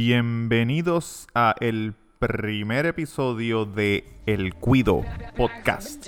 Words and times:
Bienvenidos 0.00 1.26
a 1.34 1.56
el 1.58 1.92
primer 2.20 2.86
episodio 2.86 3.64
de 3.64 4.04
El 4.26 4.54
Cuido 4.54 5.04
Podcast. 5.36 6.06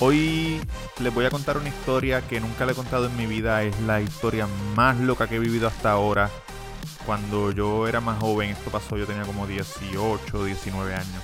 Hoy 0.00 0.60
les 0.98 1.14
voy 1.14 1.24
a 1.24 1.30
contar 1.30 1.58
una 1.58 1.68
historia 1.68 2.22
que 2.22 2.40
nunca 2.40 2.66
le 2.66 2.72
he 2.72 2.74
contado 2.74 3.06
en 3.06 3.16
mi 3.16 3.26
vida. 3.26 3.62
Es 3.62 3.80
la 3.82 4.00
historia 4.00 4.48
más 4.74 4.98
loca 4.98 5.28
que 5.28 5.36
he 5.36 5.38
vivido 5.38 5.68
hasta 5.68 5.92
ahora. 5.92 6.28
Cuando 7.06 7.52
yo 7.52 7.86
era 7.86 8.00
más 8.00 8.18
joven, 8.18 8.50
esto 8.50 8.68
pasó, 8.68 8.96
yo 8.96 9.06
tenía 9.06 9.22
como 9.22 9.46
18, 9.46 10.44
19 10.44 10.92
años. 10.92 11.22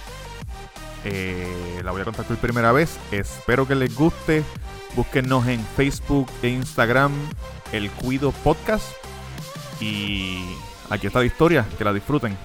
Eh, 1.04 1.80
la 1.82 1.90
voy 1.90 2.02
a 2.02 2.04
contar 2.04 2.24
por 2.24 2.36
primera 2.36 2.70
vez. 2.70 3.00
Espero 3.10 3.66
que 3.66 3.74
les 3.74 3.92
guste. 3.96 4.44
Búsquenos 4.94 5.48
en 5.48 5.60
Facebook 5.76 6.30
e 6.40 6.50
Instagram, 6.50 7.12
El 7.72 7.90
Cuido 7.90 8.30
Podcast. 8.30 8.92
Y 9.80 10.44
aquí 10.90 11.06
está 11.06 11.20
la 11.20 11.26
historia, 11.26 11.66
que 11.76 11.84
la 11.84 11.92
disfruten. 11.92 12.36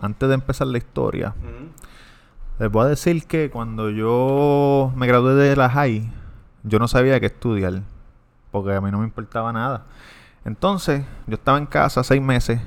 Antes 0.00 0.28
de 0.28 0.34
empezar 0.34 0.66
la 0.66 0.78
historia, 0.78 1.34
les 2.58 2.70
voy 2.70 2.84
a 2.84 2.88
decir 2.88 3.26
que 3.26 3.50
cuando 3.50 3.90
yo 3.90 4.92
me 4.96 5.06
gradué 5.06 5.34
de 5.34 5.56
la 5.56 5.70
high, 5.70 6.10
yo 6.62 6.78
no 6.78 6.88
sabía 6.88 7.18
qué 7.20 7.26
estudiar, 7.26 7.82
porque 8.50 8.74
a 8.74 8.80
mí 8.80 8.90
no 8.90 8.98
me 8.98 9.04
importaba 9.04 9.52
nada. 9.52 9.86
Entonces, 10.44 11.04
yo 11.26 11.34
estaba 11.36 11.56
en 11.56 11.66
casa 11.66 12.04
seis 12.04 12.20
meses, 12.20 12.60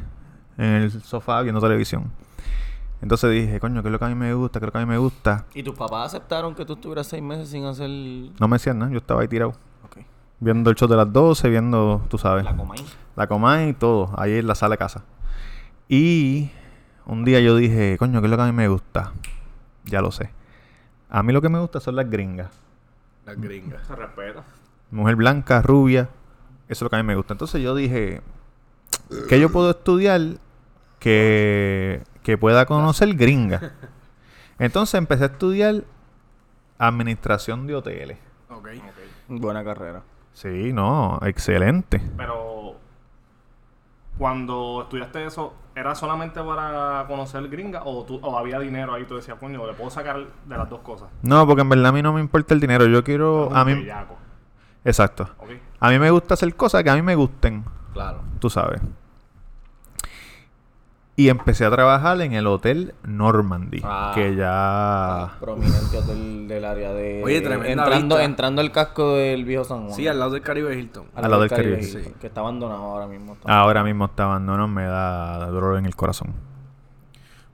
en 0.57 0.65
el 0.65 0.91
sofá 1.03 1.41
viendo 1.41 1.61
televisión. 1.61 2.11
Entonces 3.01 3.31
dije, 3.31 3.59
coño, 3.59 3.83
¿qué 3.83 3.89
es 3.89 3.91
lo 3.91 3.99
que 3.99 4.05
a 4.05 4.09
mí 4.09 4.15
me 4.15 4.33
gusta? 4.33 4.59
¿Qué 4.59 4.65
es 4.65 4.67
lo 4.67 4.71
que 4.71 4.77
a 4.79 4.81
mí 4.81 4.87
me 4.87 4.97
gusta? 4.97 5.45
¿Y 5.53 5.61
tus 5.61 5.75
papás 5.75 6.07
aceptaron 6.07 6.55
que 6.55 6.65
tú 6.65 6.73
estuvieras 6.73 7.05
seis 7.05 7.21
meses 7.21 7.49
sin 7.49 7.65
hacer 7.65 7.89
No 7.89 8.47
me 8.47 8.55
decían 8.55 8.79
nada, 8.79 8.91
yo 8.91 8.97
estaba 8.97 9.21
ahí 9.21 9.27
tirado. 9.27 9.53
Viendo 10.39 10.69
el 10.69 10.75
show 10.75 10.87
de 10.87 10.95
las 10.95 11.11
12, 11.11 11.49
viendo, 11.49 12.01
tú 12.09 12.17
sabes. 12.17 12.45
la 12.45 12.55
Comay? 12.55 12.85
La 13.15 13.27
Comay 13.27 13.69
y 13.69 13.73
todo, 13.73 14.11
ahí 14.17 14.33
en 14.33 14.47
la 14.47 14.55
sala 14.55 14.73
de 14.73 14.77
casa. 14.77 15.03
Y 15.89 16.51
un 17.05 17.25
día 17.25 17.39
yo 17.39 17.55
dije, 17.55 17.97
coño, 17.97 18.19
¿qué 18.21 18.27
es 18.27 18.31
lo 18.31 18.37
que 18.37 18.43
a 18.43 18.45
mí 18.47 18.51
me 18.51 18.67
gusta? 18.67 19.13
Ya 19.85 20.01
lo 20.01 20.11
sé. 20.11 20.31
A 21.09 21.23
mí 21.23 21.33
lo 21.33 21.41
que 21.41 21.49
me 21.49 21.59
gusta 21.59 21.79
son 21.79 21.95
las 21.95 22.09
gringas. 22.09 22.51
Las 23.25 23.39
gringas. 23.39 23.87
Se 23.87 23.95
respeta. 23.95 24.43
Mujer 24.91 25.15
blanca, 25.15 25.61
rubia. 25.61 26.09
Eso 26.67 26.73
es 26.73 26.81
lo 26.81 26.89
que 26.89 26.95
a 26.97 26.99
mí 26.99 27.07
me 27.07 27.15
gusta. 27.15 27.33
Entonces 27.33 27.61
yo 27.61 27.73
dije, 27.73 28.21
¿qué 29.29 29.39
yo 29.39 29.51
puedo 29.51 29.71
estudiar 29.71 30.21
que, 30.99 32.03
que 32.23 32.37
pueda 32.37 32.65
conocer 32.65 33.15
gringa? 33.15 33.71
Entonces 34.59 34.95
empecé 34.95 35.23
a 35.23 35.27
estudiar 35.27 35.83
administración 36.77 37.67
de 37.67 37.75
hoteles. 37.75 38.17
Ok. 38.49 38.67
Buena 39.29 39.63
carrera. 39.63 40.03
Sí, 40.37 40.71
no, 40.71 41.17
excelente. 41.23 41.99
Pero 42.15 42.75
cuando 44.19 44.83
estudiaste 44.83 45.25
eso, 45.25 45.55
¿era 45.73 45.95
solamente 45.95 46.43
para 46.43 47.05
conocer 47.07 47.49
gringa 47.49 47.81
o, 47.83 48.03
tú, 48.03 48.19
o 48.21 48.37
había 48.37 48.59
dinero 48.59 48.93
ahí? 48.93 49.05
Tú 49.05 49.15
decías, 49.15 49.39
coño, 49.39 49.65
le 49.65 49.73
puedo 49.73 49.89
sacar 49.89 50.27
de 50.45 50.57
las 50.57 50.69
dos 50.69 50.81
cosas. 50.81 51.09
No, 51.23 51.47
porque 51.47 51.63
en 51.63 51.69
verdad 51.69 51.87
a 51.87 51.91
mí 51.91 52.03
no 52.03 52.13
me 52.13 52.21
importa 52.21 52.53
el 52.53 52.59
dinero. 52.59 52.85
Yo 52.85 53.03
quiero... 53.03 53.49
A 53.51 53.65
mí... 53.65 53.73
bellaco, 53.73 54.15
Exacto. 54.85 55.27
A 55.79 55.89
mí 55.89 55.97
me 55.97 56.11
gusta 56.11 56.35
hacer 56.35 56.55
cosas 56.55 56.83
que 56.83 56.91
a 56.91 56.95
mí 56.95 57.01
me 57.01 57.15
gusten. 57.15 57.65
Claro. 57.93 58.21
tú 58.37 58.51
sabes. 58.51 58.79
Y 61.19 61.29
empecé 61.29 61.65
a 61.65 61.71
trabajar 61.71 62.21
en 62.21 62.33
el 62.33 62.45
Hotel 62.45 62.93
Normandy, 63.03 63.81
Ah. 63.83 64.11
que 64.13 64.35
ya... 64.35 65.35
Prominente 65.39 65.97
hotel 65.97 66.47
del 66.47 66.63
área 66.63 66.93
de. 66.93 67.23
Oye, 67.25 67.41
tremenda 67.41 67.83
Entrando, 67.85 68.15
vista. 68.17 68.23
entrando 68.23 68.61
el 68.61 68.71
casco 68.71 69.15
del 69.15 69.43
viejo 69.43 69.63
San 69.63 69.85
Juan. 69.85 69.93
Sí, 69.95 70.07
al 70.07 70.19
lado 70.19 70.31
del 70.31 70.43
Caribe 70.43 70.77
Hilton. 70.77 71.07
al 71.15 71.23
lado 71.23 71.41
del 71.41 71.49
Caribe, 71.49 71.79
Hilton, 71.81 72.03
sí. 72.03 72.13
Que 72.21 72.27
está 72.27 72.41
abandonado 72.41 72.83
ahora 72.83 73.07
mismo. 73.07 73.33
está- 73.33 73.51
Ahora 73.59 73.83
mismo 73.83 74.05
está 74.05 74.25
abandonado, 74.25 74.67
me 74.67 74.85
da 74.85 75.47
dolor 75.47 75.79
en 75.79 75.87
el 75.87 75.95
corazón. 75.95 76.35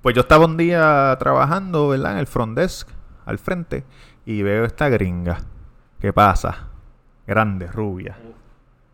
Pues 0.02 0.14
yo 0.14 0.22
estaba 0.24 0.44
un 0.44 0.58
día 0.58 1.16
trabajando, 1.18 1.88
¿verdad? 1.88 2.12
En 2.12 2.18
el 2.18 2.28
front 2.28 2.58
desk, 2.58 2.90
al 3.26 3.38
frente, 3.40 3.86
y 4.26 4.42
veo 4.44 4.66
esta 4.66 4.90
gringa. 4.90 5.38
¿Qué 6.02 6.12
pasa? 6.12 6.68
Grande, 7.26 7.68
rubia, 7.68 8.18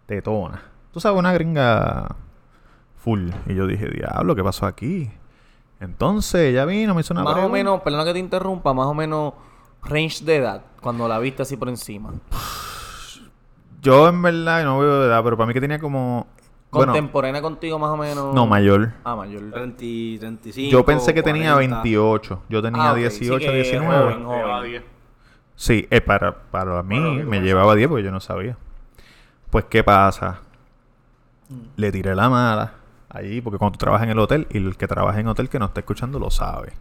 tetona. 0.05 0.61
Tú 0.93 0.99
sabes, 0.99 1.17
una 1.17 1.33
gringa 1.33 2.15
full. 2.99 3.29
Y 3.47 3.55
yo 3.55 3.67
dije, 3.67 3.87
diablo, 3.89 4.35
¿qué 4.35 4.43
pasó 4.43 4.65
aquí? 4.65 5.09
Entonces 5.79 6.41
ella 6.51 6.65
vino, 6.65 6.93
me 6.93 7.01
hizo 7.01 7.13
una 7.13 7.23
más 7.23 7.37
o 7.37 7.49
menos, 7.49 7.81
perdona 7.81 8.03
que 8.05 8.13
te 8.13 8.19
interrumpa, 8.19 8.73
más 8.73 8.87
o 8.87 8.93
menos 8.93 9.33
range 9.83 10.25
de 10.25 10.35
edad, 10.37 10.61
cuando 10.81 11.07
la 11.07 11.19
viste 11.19 11.41
así 11.41 11.55
por 11.55 11.69
encima. 11.69 12.11
Yo 13.81 14.09
en 14.09 14.21
verdad 14.21 14.63
no 14.65 14.79
veo 14.79 14.99
de 15.01 15.07
edad, 15.07 15.23
pero 15.23 15.37
para 15.37 15.47
mí 15.47 15.53
que 15.53 15.61
tenía 15.61 15.79
como... 15.79 16.27
Bueno, 16.71 16.91
Contemporánea 16.93 17.41
contigo, 17.41 17.79
más 17.79 17.89
o 17.89 17.97
menos. 17.97 18.35
no, 18.35 18.45
mayor. 18.45 18.91
Ah, 19.03 19.15
mayor. 19.15 19.41
30, 19.51 19.77
35. 20.19 20.71
Yo 20.71 20.85
pensé 20.85 21.15
que 21.15 21.23
tenía 21.23 21.53
40. 21.53 21.77
28. 21.81 22.43
Yo 22.47 22.61
tenía 22.61 22.89
Ah, 22.89 22.91
ok. 22.91 22.97
Sí 23.09 23.21
18, 23.21 23.45
que 23.47 23.51
19. 23.55 23.87
joven, 23.87 24.23
joven. 24.25 24.37
Llevaba 24.39 24.61
10. 24.63 24.83
Sí, 25.55 25.87
eh, 25.89 26.01
para, 26.01 26.35
para 26.51 26.83
mí 26.83 26.99
Bueno, 26.99 27.17
que 27.17 27.23
me 27.25 27.39
llevaba 27.41 27.73
10 27.73 27.89
porque 27.89 28.03
yo 28.03 28.11
no 28.11 28.19
sabía. 28.19 28.55
Pues, 29.49 29.65
¿qué 29.65 29.83
pasa? 29.83 30.41
Le 31.75 31.91
tiré 31.91 32.13
la 32.13 32.29
mala 32.29 32.73
allí, 33.09 33.41
porque 33.41 33.57
cuando 33.57 33.77
tú 33.77 33.83
trabajas 33.83 34.05
en 34.05 34.11
el 34.11 34.19
hotel, 34.19 34.47
y 34.51 34.57
el 34.57 34.77
que 34.77 34.87
trabaja 34.87 35.19
en 35.19 35.27
hotel 35.27 35.49
que 35.49 35.59
no 35.59 35.65
está 35.65 35.79
escuchando 35.81 36.19
lo 36.19 36.29
sabe. 36.31 36.73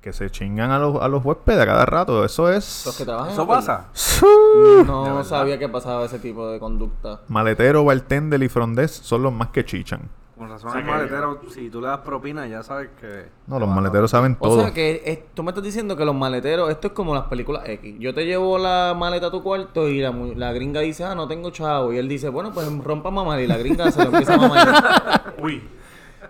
Que 0.00 0.12
se 0.12 0.30
chingan 0.30 0.70
a 0.70 0.78
los, 0.78 1.02
a 1.02 1.08
los 1.08 1.24
huéspedes 1.24 1.60
a 1.62 1.66
cada 1.66 1.84
rato. 1.86 2.24
Eso 2.24 2.44
Los 2.48 2.52
que 2.96 3.02
es... 3.02 3.04
trabajan 3.04 3.28
en 3.28 3.32
¿Eso 3.32 3.42
hotel. 3.42 3.56
pasa? 3.56 3.86
De 4.24 4.84
No 4.84 5.24
sabía 5.24 5.58
que 5.58 5.68
pasaba 5.68 6.04
ese 6.04 6.18
tipo 6.20 6.48
de 6.48 6.60
conducta. 6.60 7.20
Maletero, 7.28 7.84
bartender 7.84 8.40
y 8.42 8.48
frondés 8.48 8.92
son 8.92 9.22
los 9.22 9.32
más 9.32 9.48
que 9.48 9.64
chichan. 9.64 10.02
Con 10.36 10.50
razón, 10.50 10.68
O 10.68 10.72
sea 10.72 10.80
el 10.80 10.86
que- 10.86 10.92
maletero, 10.92 11.40
si 11.50 11.70
tú 11.70 11.80
le 11.80 11.86
das 11.88 12.00
propina, 12.00 12.46
ya 12.46 12.62
sabes 12.62 12.90
que. 13.00 13.26
No, 13.46 13.58
los 13.58 13.68
maleteros 13.68 14.10
saben 14.10 14.36
O 14.38 14.48
todo. 14.48 14.60
sea 14.60 14.74
que 14.74 15.02
es- 15.06 15.32
tú 15.34 15.42
me 15.42 15.50
estás 15.50 15.64
diciendo 15.64 15.96
que 15.96 16.04
los 16.04 16.14
maleteros, 16.14 16.68
esto 16.70 16.88
es 16.88 16.92
como 16.92 17.14
las 17.14 17.24
películas 17.24 17.62
X. 17.66 17.96
Yo 17.98 18.12
te 18.14 18.26
llevo 18.26 18.58
la 18.58 18.94
maleta 18.94 19.28
a 19.28 19.30
tu 19.30 19.42
cuarto 19.42 19.88
y 19.88 20.00
la, 20.00 20.10
la 20.10 20.52
gringa 20.52 20.80
dice, 20.80 21.04
ah, 21.04 21.14
no 21.14 21.26
tengo 21.26 21.48
chavo. 21.50 21.90
Y 21.92 21.98
él 21.98 22.06
dice, 22.08 22.28
bueno, 22.28 22.52
pues 22.52 22.70
rompa 22.84 23.10
mamar. 23.10 23.40
Y 23.40 23.46
la 23.46 23.56
gringa 23.56 23.90
se 23.90 24.00
lo 24.04 24.10
empieza 24.10 24.34
a 24.34 24.36
mamar. 24.36 25.34
Uy. 25.42 25.66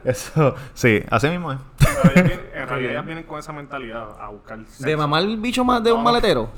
Eso, 0.05 0.55
sí, 0.73 1.03
así 1.11 1.29
mismo 1.29 1.51
es. 1.51 1.59
Pero 1.79 2.01
ellos 2.13 2.15
vienen- 2.15 2.41
en 2.55 2.69
realidad 2.69 2.91
ellas 2.93 3.07
vienen 3.07 3.25
con 3.25 3.39
esa 3.41 3.53
mentalidad 3.53 4.07
a 4.21 4.29
buscar 4.29 4.59
sexo. 4.67 4.85
¿De 4.87 4.97
mamar 4.97 5.23
el 5.25 5.37
bicho 5.39 5.65
más 5.65 5.83
de 5.83 5.91
un 5.93 6.03
maletero? 6.05 6.49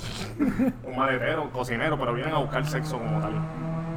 Un 0.84 0.97
maletero, 0.97 1.50
cocinero, 1.50 1.98
pero 1.98 2.12
vienen 2.12 2.34
a 2.34 2.38
buscar 2.41 2.66
sexo 2.66 2.98
como 2.98 3.20
tal. 3.20 3.32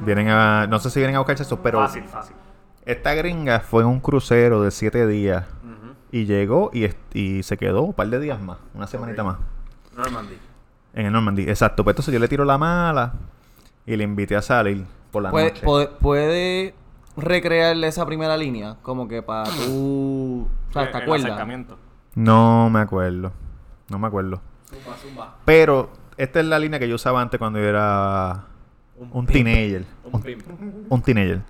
Vienen 0.06 0.30
a... 0.30 0.68
No 0.68 0.80
sé 0.80 0.90
si 0.90 1.00
vienen 1.00 1.18
a 1.18 1.20
buscar 1.20 1.36
eso, 1.40 1.60
pero... 1.62 1.80
Fácil, 1.80 2.04
fácil. 2.06 2.36
Esta 2.92 3.14
gringa 3.14 3.62
fue 3.62 3.84
en 3.84 3.88
un 3.90 4.00
crucero 4.02 4.62
de 4.62 4.70
7 4.72 5.08
días. 5.08 5.46
Y 6.12 6.26
llegó 6.26 6.72
y, 6.74 7.42
se 7.44 7.56
quedó 7.58 7.84
un 7.84 7.94
par 7.94 8.08
de 8.10 8.20
días 8.20 8.42
más, 8.42 8.58
una 8.74 8.86
semanita 8.86 9.22
Ok. 9.24 9.28
más. 9.30 9.38
Normandy. 9.96 10.38
En 10.94 11.06
el 11.06 11.14
Normandy, 11.14 11.44
exacto. 11.44 11.86
Pues 11.86 11.94
entonces 11.94 12.14
yo 12.14 12.20
le 12.20 12.28
tiro 12.28 12.44
la 12.44 12.58
mala 12.58 13.14
y 13.86 13.96
le 13.96 14.04
invité 14.04 14.36
a 14.36 14.42
salir 14.42 14.86
por 15.10 15.24
la 15.24 15.32
Puede, 15.32 15.52
noche. 15.52 15.62
puede, 15.64 15.88
puede 15.88 16.74
recrearle 17.16 17.88
esa 17.88 18.06
primera 18.06 18.36
línea, 18.36 18.76
como 18.82 19.08
que 19.08 19.22
para 19.24 19.50
tú... 19.50 20.50
O 20.70 20.74
sea, 20.74 20.92
¿te 20.92 20.98
acuerdas? 20.98 21.48
No 22.14 22.70
me 22.70 22.80
acuerdo. 22.82 23.32
No 23.90 24.00
me 24.00 24.08
acuerdo. 24.08 24.42
Zumba, 24.70 24.98
zumba. 24.98 25.36
Pero 25.46 25.92
esta 26.18 26.42
es 26.42 26.46
la 26.46 26.60
línea 26.60 26.78
que 26.78 26.90
yo 26.90 26.96
usaba 26.96 27.22
antes 27.22 27.38
cuando 27.38 27.58
yo 27.60 27.66
era 27.66 28.48
un, 28.98 29.26
teenager. 29.26 29.86
Un 30.04 30.16
Un, 30.16 30.86
un 30.90 31.02
teenager. 31.02 31.42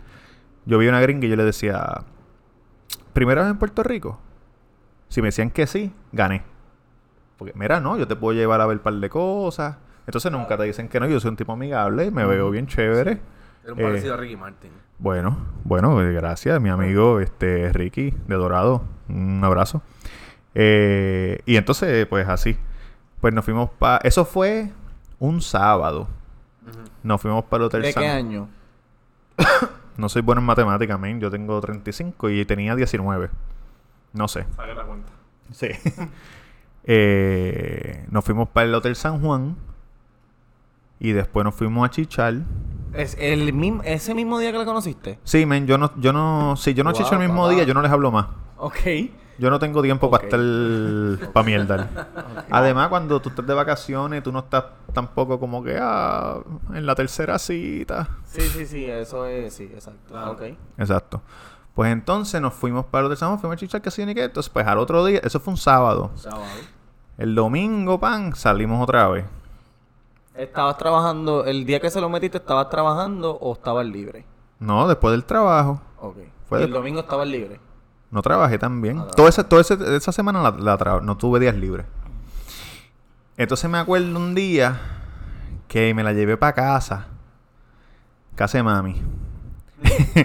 Yo 0.65 0.77
vi 0.77 0.87
una 0.87 1.01
gringa 1.01 1.25
y 1.25 1.29
yo 1.29 1.35
le 1.35 1.43
decía, 1.43 2.03
¿primera 3.13 3.41
vez 3.41 3.51
en 3.51 3.57
Puerto 3.57 3.83
Rico? 3.83 4.19
Si 5.09 5.21
me 5.21 5.27
decían 5.29 5.49
que 5.49 5.67
sí, 5.67 5.93
gané. 6.11 6.43
Porque, 7.37 7.53
mira, 7.55 7.79
no, 7.79 7.97
yo 7.97 8.07
te 8.07 8.15
puedo 8.15 8.37
llevar 8.37 8.61
a 8.61 8.65
ver 8.67 8.77
un 8.77 8.83
par 8.83 8.93
de 8.93 9.09
cosas. 9.09 9.77
Entonces 10.05 10.31
nunca 10.31 10.57
te 10.57 10.63
dicen 10.63 10.87
que 10.87 10.99
no, 10.99 11.07
yo 11.07 11.19
soy 11.19 11.29
un 11.29 11.37
tipo 11.37 11.51
amigable, 11.53 12.11
me 12.11 12.25
veo 12.25 12.49
bien 12.51 12.67
chévere. 12.67 13.19
Era 13.63 13.73
un 13.73 13.79
Eh, 13.79 13.83
parecido 13.83 14.13
a 14.13 14.17
Ricky 14.17 14.35
Martin. 14.37 14.71
Bueno, 14.99 15.37
bueno, 15.63 15.95
gracias, 15.95 16.61
mi 16.61 16.69
amigo 16.69 17.19
este 17.19 17.71
Ricky 17.73 18.11
de 18.27 18.35
Dorado. 18.35 18.83
Un 19.09 19.41
abrazo. 19.43 19.81
Eh, 20.53 21.39
y 21.45 21.55
entonces, 21.57 22.05
pues 22.07 22.27
así. 22.27 22.57
Pues 23.19 23.33
nos 23.33 23.45
fuimos 23.45 23.69
para. 23.71 23.97
Eso 24.03 24.25
fue 24.25 24.71
un 25.19 25.41
sábado. 25.41 26.07
Nos 27.03 27.21
fuimos 27.21 27.45
para 27.45 27.63
el 27.63 27.67
Hotel 27.67 27.81
¿De 27.83 27.91
San 27.91 28.03
qué 28.03 28.09
año? 28.09 28.47
No 29.97 30.09
soy 30.09 30.21
bueno 30.21 30.39
en 30.41 30.45
matemáticas, 30.47 30.99
men. 30.99 31.19
Yo 31.19 31.29
tengo 31.31 31.59
35 31.59 32.29
y 32.29 32.45
tenía 32.45 32.75
19. 32.75 33.29
No 34.13 34.27
sé. 34.27 34.45
Saque 34.55 34.73
la 34.75 34.83
cuenta. 34.83 35.11
Sí. 35.51 35.67
Eh, 36.83 38.07
nos 38.09 38.25
fuimos 38.25 38.49
para 38.49 38.65
el 38.65 38.73
Hotel 38.73 38.95
San 38.95 39.21
Juan. 39.21 39.55
Y 40.99 41.11
después 41.11 41.43
nos 41.43 41.53
fuimos 41.53 41.85
a 41.87 41.91
chichar. 41.91 42.33
Es 42.93 43.15
el 43.19 43.53
mismo, 43.53 43.81
ese 43.83 44.13
mismo 44.15 44.39
día 44.39 44.51
que 44.51 44.57
la 44.57 44.65
conociste. 44.65 45.19
Sí, 45.23 45.45
men, 45.45 45.65
yo 45.67 45.77
no, 45.77 45.91
yo 45.99 46.11
no, 46.11 46.55
si 46.57 46.73
yo 46.73 46.83
no 46.83 46.91
Wow, 46.91 46.99
chicho 47.01 47.13
el 47.13 47.19
mismo 47.19 47.43
papá. 47.43 47.53
día, 47.53 47.63
yo 47.65 47.73
no 47.73 47.81
les 47.83 47.91
hablo 47.91 48.11
más. 48.11 48.27
Ok. 48.57 48.77
Yo 49.41 49.49
no 49.49 49.57
tengo 49.57 49.81
tiempo 49.81 50.07
para 50.11 50.25
estar 50.25 51.31
para 51.33 51.43
mierda. 51.43 51.89
Además, 52.51 52.89
cuando 52.89 53.19
tú 53.19 53.29
estás 53.29 53.47
de 53.47 53.55
vacaciones, 53.55 54.21
tú 54.21 54.31
no 54.31 54.37
estás 54.37 54.65
tampoco 54.93 55.39
como 55.39 55.63
que 55.63 55.79
ah, 55.81 56.37
en 56.75 56.85
la 56.85 56.93
tercera 56.93 57.39
cita. 57.39 58.07
Sí, 58.23 58.41
sí, 58.41 58.67
sí, 58.67 58.85
eso 58.85 59.25
es, 59.25 59.55
sí, 59.55 59.63
exacto. 59.63 60.13
Ok. 60.31 60.43
Exacto. 60.77 61.23
Pues 61.73 61.91
entonces 61.91 62.39
nos 62.39 62.53
fuimos 62.53 62.85
para 62.85 63.07
el 63.07 63.17
San 63.17 63.39
fuimos 63.39 63.55
a 63.55 63.59
chichar 63.59 63.81
casi 63.81 64.05
ni 64.05 64.13
qué. 64.13 64.25
Entonces, 64.25 64.51
pues 64.51 64.67
al 64.67 64.77
otro 64.77 65.03
día, 65.03 65.21
eso 65.23 65.39
fue 65.39 65.53
un 65.53 65.57
sábado. 65.57 66.11
Sábado. 66.17 66.43
El 67.17 67.33
domingo, 67.33 67.99
pan, 67.99 68.35
salimos 68.35 68.79
otra 68.83 69.07
vez. 69.07 69.25
¿Estabas 70.35 70.77
trabajando, 70.77 71.45
el 71.45 71.65
día 71.65 71.79
que 71.79 71.89
se 71.89 71.99
lo 71.99 72.09
metiste, 72.09 72.37
estabas 72.37 72.69
trabajando 72.69 73.31
o 73.41 73.53
estabas 73.53 73.87
libre? 73.87 74.23
No, 74.59 74.87
después 74.87 75.13
del 75.13 75.25
trabajo. 75.25 75.81
Ok. 75.99 76.17
Fue 76.47 76.59
Y 76.59 76.61
de- 76.61 76.67
el 76.67 76.73
domingo 76.73 76.99
estabas 76.99 77.27
libre. 77.27 77.59
No 78.11 78.21
trabajé 78.21 78.59
tan 78.59 78.81
bien. 78.81 79.01
Toda 79.15 79.29
esa, 79.29 79.47
toda 79.47 79.61
esa 79.61 80.11
semana 80.11 80.51
la, 80.51 80.99
no 81.01 81.17
tuve 81.17 81.39
días 81.39 81.55
libres. 81.55 81.85
Entonces 83.37 83.69
me 83.69 83.77
acuerdo 83.77 84.19
un 84.19 84.35
día 84.35 84.81
que 85.69 85.93
me 85.93 86.03
la 86.03 86.11
llevé 86.11 86.35
para 86.35 86.53
casa. 86.53 87.07
Casa 88.35 88.57
de 88.57 88.63
mami. 88.63 89.01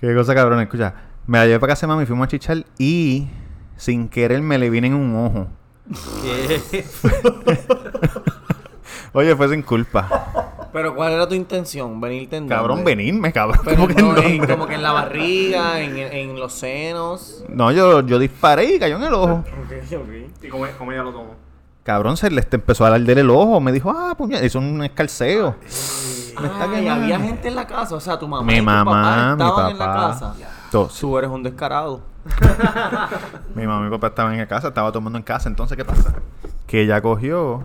Qué 0.00 0.14
cosa 0.14 0.34
cabrón, 0.34 0.60
escucha. 0.60 0.94
Me 1.26 1.38
la 1.38 1.46
llevé 1.46 1.58
para 1.58 1.72
casa 1.72 1.86
de 1.86 1.92
mami, 1.92 2.06
fuimos 2.06 2.26
a 2.26 2.28
chichar 2.28 2.64
y 2.78 3.28
sin 3.76 4.08
querer 4.08 4.40
me 4.40 4.56
le 4.56 4.70
vine 4.70 4.86
en 4.86 4.94
un 4.94 5.16
ojo. 5.16 5.48
¿Qué? 6.22 6.84
Oye, 9.12 9.34
fue 9.34 9.48
sin 9.48 9.62
culpa. 9.62 10.37
Pero 10.78 10.94
¿cuál 10.94 11.12
era 11.12 11.28
tu 11.28 11.34
intención? 11.34 12.00
¿Venirte 12.00 12.36
en 12.36 12.48
Cabrón, 12.48 12.78
dónde? 12.78 12.94
venirme, 12.96 13.32
cabrón. 13.32 13.60
Pero 13.64 13.76
¿Cómo 13.82 13.88
que 13.88 13.94
no, 14.02 14.16
en 14.16 14.24
en- 14.24 14.38
dónde? 14.38 14.54
como 14.54 14.66
que 14.68 14.74
en 14.76 14.82
la 14.82 14.92
barriga, 14.92 15.80
en, 15.80 15.96
en 15.98 16.38
los 16.38 16.52
senos. 16.52 17.44
No, 17.48 17.72
yo, 17.72 18.00
yo 18.06 18.18
disparé 18.18 18.76
y 18.76 18.78
cayó 18.78 18.96
en 18.96 19.02
el 19.04 19.14
ojo. 19.14 19.44
Ok, 19.64 19.92
ok. 19.92 20.42
¿Y 20.44 20.48
cómo, 20.48 20.66
cómo 20.78 20.92
ella 20.92 21.02
lo 21.02 21.12
tomó? 21.12 21.34
Cabrón, 21.82 22.16
se 22.16 22.30
le 22.30 22.40
este- 22.40 22.56
empezó 22.56 22.84
a 22.84 22.94
arder 22.94 23.18
el 23.18 23.30
ojo. 23.30 23.60
Me 23.60 23.72
dijo, 23.72 23.90
ah, 23.90 24.14
puñal, 24.16 24.44
hizo 24.44 24.58
un 24.58 24.82
escalceo. 24.84 25.56
Me 26.40 26.46
está 26.46 26.66
y 26.66 26.70
quemando. 26.70 26.90
había 26.92 27.18
gente 27.18 27.48
en 27.48 27.54
la 27.56 27.66
casa, 27.66 27.96
o 27.96 28.00
sea, 28.00 28.18
tu 28.18 28.28
mamá 28.28 28.44
Mi 28.44 28.54
y 28.54 28.58
tu 28.58 28.64
mamá, 28.64 28.84
papá 28.84 29.36
mi 29.36 29.42
estaban 29.42 29.70
en 29.72 29.78
la 29.78 29.86
papá. 29.86 30.08
casa. 30.08 30.34
Tú 31.00 31.18
eres 31.18 31.30
un 31.30 31.42
descarado. 31.42 32.00
Mi 33.54 33.66
mamá 33.66 33.86
y 33.86 33.90
mi 33.90 33.96
papá 33.96 34.08
estaban 34.08 34.38
en 34.38 34.46
casa, 34.46 34.68
estaba 34.68 34.90
todo 34.90 34.98
el 34.98 35.04
mundo 35.04 35.18
en 35.18 35.24
casa. 35.24 35.48
Entonces, 35.48 35.76
¿qué 35.76 35.84
pasa? 35.84 36.14
Que 36.66 36.82
ella 36.82 37.00
cogió, 37.00 37.64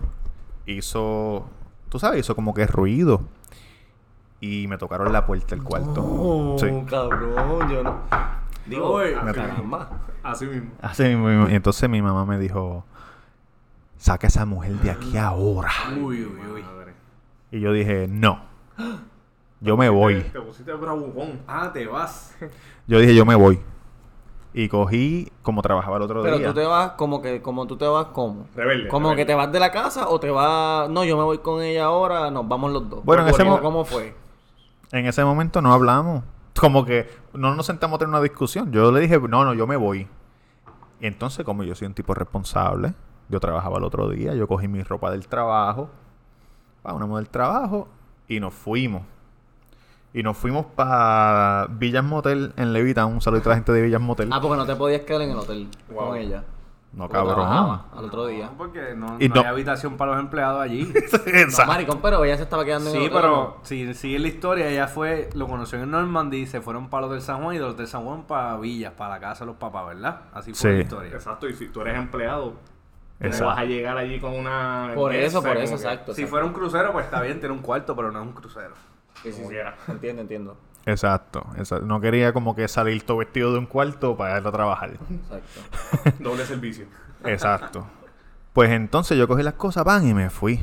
hizo, 0.66 1.44
tú 1.94 2.00
sabes, 2.00 2.18
hizo 2.18 2.34
como 2.34 2.52
que 2.54 2.66
ruido. 2.66 3.20
Y 4.40 4.66
me 4.66 4.78
tocaron 4.78 5.12
la 5.12 5.24
puerta 5.24 5.54
del 5.54 5.62
cuarto. 5.62 6.02
Oh, 6.04 6.56
Sí. 6.58 6.66
cabrón, 6.90 7.70
yo 7.70 7.84
no. 7.84 8.00
Digo, 8.66 8.98
caramba. 9.32 9.90
Así 10.24 10.44
mismo. 10.44 10.72
Así 10.82 11.04
mismo. 11.04 11.48
Y 11.48 11.54
entonces 11.54 11.88
mi 11.88 12.02
mamá 12.02 12.24
me 12.26 12.36
dijo, 12.36 12.84
saca 13.96 14.26
a 14.26 14.28
esa 14.28 14.44
mujer 14.44 14.72
de 14.80 14.90
aquí 14.90 15.16
ahora. 15.16 15.70
Uy, 15.92 16.24
uy, 16.24 16.40
uy. 16.52 16.64
Y 17.52 17.60
yo 17.60 17.72
dije, 17.72 18.08
no. 18.08 18.40
Yo 19.60 19.76
me 19.76 19.88
voy. 19.88 20.20
Te 20.22 20.40
pusiste 20.40 20.72
bravucón. 20.72 21.42
Ah, 21.46 21.70
te 21.72 21.86
vas. 21.86 22.36
Yo 22.88 22.98
dije, 22.98 23.14
yo 23.14 23.24
me 23.24 23.36
voy. 23.36 23.60
Y 24.56 24.68
cogí 24.68 25.32
como 25.42 25.62
trabajaba 25.62 25.96
el 25.96 26.02
otro 26.04 26.22
Pero 26.22 26.38
día. 26.38 26.46
tú 26.46 26.54
te 26.54 26.64
vas 26.64 26.92
como 26.92 27.20
que, 27.20 27.42
como 27.42 27.66
tú 27.66 27.76
te 27.76 27.86
vas 27.88 28.06
como. 28.06 28.46
Rebelde, 28.54 28.88
Como 28.88 29.08
rebelde. 29.08 29.22
que 29.22 29.26
te 29.26 29.34
vas 29.34 29.50
de 29.50 29.58
la 29.58 29.72
casa 29.72 30.08
o 30.08 30.20
te 30.20 30.30
vas. 30.30 30.88
No, 30.88 31.02
yo 31.04 31.16
me 31.16 31.24
voy 31.24 31.38
con 31.38 31.60
ella 31.60 31.86
ahora, 31.86 32.30
nos 32.30 32.46
vamos 32.46 32.70
los 32.72 32.88
dos. 32.88 33.04
Bueno, 33.04 33.24
en 33.24 33.30
ese 33.30 33.42
¿Cómo- 33.42 33.56
mo- 33.56 33.62
¿Cómo 33.62 33.84
fue? 33.84 34.14
En 34.92 35.06
ese 35.06 35.24
momento 35.24 35.60
no 35.60 35.72
hablamos. 35.72 36.22
Como 36.58 36.84
que 36.84 37.08
no 37.32 37.52
nos 37.56 37.66
sentamos 37.66 37.96
a 37.96 37.98
tener 37.98 38.10
una 38.10 38.20
discusión. 38.20 38.70
Yo 38.70 38.92
le 38.92 39.00
dije, 39.00 39.18
no, 39.18 39.44
no, 39.44 39.54
yo 39.54 39.66
me 39.66 39.74
voy. 39.76 40.06
Y 41.00 41.06
entonces, 41.08 41.44
como 41.44 41.64
yo 41.64 41.74
soy 41.74 41.88
un 41.88 41.94
tipo 41.94 42.14
responsable, 42.14 42.94
yo 43.28 43.40
trabajaba 43.40 43.78
el 43.78 43.84
otro 43.84 44.08
día, 44.08 44.34
yo 44.34 44.46
cogí 44.46 44.68
mi 44.68 44.84
ropa 44.84 45.10
del 45.10 45.26
trabajo, 45.26 45.90
vámonos 46.84 47.16
del 47.16 47.28
trabajo, 47.28 47.88
y 48.28 48.38
nos 48.38 48.54
fuimos. 48.54 49.02
Y 50.14 50.22
nos 50.22 50.36
fuimos 50.36 50.64
para 50.66 51.66
Villas 51.70 52.04
Motel 52.04 52.52
en 52.56 52.72
Levita. 52.72 53.04
Un 53.04 53.20
saludito 53.20 53.48
a 53.50 53.52
la 53.52 53.56
gente 53.56 53.72
de 53.72 53.82
Villas 53.82 54.00
Motel. 54.00 54.30
Ah, 54.32 54.40
porque 54.40 54.56
no 54.56 54.64
te 54.64 54.76
podías 54.76 55.02
quedar 55.02 55.22
en 55.22 55.30
el 55.32 55.36
hotel 55.36 55.68
Wow. 55.90 56.06
con 56.08 56.16
ella. 56.16 56.44
no, 56.92 57.08
Porque 57.08 57.14
cabrón. 57.18 57.34
trabajaba 57.34 57.86
Al 57.96 58.04
otro 58.04 58.26
día. 58.26 58.46
No, 58.46 58.52
porque 58.56 58.94
no, 58.94 59.16
Y 59.18 59.28
no 59.28 59.34
no- 59.34 59.40
hay 59.40 59.46
habitación 59.48 59.96
para 59.96 60.12
los 60.12 60.20
empleados 60.20 60.62
allí. 60.62 60.92
No, 61.58 61.66
maricón, 61.66 61.98
pero 62.00 62.24
ella 62.24 62.36
se 62.36 62.44
estaba 62.44 62.64
quedando 62.64 62.90
en 62.90 62.94
el 62.96 63.02
Sí, 63.02 63.08
hotel. 63.08 63.20
pero 63.20 63.56
si 63.62 63.94
sigue 63.94 64.20
la 64.20 64.28
historia, 64.28 64.68
ella 64.68 64.86
fue, 64.86 65.28
lo 65.34 65.48
conoció 65.48 65.82
en 65.82 65.90
Normandy, 65.90 66.46
se 66.46 66.60
fueron 66.60 66.88
para 66.88 67.02
los 67.02 67.10
del 67.10 67.20
San 67.22 67.42
Juan 67.42 67.56
y 67.56 67.58
de 67.58 67.64
los 67.64 67.76
del 67.76 67.88
San 67.88 68.04
Juan 68.04 68.22
para 68.22 68.56
Villas, 68.58 68.92
para 68.92 69.14
la 69.14 69.20
casa 69.20 69.40
de 69.40 69.46
los 69.50 69.56
papás, 69.56 69.88
¿verdad? 69.88 70.20
Así 70.32 70.52
fue 70.54 70.70
Sí. 70.70 70.76
la 70.76 70.82
historia. 70.84 71.10
Exacto, 71.12 71.48
y 71.48 71.54
si 71.54 71.66
tú 71.70 71.80
eres 71.80 71.96
empleado, 71.98 72.52
te 73.18 73.26
Exacto. 73.26 73.46
vas 73.46 73.58
a 73.58 73.64
llegar 73.64 73.98
allí 73.98 74.20
con 74.20 74.32
una. 74.32 74.92
Por 74.94 75.12
eso, 75.12 75.42
por 75.42 75.56
eso, 75.56 75.74
exacto. 75.74 76.14
Si 76.14 76.20
exacto. 76.22 76.30
fuera 76.30 76.46
un 76.46 76.52
crucero, 76.52 76.92
pues 76.92 77.06
está 77.06 77.20
bien, 77.22 77.40
tiene 77.40 77.52
un 77.56 77.62
cuarto, 77.62 77.96
pero 77.96 78.12
no 78.12 78.20
es 78.20 78.26
un 78.28 78.32
crucero. 78.34 78.74
Sí, 79.22 79.32
sí. 79.32 79.42
Entiendo, 79.88 80.22
entiendo. 80.22 80.56
Exacto, 80.86 81.46
exacto. 81.56 81.86
No 81.86 82.00
quería 82.00 82.32
como 82.32 82.54
que 82.54 82.68
salir 82.68 83.02
todo 83.04 83.18
vestido 83.18 83.52
de 83.52 83.58
un 83.58 83.66
cuarto 83.66 84.16
para 84.16 84.38
ir 84.38 84.46
a 84.46 84.52
trabajar. 84.52 84.98
Exacto. 85.10 86.12
Doble 86.22 86.44
servicio. 86.44 86.86
Exacto. 87.24 87.86
Pues 88.52 88.70
entonces 88.70 89.16
yo 89.16 89.26
cogí 89.26 89.42
las 89.42 89.54
cosas, 89.54 89.84
van 89.84 90.06
y 90.06 90.14
me 90.14 90.30
fui. 90.30 90.60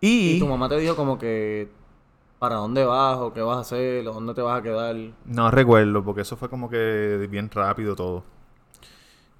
Y, 0.00 0.32
Y 0.32 0.38
tu 0.38 0.48
mamá 0.48 0.68
te 0.68 0.76
dijo 0.78 0.96
como 0.96 1.18
que. 1.18 1.70
¿Para 2.38 2.56
dónde 2.56 2.84
vas? 2.84 3.16
¿O 3.18 3.32
qué 3.32 3.40
vas 3.40 3.56
a 3.56 3.60
hacer? 3.60 4.06
¿O 4.06 4.12
dónde 4.12 4.34
te 4.34 4.42
vas 4.42 4.58
a 4.58 4.62
quedar? 4.62 4.94
no 5.24 5.50
recuerdo 5.50 6.04
porque 6.04 6.22
eso 6.22 6.36
fue 6.36 6.50
como 6.50 6.68
que 6.68 7.26
bien 7.30 7.48
rápido 7.50 7.96
todo. 7.96 8.24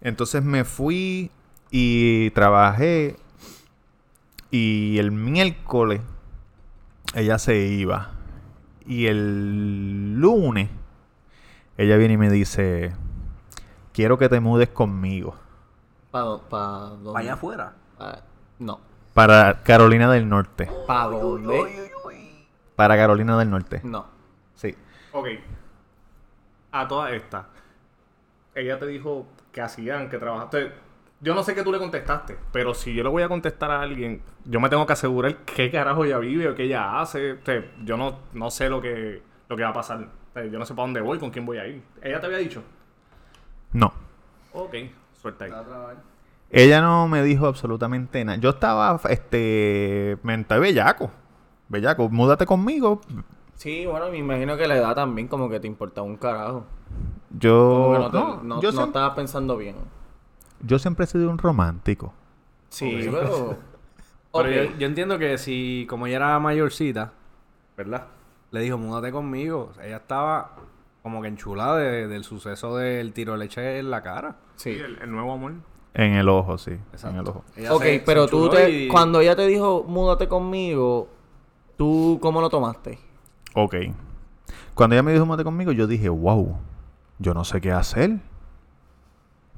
Entonces 0.01 0.43
me 0.43 0.65
fui 0.65 1.31
y 1.71 2.31
trabajé 2.31 3.17
y 4.51 4.97
el 4.99 5.11
miércoles 5.11 6.01
ella 7.15 7.39
se 7.39 7.57
iba 7.57 8.11
y 8.87 9.07
el 9.07 10.15
lunes 10.21 10.69
ella 11.77 11.97
viene 11.97 12.15
y 12.15 12.19
me 12.19 12.31
dice 12.31 12.93
quiero 13.93 14.19
que 14.19 14.29
te 14.29 14.41
mudes 14.41 14.69
conmigo 14.69 15.37
¿Para 16.11 16.37
pa 16.39 16.69
dónde? 16.91 17.11
Vaya 17.13 17.33
afuera. 17.35 17.73
Pa- 17.99 18.21
no. 18.61 18.79
para 19.15 19.63
Carolina 19.65 20.09
del 20.13 20.29
Norte. 20.29 20.71
¿Para 20.87 21.07
dónde? 21.07 21.91
Para 22.77 22.97
Carolina 22.97 23.37
del 23.37 23.51
Norte. 23.51 23.81
No. 23.83 24.07
Sí. 24.55 24.77
Ok. 25.13 25.27
A 26.71 26.87
todas 26.87 27.13
estas. 27.15 27.47
Ella 28.55 28.79
te 28.79 28.87
dijo 28.87 29.27
que 29.51 29.61
hacían, 29.61 30.09
que 30.09 30.19
trabajaste. 30.19 30.73
Yo 31.25 31.35
no 31.35 31.43
sé 31.43 31.55
qué 31.55 31.63
tú 31.63 31.73
le 31.73 31.79
contestaste, 31.79 32.37
pero 32.53 32.75
si 32.75 32.93
yo 32.95 33.03
le 33.03 33.09
voy 33.09 33.23
a 33.23 33.29
contestar 33.29 33.71
a 33.71 33.81
alguien, 33.81 34.21
yo 34.45 34.61
me 34.61 34.69
tengo 34.69 34.85
que 34.87 34.93
asegurar 34.93 35.35
qué 35.47 35.71
carajo 35.71 36.05
ella 36.05 36.19
vive 36.19 36.49
o 36.51 36.55
qué 36.55 36.65
ella 36.65 37.01
hace. 37.01 37.33
O 37.33 37.39
sea, 37.45 37.65
yo 37.83 37.97
no, 37.97 38.19
no 38.35 38.51
sé 38.51 38.69
lo 38.69 38.81
que, 38.83 39.23
lo 39.49 39.57
que 39.57 39.63
va 39.63 39.71
a 39.71 39.73
pasar. 39.73 40.01
O 40.03 40.33
sea, 40.35 40.45
yo 40.45 40.59
no 40.59 40.67
sé 40.67 40.75
para 40.75 40.85
dónde 40.87 41.01
voy, 41.01 41.19
con 41.19 41.31
quién 41.31 41.47
voy 41.47 41.57
a 41.57 41.67
ir. 41.67 41.83
¿Ella 42.03 42.21
te 42.21 42.27
había 42.27 42.39
dicho? 42.39 42.63
No. 43.73 43.91
Ok, 44.53 44.75
suelta 45.21 45.47
ahí. 45.47 45.53
Ella 46.51 46.81
no 46.83 47.09
me 47.09 47.23
dijo 47.23 47.47
absolutamente 47.47 48.23
nada. 48.25 48.39
Yo 48.39 48.51
estaba, 48.51 49.01
este, 49.09 50.19
mental 50.23 50.61
bellaco. 50.61 51.11
Bellaco, 51.69 52.09
múdate 52.11 52.45
conmigo. 52.45 53.01
Sí, 53.55 53.87
bueno, 53.87 54.11
me 54.11 54.19
imagino 54.19 54.57
que 54.59 54.69
la 54.69 54.77
edad 54.77 54.95
también 54.95 55.27
como 55.29 55.49
que 55.49 55.59
te 55.59 55.67
importaba 55.67 56.07
un 56.07 56.17
carajo. 56.17 56.67
Yo, 57.31 57.71
Como 57.71 57.93
que 57.93 57.99
no, 57.99 58.11
te- 58.11 58.19
no, 58.19 58.43
no- 58.43 58.61
yo, 58.61 58.69
no 58.69 58.73
siempre, 58.73 58.85
estabas 58.85 59.17
pensando 59.17 59.57
bien. 59.57 59.77
Yo 60.65 60.79
siempre 60.79 61.05
he 61.05 61.09
sido 61.09 61.31
un 61.31 61.39
romántico. 61.39 62.13
Sí, 62.71 63.09
pero... 63.11 63.57
Pero 64.33 64.51
yo, 64.51 64.77
yo 64.79 64.87
entiendo 64.89 65.17
que 65.19 65.39
si, 65.39 65.87
como 65.89 66.09
ella 66.09 66.17
era 66.17 66.39
mayorcita, 66.41 67.13
¿verdad? 67.77 68.09
Le 68.51 68.61
dijo, 68.61 68.77
múdate 68.77 69.13
conmigo. 69.13 69.71
Ella 69.81 69.99
estaba 69.99 70.57
como 71.05 71.23
que 71.23 71.29
enchulada 71.29 71.77
de- 71.79 72.09
del 72.09 72.25
suceso 72.25 72.77
del 72.77 73.13
tiro 73.13 73.33
de 73.35 73.39
leche 73.39 73.79
en 73.79 73.91
la 73.93 74.03
cara. 74.03 74.37
Sí, 74.57 74.75
Sí. 74.75 74.81
el, 74.81 74.99
el 75.03 75.11
nuevo 75.13 75.33
amor. 75.35 75.53
En 75.95 76.15
el 76.15 76.29
ojo, 76.29 76.59
sí. 76.59 76.73
Exacto. 76.93 77.09
En 77.11 77.17
el 77.23 77.29
ojo. 77.29 77.45
Ella 77.57 77.75
Ok, 77.75 77.83
se- 77.83 77.99
se 77.99 78.01
pero 78.01 78.27
tú 78.27 78.49
te... 78.51 78.69
y- 78.71 78.89
Cuando 78.89 79.21
ella 79.21 79.37
te 79.37 79.47
dijo, 79.47 79.85
múdate 79.87 80.27
conmigo, 80.27 81.09
¿tú 81.77 82.19
cómo 82.21 82.41
lo 82.41 82.51
tomaste? 82.51 82.99
Ok. 83.55 83.77
Cuando 84.75 84.97
ella 84.97 85.05
me 85.05 85.13
dijo 85.13 85.25
múdate 85.27 85.45
conmigo, 85.45 85.71
yo 85.71 85.87
dije, 85.87 86.09
wow, 86.09 86.57
yo 87.21 87.35
no 87.35 87.45
sé 87.45 87.61
qué 87.61 87.71
hacer. 87.71 88.19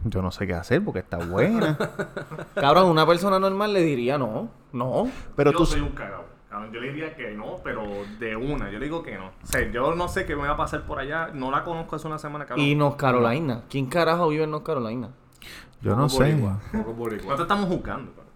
Yo 0.08 0.22
no 0.22 0.30
sé 0.30 0.46
qué 0.46 0.54
hacer 0.54 0.84
porque 0.84 1.00
está 1.00 1.18
buena. 1.18 1.76
Cabrón, 2.54 2.90
una 2.90 3.04
persona 3.06 3.38
normal 3.40 3.72
le 3.72 3.82
diría 3.82 4.16
no. 4.18 4.48
No. 4.72 5.10
Pero 5.34 5.50
yo 5.50 5.58
tú... 5.58 5.66
soy 5.66 5.80
un 5.80 5.90
cagado. 5.90 6.25
Cabrón, 6.48 6.72
Yo 6.72 6.80
le 6.80 6.92
diría 6.92 7.16
que 7.16 7.32
no, 7.32 7.56
pero 7.64 7.82
de 8.20 8.36
una. 8.36 8.70
Yo 8.70 8.78
le 8.78 8.84
digo 8.84 9.02
que 9.02 9.18
no. 9.18 9.26
O 9.26 9.46
sea, 9.46 9.68
yo 9.70 9.94
no 9.96 10.08
sé 10.08 10.25
qué 10.25 10.36
me 10.36 10.42
va 10.42 10.52
a 10.52 10.56
pasar 10.56 10.82
por 10.84 11.00
allá. 11.00 11.30
No 11.34 11.50
la 11.50 11.64
conozco 11.64 11.96
hace 11.96 12.06
una 12.06 12.18
semana, 12.18 12.46
cabrón. 12.46 12.64
Y 12.64 12.75
North 12.76 12.96
Carolina. 12.96 13.62
¿Quién 13.68 13.86
carajo 13.86 14.28
vive 14.28 14.44
en 14.44 14.52
North 14.52 14.64
Carolina? 14.64 15.10
Yo 15.80 15.96
no 15.96 16.08
sé. 16.08 16.34
No 16.72 17.34
te 17.34 17.42
estamos 17.42 17.66
juzgando. 17.68 18.12
cabrón. 18.12 18.32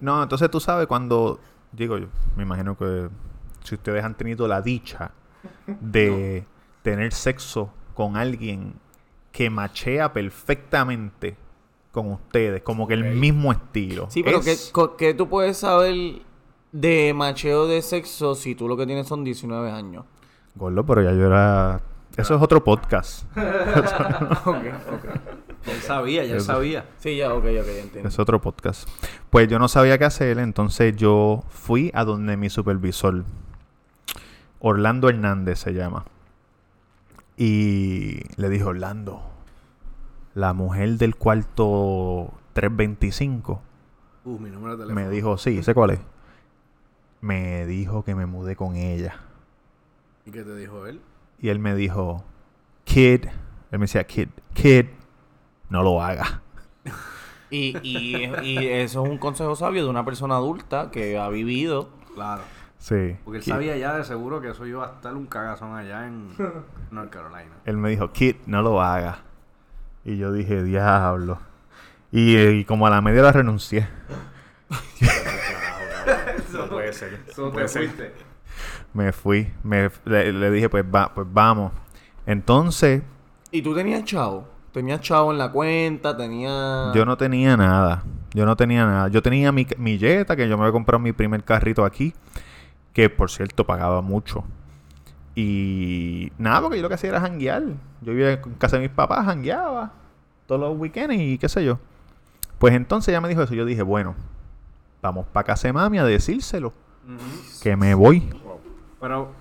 No, 0.00 0.22
entonces 0.22 0.50
tú 0.50 0.58
sabes 0.58 0.86
cuando... 0.86 1.38
Digo 1.72 1.98
yo, 1.98 2.08
me 2.36 2.42
imagino 2.42 2.76
que 2.76 3.08
si 3.62 3.76
ustedes 3.76 4.02
han 4.02 4.16
tenido 4.16 4.48
la 4.48 4.60
dicha 4.60 5.12
de 5.66 6.44
tener 6.82 7.12
sexo 7.12 7.72
con 7.94 8.16
alguien 8.16 8.74
que 9.32 9.50
machea 9.50 10.12
perfectamente 10.12 11.36
con 11.92 12.10
ustedes, 12.12 12.62
como 12.62 12.86
que 12.86 12.94
el 12.94 13.04
mismo 13.16 13.52
estilo. 13.52 14.06
Sí, 14.10 14.22
pero 14.22 14.38
Es- 14.38 14.44
¿qué, 14.66 14.72
co- 14.72 14.96
qué 14.96 15.14
tú 15.14 15.28
puedes 15.28 15.56
saber 15.58 15.94
de 16.72 17.12
macheo 17.14 17.66
de 17.66 17.82
sexo 17.82 18.34
si 18.34 18.54
tú 18.54 18.68
lo 18.68 18.76
que 18.76 18.86
tienes 18.86 19.08
son 19.08 19.24
19 19.24 19.70
años? 19.70 20.04
Gordo, 20.54 20.84
pero 20.84 21.02
ya 21.02 21.12
yo 21.12 21.26
era... 21.26 21.80
Eso 22.16 22.34
es 22.34 22.42
otro 22.42 22.62
podcast. 22.62 23.24
ok, 23.36 24.56
ok. 24.92 25.04
Él 25.66 25.80
sabía, 25.82 26.24
ya 26.24 26.34
él 26.34 26.40
sabía. 26.40 26.86
Sí, 26.98 27.16
ya, 27.16 27.32
ok, 27.34 27.44
ok, 27.44 27.68
entiendo. 27.82 28.08
Es 28.08 28.18
otro 28.18 28.40
podcast. 28.40 28.88
Pues 29.30 29.48
yo 29.48 29.58
no 29.58 29.68
sabía 29.68 29.96
qué 29.98 30.04
hacer, 30.06 30.38
entonces 30.38 30.96
yo 30.96 31.44
fui 31.48 31.90
a 31.94 32.04
donde 32.04 32.36
mi 32.36 32.50
supervisor, 32.50 33.24
Orlando 34.58 35.08
Hernández 35.08 35.58
se 35.60 35.72
llama. 35.72 36.04
Y 37.36 38.20
le 38.36 38.48
dije, 38.48 38.64
Orlando, 38.64 39.22
la 40.34 40.52
mujer 40.52 40.98
del 40.98 41.16
cuarto 41.16 42.32
325, 42.52 43.62
Uh, 44.22 44.38
mi 44.38 44.50
número 44.50 44.76
de 44.76 44.82
teléfono. 44.84 45.06
me 45.06 45.08
dijo, 45.10 45.38
sí, 45.38 45.62
sé 45.62 45.72
cuál 45.72 45.90
es. 45.92 46.00
Me 47.22 47.64
dijo 47.64 48.04
que 48.04 48.14
me 48.14 48.26
mudé 48.26 48.54
con 48.54 48.76
ella. 48.76 49.14
¿Y 50.26 50.30
qué 50.30 50.42
te 50.42 50.54
dijo 50.54 50.86
él? 50.86 51.00
Y 51.40 51.48
él 51.48 51.58
me 51.58 51.74
dijo, 51.74 52.22
kid, 52.84 53.24
él 53.70 53.78
me 53.78 53.84
decía, 53.84 54.06
kid, 54.06 54.28
kid, 54.52 54.86
no 55.70 55.82
lo 55.82 56.02
haga. 56.02 56.42
Y, 57.52 57.76
y, 57.82 58.26
y 58.44 58.58
eso 58.68 59.02
es 59.02 59.10
un 59.10 59.18
consejo 59.18 59.56
sabio 59.56 59.82
de 59.82 59.90
una 59.90 60.04
persona 60.04 60.36
adulta 60.36 60.92
que 60.92 61.18
ha 61.18 61.28
vivido. 61.30 61.88
Claro. 62.14 62.42
Sí. 62.80 63.16
Porque 63.24 63.38
él 63.38 63.44
kid. 63.44 63.52
sabía 63.52 63.76
ya 63.76 63.94
de 63.96 64.02
seguro 64.04 64.40
que 64.40 64.48
eso 64.50 64.66
iba 64.66 64.84
a 64.84 64.90
estar 64.94 65.14
un 65.14 65.26
cagazón 65.26 65.76
allá 65.76 66.06
en 66.08 66.30
North 66.90 67.10
Carolina. 67.10 67.52
Él 67.66 67.76
me 67.76 67.90
dijo, 67.90 68.10
Kid, 68.10 68.36
no 68.46 68.62
lo 68.62 68.82
haga. 68.82 69.18
Y 70.04 70.16
yo 70.16 70.32
dije, 70.32 70.64
diablo. 70.64 71.38
Y, 72.10 72.36
eh, 72.36 72.52
y 72.54 72.64
como 72.64 72.86
a 72.86 72.90
la 72.90 73.00
media 73.00 73.22
la 73.22 73.32
renuncié. 73.32 73.86
No 76.52 76.68
puede 76.68 76.92
ser. 76.92 77.20
Eso 77.28 77.42
No 77.42 77.48
te 77.48 77.52
puede 77.54 77.68
ser. 77.68 77.82
fuiste. 77.84 78.12
Me 78.94 79.12
fui. 79.12 79.52
Me, 79.62 79.90
le, 80.04 80.32
le 80.32 80.50
dije, 80.50 80.68
pues, 80.68 80.84
va, 80.84 81.12
pues 81.14 81.26
vamos. 81.30 81.72
Entonces, 82.26 83.02
¿Y 83.52 83.62
tú 83.62 83.74
tenías 83.74 84.04
chavo? 84.04 84.48
¿Tenías 84.72 85.00
chavo 85.00 85.32
en 85.32 85.38
la 85.38 85.50
cuenta? 85.50 86.16
¿Tenías...? 86.16 86.94
yo 86.94 87.04
no 87.04 87.16
tenía 87.16 87.56
nada. 87.56 88.02
Yo 88.32 88.46
no 88.46 88.56
tenía 88.56 88.84
nada. 88.86 89.08
Yo 89.08 89.22
tenía 89.22 89.50
mi, 89.52 89.66
mi 89.78 89.98
Jetta, 89.98 90.36
que 90.36 90.48
yo 90.48 90.56
me 90.56 90.62
había 90.64 90.72
comprado 90.72 91.00
mi 91.00 91.12
primer 91.12 91.42
carrito 91.42 91.84
aquí. 91.84 92.14
Que, 92.92 93.08
por 93.08 93.30
cierto, 93.30 93.64
pagaba 93.66 94.00
mucho. 94.02 94.44
Y 95.34 96.32
nada, 96.38 96.62
porque 96.62 96.76
yo 96.76 96.82
lo 96.82 96.88
que 96.88 96.96
hacía 96.96 97.10
era 97.10 97.20
janguear. 97.20 97.62
Yo 98.00 98.12
vivía 98.12 98.32
en 98.32 98.54
casa 98.54 98.76
de 98.76 98.82
mis 98.82 98.90
papás, 98.90 99.24
jangueaba. 99.24 99.92
Todos 100.46 100.60
los 100.60 100.78
weekends 100.78 101.14
y 101.14 101.38
qué 101.38 101.48
sé 101.48 101.64
yo. 101.64 101.78
Pues 102.58 102.74
entonces 102.74 103.08
ella 103.08 103.20
me 103.20 103.28
dijo 103.28 103.42
eso. 103.42 103.54
Yo 103.54 103.64
dije, 103.64 103.82
bueno, 103.82 104.14
vamos 105.00 105.26
para 105.26 105.44
casa 105.44 105.68
de 105.68 105.72
mami 105.72 105.98
a 105.98 106.04
decírselo. 106.04 106.72
Que 107.62 107.76
me 107.76 107.94
voy. 107.94 108.28
Pero 109.00 109.32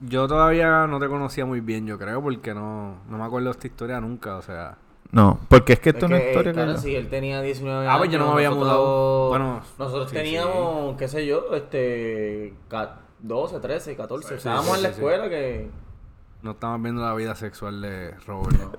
yo 0.00 0.26
todavía 0.28 0.86
no 0.86 0.98
te 0.98 1.08
conocía 1.08 1.44
muy 1.44 1.60
bien, 1.60 1.86
yo 1.86 1.98
creo, 1.98 2.22
porque 2.22 2.54
no, 2.54 2.96
no 3.08 3.18
me 3.18 3.24
acuerdo 3.24 3.46
de 3.46 3.52
esta 3.52 3.66
historia 3.66 4.00
nunca, 4.00 4.36
o 4.36 4.42
sea... 4.42 4.78
No, 5.10 5.40
porque 5.48 5.72
es 5.74 5.80
que 5.80 5.90
esto 5.90 6.04
Es 6.06 6.10
no 6.12 6.18
que, 6.18 6.28
historia 6.28 6.52
claro, 6.52 6.70
que 6.72 6.76
yo- 6.76 6.82
sí, 6.82 6.94
él 6.94 7.08
tenía 7.08 7.40
19 7.40 7.86
Ah, 7.86 7.90
años. 7.92 7.98
pues 8.00 8.10
yo 8.10 8.18
no 8.18 8.26
me 8.26 8.32
había 8.32 8.50
nosotros- 8.50 8.68
mudado. 8.68 9.28
Bueno, 9.30 9.62
nosotros 9.78 10.10
sí, 10.10 10.16
teníamos, 10.16 10.96
qué 10.98 11.08
sé 11.08 11.26
yo, 11.26 11.54
este... 11.54 12.54
ca- 12.68 13.00
12, 13.20 13.58
13, 13.60 13.96
14. 13.96 14.28
Sí, 14.28 14.34
Estábamos 14.34 14.66
sí, 14.66 14.74
en 14.76 14.82
la 14.82 14.88
escuela 14.90 15.28
que... 15.28 15.70
No 16.42 16.50
estamos 16.52 16.80
viendo 16.82 17.02
la 17.02 17.14
vida 17.14 17.34
sexual 17.34 17.80
de 17.80 18.12
Robert. 18.26 18.54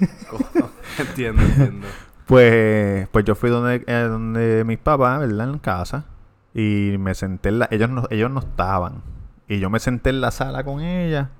entiendo, 0.98 1.42
entiendo. 1.42 1.86
Pues, 2.26 3.08
pues 3.08 3.24
yo 3.24 3.34
fui 3.34 3.50
donde, 3.50 3.84
eh, 3.86 4.06
donde 4.08 4.64
mis 4.64 4.78
papás, 4.78 5.20
¿verdad? 5.20 5.50
En 5.50 5.58
casa. 5.58 6.04
Y 6.54 6.96
me 6.98 7.14
senté 7.14 7.48
en 7.50 7.58
la... 7.60 7.68
Ellos 7.70 7.90
no, 7.90 8.04
ellos 8.10 8.30
no 8.30 8.40
estaban. 8.40 9.02
Y 9.48 9.58
yo 9.58 9.70
me 9.70 9.80
senté 9.80 10.10
en 10.10 10.20
la 10.20 10.30
sala 10.30 10.64
con 10.64 10.80
ella. 10.80 11.30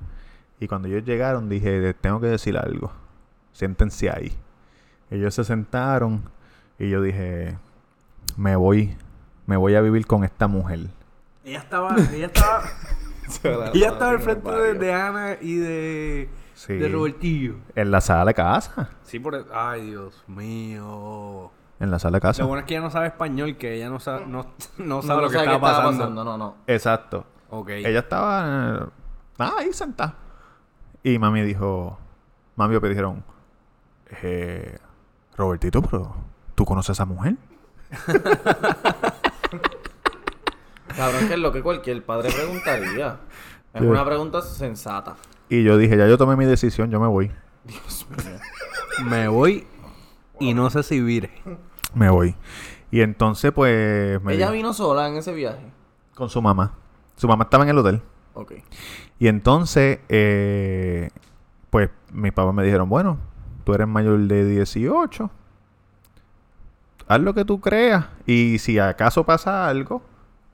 Y 0.60 0.68
cuando 0.68 0.88
ellos 0.88 1.04
llegaron 1.04 1.48
dije, 1.48 1.78
"Les 1.80 1.94
tengo 1.96 2.20
que 2.20 2.26
decir 2.26 2.56
algo. 2.58 2.92
Siéntense 3.52 4.10
ahí. 4.10 4.32
Ellos 5.10 5.34
se 5.34 5.44
sentaron. 5.44 6.22
Y 6.78 6.88
yo 6.90 7.00
dije, 7.02 7.58
me 8.36 8.56
voy. 8.56 8.96
Me 9.46 9.56
voy 9.56 9.74
a 9.74 9.80
vivir 9.80 10.06
con 10.06 10.24
esta 10.24 10.46
mujer. 10.48 10.80
Ella 11.44 11.58
estaba, 11.58 11.96
ella 12.12 12.26
estaba, 12.26 12.62
ella 13.74 13.88
estaba 13.88 14.10
al 14.10 14.20
frente 14.20 14.50
de, 14.50 14.74
de 14.74 14.92
Ana 14.94 15.36
y 15.40 15.56
de, 15.56 16.28
Sí. 16.54 16.74
de 16.74 16.88
Robertillo. 16.88 17.56
En 17.74 17.90
la 17.90 18.00
sala 18.00 18.26
de 18.26 18.34
casa. 18.34 18.90
Sí, 19.02 19.18
por 19.18 19.34
el- 19.34 19.46
ay 19.52 19.86
Dios 19.90 20.22
mío. 20.28 21.50
En 21.80 21.90
la 21.90 21.98
sala 21.98 22.18
de 22.18 22.20
casa. 22.20 22.42
Lo 22.42 22.48
bueno 22.48 22.60
es 22.60 22.66
que 22.66 22.74
ella 22.74 22.82
no 22.84 22.90
sabe 22.90 23.08
español, 23.08 23.56
que 23.56 23.74
ella 23.74 23.90
no 23.90 23.98
sabe, 23.98 24.26
no, 24.26 24.46
no 24.78 25.02
sabe 25.02 25.16
no 25.16 25.22
lo 25.22 25.28
que 25.30 25.34
sabe 25.38 25.52
estaba 25.52 25.56
qué 25.56 25.58
pasando. 25.98 26.24
No, 26.24 26.38
no. 26.38 26.56
Exacto. 26.68 27.26
Ok. 27.50 27.68
Ella 27.70 27.98
estaba 27.98 28.84
eh, 28.84 28.88
ah, 29.40 29.54
ahí 29.58 29.72
sentada. 29.72 30.14
Y 31.02 31.18
mami 31.18 31.42
dijo, 31.42 31.98
mami 32.54 32.76
papi 32.76 32.88
dijeron, 32.90 33.24
eh, 34.22 34.78
Robertito, 35.36 35.80
pero 35.82 36.14
¿tú 36.54 36.64
conoces 36.64 36.90
a 36.90 36.92
esa 36.92 37.04
mujer? 37.04 37.36
Cabrón, 40.96 41.28
que 41.28 41.34
es 41.34 41.40
lo 41.40 41.52
que 41.52 41.62
cualquier 41.62 42.04
padre 42.04 42.30
preguntaría. 42.32 43.18
Es 43.72 43.80
Sí. 43.80 43.86
una 43.86 44.04
pregunta 44.04 44.42
sensata. 44.42 45.16
Y 45.48 45.62
yo 45.64 45.78
dije, 45.78 45.96
ya 45.96 46.06
yo 46.06 46.18
tomé 46.18 46.36
mi 46.36 46.44
decisión, 46.44 46.90
yo 46.90 47.00
me 47.00 47.06
voy. 47.06 47.30
Dios 47.64 48.06
mío. 48.10 48.38
Me 49.08 49.28
voy 49.28 49.66
y 50.38 50.52
no 50.54 50.68
sé 50.70 50.82
si 50.82 51.00
vire. 51.00 51.30
Me 51.94 52.10
voy. 52.10 52.34
Y 52.90 53.00
entonces, 53.00 53.52
pues, 53.52 54.20
me 54.22 54.34
Ella 54.34 54.50
vino 54.50 54.74
sola 54.74 55.08
en 55.08 55.16
ese 55.16 55.32
viaje. 55.32 55.64
con 56.14 56.28
su 56.28 56.42
mamá. 56.42 56.74
Su 57.16 57.26
mamá 57.28 57.44
estaba 57.44 57.64
en 57.64 57.70
el 57.70 57.78
hotel. 57.78 58.02
Ok. 58.34 58.52
Y 59.18 59.28
entonces, 59.28 60.00
eh, 60.10 61.08
pues, 61.70 61.88
mis 62.12 62.32
papás 62.32 62.52
me 62.54 62.62
dijeron, 62.64 62.88
bueno, 62.90 63.18
tú 63.64 63.74
eres 63.74 63.86
mayor 63.88 64.18
de 64.20 64.44
18. 64.44 65.30
Haz 67.08 67.20
lo 67.20 67.34
que 67.34 67.44
tú 67.44 67.60
creas. 67.60 68.06
Y 68.26 68.58
si 68.58 68.78
acaso 68.78 69.24
pasa 69.24 69.68
algo, 69.68 70.02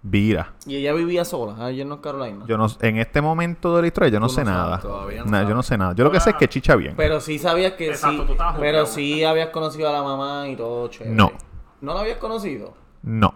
vira. 0.03 0.53
Y 0.67 0.77
ella 0.77 0.93
vivía 0.95 1.25
sola 1.25 1.65
allá 1.67 1.83
en 1.83 1.89
North 1.89 2.03
Carolina. 2.03 2.45
Yo 2.47 2.57
no, 2.57 2.67
en 2.81 2.99
este 2.99 3.21
momento 3.21 3.77
de 3.77 3.83
la 3.83 3.87
historia 3.89 4.11
yo 4.11 4.21
no 4.21 4.29
sé 4.29 4.45
no 4.45 4.51
nada. 4.51 4.81
todavía 4.81 5.21
no 5.25 5.27
Nah, 5.27 5.39
sabes. 5.39 5.49
yo 5.49 5.55
no 5.55 5.63
sé 5.63 5.79
nada. 5.79 5.95
Yo 5.95 6.05
lo 6.05 6.11
que 6.11 6.21
sé 6.21 6.31
es 6.31 6.37
que 6.37 6.49
chicha 6.49 6.75
bien. 6.77 6.95
Pero 6.97 7.21
sí 7.21 7.39
sabías 7.39 7.73
que 7.75 7.89
Exacto, 7.91 8.27
sí. 8.29 8.35
Pero 8.59 8.87
sí 8.87 9.25
habías 9.25 9.51
conocido 9.51 9.89
a 9.89 9.93
la 9.93 10.03
mamá 10.03 10.49
y 10.49 10.57
todo 10.57 10.89
chévere. 10.89 11.15
No. 11.15 11.33
¿No 11.81 11.95
la 11.95 12.01
habías 12.01 12.19
conocido? 12.19 12.75
No. 13.03 13.35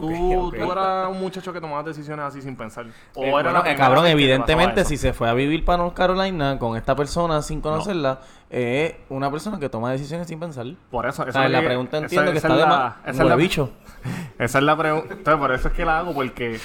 Tú, 0.00 0.50
tú 0.50 0.72
eras 0.72 1.08
un 1.08 1.20
muchacho 1.20 1.52
que 1.52 1.60
tomaba 1.60 1.82
decisiones 1.82 2.24
así 2.26 2.42
sin 2.42 2.56
pensar. 2.56 2.86
O 3.14 3.22
Eh, 3.22 3.28
era 3.28 3.30
bueno, 3.32 3.52
la 3.52 3.70
eh, 3.72 3.76
cabrón, 3.76 4.04
que 4.04 4.10
evidentemente, 4.10 4.84
si 4.84 4.96
se 4.96 5.12
fue 5.12 5.28
a 5.28 5.34
vivir 5.34 5.64
para 5.64 5.78
North 5.78 5.94
Carolina 5.94 6.58
con 6.58 6.76
esta 6.76 6.96
persona 6.96 7.40
sin 7.42 7.60
conocerla, 7.60 8.20
es 8.50 8.94
una 9.08 9.30
persona 9.30 9.58
que 9.58 9.68
toma 9.68 9.90
decisiones 9.92 10.26
sin 10.26 10.40
pensar. 10.40 10.66
Por 10.90 11.06
eso, 11.06 11.22
O 11.22 11.26
eso 11.26 11.32
sea, 11.32 11.46
es 11.46 11.50
la 11.52 11.60
que- 11.60 11.66
pregunta 11.66 11.96
esa- 11.98 12.04
entiendo 12.06 12.32
que 12.32 12.38
esa 12.38 12.48
está 12.48 12.58
es 12.60 12.64
de 12.64 12.70
la- 12.70 12.78
más. 12.84 12.94
Esa 13.06 13.22
es 13.22 13.28
la 13.28 13.36
bicho. 13.36 13.70
Esa 14.38 14.58
es 14.58 14.64
la 14.64 14.76
pregunta. 14.76 15.14
Entonces, 15.14 15.40
por 15.40 15.52
eso 15.52 15.68
es 15.68 15.74
que 15.74 15.84
la 15.84 15.98
hago, 16.00 16.12
porque 16.12 16.58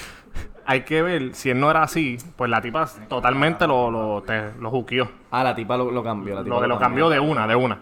hay 0.65 0.81
que 0.81 1.01
ver, 1.01 1.36
si 1.36 1.50
él 1.51 1.59
no 1.59 1.69
era 1.71 1.83
así, 1.83 2.17
pues 2.36 2.50
la 2.50 2.62
tipa 2.62 2.88
totalmente 3.07 3.65
lo, 3.67 3.89
lo, 3.91 4.24
te- 4.24 4.53
lo 4.59 4.69
juqueó. 4.71 5.09
Ah, 5.31 5.43
la 5.43 5.55
tipa 5.55 5.77
lo, 5.77 5.89
lo 5.91 6.03
cambió. 6.03 6.36
La 6.36 6.43
tipa 6.43 6.59
Lo, 6.59 6.67
lo 6.67 6.79
cambió 6.79 7.09
de 7.09 7.19
una, 7.19 7.48
de 7.48 7.55
una. 7.55 7.79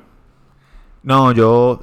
No, 1.04 1.32
yo. 1.32 1.80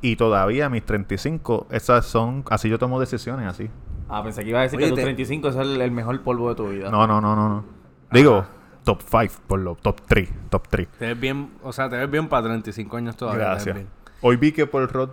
Y 0.00 0.16
todavía 0.16 0.68
mis 0.68 0.84
35, 0.84 1.66
esas 1.70 2.04
son. 2.06 2.44
Así 2.50 2.68
yo 2.68 2.78
tomo 2.78 3.00
decisiones, 3.00 3.46
así. 3.48 3.70
Ah, 4.08 4.22
pensé 4.22 4.42
que 4.44 4.50
iba 4.50 4.60
a 4.60 4.62
decir 4.62 4.78
Oye, 4.78 4.86
que 4.86 4.90
tus 4.90 4.98
te- 4.98 5.04
35 5.04 5.48
es 5.48 5.56
el, 5.56 5.80
el 5.80 5.90
mejor 5.90 6.20
polvo 6.22 6.48
de 6.50 6.54
tu 6.54 6.68
vida. 6.68 6.90
No, 6.90 7.06
no, 7.06 7.20
no, 7.20 7.34
no. 7.34 7.48
no. 7.48 7.64
Digo, 8.12 8.44
top 8.84 9.00
5, 9.02 9.34
por 9.46 9.60
lo 9.60 9.74
top 9.76 10.00
3. 10.06 10.30
Top 10.50 10.68
3. 10.68 10.88
Te 10.98 11.06
ves 11.08 11.20
bien, 11.20 11.50
o 11.62 11.72
sea, 11.72 11.88
te 11.88 11.96
ves 11.96 12.10
bien 12.10 12.28
para 12.28 12.44
35 12.44 12.96
años 12.96 13.16
todavía. 13.16 13.44
Gracias. 13.46 13.78
Hoy 14.20 14.36
vi 14.36 14.52
que 14.52 14.66
Paul 14.66 14.88
Rod 14.88 15.10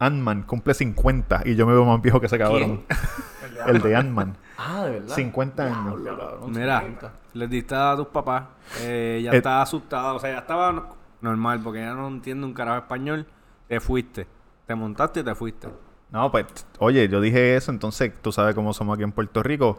Ant-Man 0.00 0.42
cumple 0.44 0.74
50 0.74 1.42
y 1.44 1.56
yo 1.56 1.66
me 1.66 1.72
veo 1.72 1.84
más 1.84 2.00
viejo 2.00 2.20
que 2.20 2.26
ese 2.26 2.38
cabrón. 2.38 2.82
El 3.66 3.80
de 3.82 3.96
Ant-Man. 3.96 4.36
Ah, 4.56 4.84
de 4.84 4.90
verdad. 5.00 5.14
50 5.14 5.62
años. 5.64 6.02
Diablo, 6.02 6.18
cabrón, 6.18 6.50
Mira, 6.52 6.80
50. 6.80 7.12
les 7.34 7.50
diste 7.50 7.74
a 7.74 7.96
tus 7.96 8.06
papás, 8.06 8.44
eh, 8.80 9.20
ya 9.24 9.32
Eh, 9.32 9.36
estaba 9.38 9.62
asustada, 9.62 10.14
o 10.14 10.18
sea, 10.20 10.30
ya 10.32 10.38
estaba 10.38 10.72
no- 10.72 10.86
normal, 11.20 11.60
porque 11.62 11.80
ya 11.80 11.94
no 11.94 12.06
entiende 12.08 12.46
un 12.46 12.54
carajo 12.54 12.78
español, 12.78 13.26
te 13.68 13.80
fuiste, 13.80 14.26
te 14.66 14.74
montaste 14.74 15.20
y 15.20 15.22
te 15.22 15.34
fuiste. 15.34 15.68
No, 16.10 16.30
pues, 16.30 16.46
oye, 16.78 17.08
yo 17.08 17.20
dije 17.20 17.56
eso, 17.56 17.70
entonces 17.70 18.12
tú 18.22 18.32
sabes 18.32 18.54
cómo 18.54 18.72
somos 18.72 18.94
aquí 18.94 19.04
en 19.04 19.12
Puerto 19.12 19.42
Rico. 19.42 19.78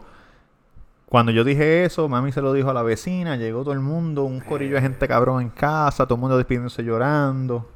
Cuando 1.06 1.32
yo 1.32 1.42
dije 1.42 1.84
eso, 1.84 2.08
mami 2.08 2.30
se 2.30 2.40
lo 2.40 2.52
dijo 2.52 2.70
a 2.70 2.74
la 2.74 2.84
vecina, 2.84 3.36
llegó 3.36 3.62
todo 3.62 3.74
el 3.74 3.80
mundo, 3.80 4.22
un 4.22 4.38
corillo 4.38 4.76
de 4.76 4.82
gente 4.82 5.08
cabrón 5.08 5.42
en 5.42 5.50
casa, 5.50 6.06
todo 6.06 6.14
el 6.14 6.20
mundo 6.20 6.36
despidiéndose 6.36 6.84
llorando. 6.84 7.68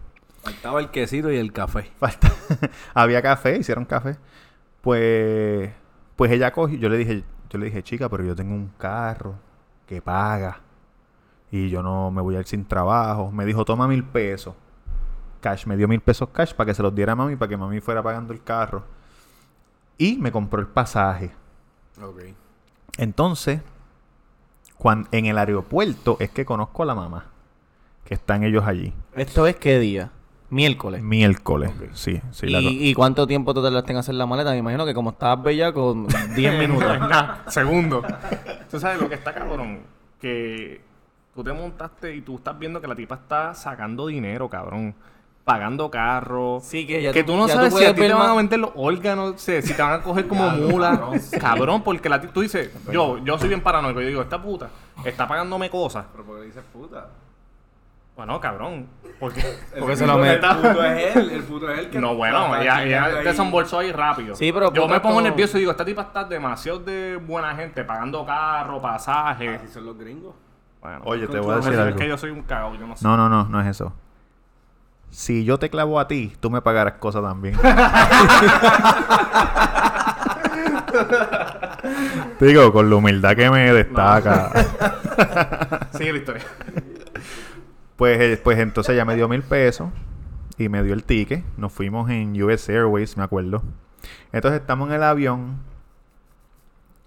Faltaba 0.44 0.78
el 0.78 0.90
quesito 0.90 1.33
y 1.33 1.37
el 1.37 1.52
café. 1.52 1.90
Falta. 1.99 2.30
Había 2.94 3.21
café, 3.23 3.59
hicieron 3.59 3.85
café. 3.87 4.16
Pues, 4.83 5.71
pues 6.14 6.30
ella 6.30 6.52
cogió, 6.52 6.78
yo 6.78 6.88
le 6.88 6.97
dije, 6.97 7.25
Yo 7.50 7.59
le 7.59 7.66
dije, 7.66 7.83
chica, 7.83 8.09
pero 8.09 8.25
yo 8.25 8.37
tengo 8.37 8.54
un 8.54 8.68
carro 8.78 9.35
que 9.87 10.00
paga 10.00 10.61
y 11.50 11.71
yo 11.71 11.83
no 11.83 12.11
me 12.11 12.21
voy 12.23 12.37
a 12.37 12.40
ir 12.40 12.47
sin 12.47 12.64
trabajo. 12.64 13.30
Me 13.33 13.44
dijo, 13.44 13.64
toma 13.64 13.88
mil 13.88 14.04
pesos. 14.04 14.54
Cash, 15.45 15.67
me 15.67 15.77
dio 15.77 15.87
mil 15.87 16.01
pesos 16.01 16.31
cash 16.31 16.55
para 16.55 16.69
que 16.69 16.75
se 16.75 16.83
los 16.83 16.95
diera 16.95 17.13
a 17.13 17.17
mami, 17.17 17.37
para 17.37 17.51
que 17.51 17.57
mami 17.59 17.79
fuera 17.81 18.03
pagando 18.03 18.33
el 18.33 18.43
carro. 18.43 18.83
Y 19.99 20.17
me 20.17 20.33
compró 20.33 20.59
el 20.59 20.67
pasaje. 20.67 21.33
Ok. 22.03 22.23
Entonces, 22.97 23.61
cuan- 24.79 25.07
en 25.13 25.27
el 25.27 25.37
aeropuerto 25.37 26.17
es 26.19 26.31
que 26.31 26.47
conozco 26.47 26.83
a 26.83 26.87
la 26.87 26.95
mamá, 26.95 27.27
que 28.07 28.15
están 28.15 28.43
ellos 28.43 28.65
allí. 28.67 28.95
¿Esto 29.15 29.47
es 29.47 29.57
qué 29.57 29.79
día? 29.79 30.13
Miércoles. 30.49 31.03
Miércoles, 31.03 31.73
sí, 31.93 32.23
sí. 32.31 32.47
la 32.47 32.61
co- 32.61 32.69
¿Y, 32.69 32.89
¿Y 32.89 32.95
cuánto 32.95 33.27
tiempo 33.27 33.53
te 33.53 33.61
tardaste 33.61 33.93
en 33.93 33.99
hacer 33.99 34.15
la 34.15 34.25
maleta? 34.25 34.51
Me 34.53 34.59
imagino 34.59 34.87
que 34.87 34.95
como 34.95 35.11
estabas 35.11 35.45
bella 35.45 35.73
con 35.75 36.07
10 36.35 36.59
minutos. 36.59 36.99
Nada, 37.01 37.45
segundo. 37.49 38.03
Tú 38.71 38.81
sabes 38.81 38.99
lo 38.99 39.11
que 39.11 39.17
está 39.17 39.35
cabrón. 39.35 39.81
Que 40.21 40.81
tú 41.35 41.45
te 41.45 41.53
montaste 41.53 42.17
y 42.17 42.23
tú 42.23 42.37
estás 42.37 42.59
viendo 42.59 42.81
que 42.81 42.87
la 42.89 42.95
tipa 42.95 43.17
está 43.17 43.53
sacando 43.55 44.07
dinero, 44.07 44.49
cabrón. 44.49 44.95
Pagando 45.45 45.91
carro. 45.91 46.59
Sí, 46.63 46.87
que 46.87 47.03
ya 47.03 47.13
que 47.13 47.23
tú- 47.23 47.37
no 47.37 47.47
ya 47.47 47.53
tú 47.53 47.59
sabes 47.59 47.75
si 47.75 47.85
a 47.85 47.95
ti 47.95 48.01
te 48.01 48.13
van 48.15 48.31
a 48.31 48.35
vender 48.35 48.59
los 48.59 48.71
órganos, 48.77 49.39
si, 49.41 49.61
si 49.61 49.75
te 49.75 49.83
van 49.83 49.93
a 50.01 50.03
coger 50.03 50.27
como 50.27 50.49
mula. 50.51 51.11
Cabrón, 51.39 51.83
porque 51.83 52.09
la 52.09 52.19
ti- 52.21 52.29
tú 52.33 52.41
dices, 52.41 52.71
yo, 52.91 53.19
yo 53.19 53.39
soy 53.39 53.49
bien 53.49 53.61
paranoico. 53.61 54.01
Yo 54.01 54.09
digo, 54.09 54.23
esta 54.23 54.41
puta 54.41 54.71
está 55.05 55.29
pagándome 55.29 55.69
cosas. 55.69 56.07
Pero 56.13 56.25
porque 56.25 56.45
dices 56.45 56.65
puta. 56.73 57.09
Bueno, 58.17 58.41
cabrón. 58.41 58.87
Porque, 59.21 59.43
Porque 59.79 59.97
se 59.97 60.07
lo 60.07 60.17
mete. 60.19 60.47
El 60.47 60.57
puto 60.57 60.85
es 60.85 61.17
él, 61.17 61.31
el 61.31 61.43
puto 61.43 61.71
es 61.71 61.79
él 61.81 61.91
que 61.91 61.99
No, 62.01 62.15
bueno, 62.15 62.57
está 62.57 62.83
ella, 62.85 63.09
desembolsó 63.23 63.81
ahí 63.81 63.93
rápido. 63.93 64.35
Sí, 64.37 64.51
pero 64.53 64.73
Yo 64.73 64.89
me 64.89 65.01
pongo 65.01 65.17
como- 65.17 65.21
nervioso 65.29 65.57
y 65.59 65.61
digo, 65.61 65.73
esta 65.73 65.85
tipa 65.85 66.03
está 66.03 66.25
demasiado 66.25 66.79
de 66.79 67.17
buena 67.17 67.55
gente, 67.57 67.85
pagando 67.85 68.25
carro, 68.25 68.81
pasaje. 68.81 69.57
Así 69.57 69.69
son 69.69 69.85
los 69.87 69.99
gringos. 69.99 70.35
Bueno, 70.81 71.01
Oye, 71.05 71.27
te 71.27 71.39
voy 71.41 71.53
a 71.53 71.57
decir 71.57 71.73
es 71.75 71.79
algo. 71.79 71.99
que 71.99 72.09
yo 72.09 72.17
soy 72.17 72.31
un 72.31 72.43
cagao, 72.43 72.75
yo 72.77 72.87
no 72.87 72.97
sé. 72.97 73.05
No, 73.05 73.17
no, 73.17 73.29
no, 73.29 73.45
no 73.49 73.61
es 73.61 73.67
eso. 73.67 73.93
Si 75.14 75.44
yo 75.44 75.59
te 75.61 75.71
clavo 75.71 76.00
a 76.00 76.09
ti, 76.09 76.33
tú 76.40 76.50
me 76.50 76.61
pagarás 76.61 76.94
cosas 76.94 77.23
también. 77.23 77.54
Digo, 82.40 82.73
con 82.73 82.90
la 82.90 82.97
humildad 82.97 83.37
que 83.37 83.49
me 83.49 83.73
destaca. 83.73 84.50
Sigue 85.97 86.14
la 86.14 86.18
historia. 86.18 86.42
Pues, 87.94 88.21
eh, 88.21 88.40
pues 88.42 88.59
entonces 88.59 88.92
ella 88.92 89.04
me 89.04 89.14
dio 89.14 89.28
mil 89.28 89.44
pesos 89.44 89.90
y 90.59 90.68
me 90.68 90.83
dio 90.83 90.94
el 90.94 91.04
ticket. 91.04 91.44
Nos 91.56 91.73
fuimos 91.73 92.11
en 92.11 92.42
US 92.42 92.68
Airways, 92.68 93.16
me 93.16 93.23
acuerdo. 93.23 93.62
Entonces 94.33 94.62
estamos 94.62 94.88
en 94.88 94.97
el 94.97 95.04
avión 95.04 95.61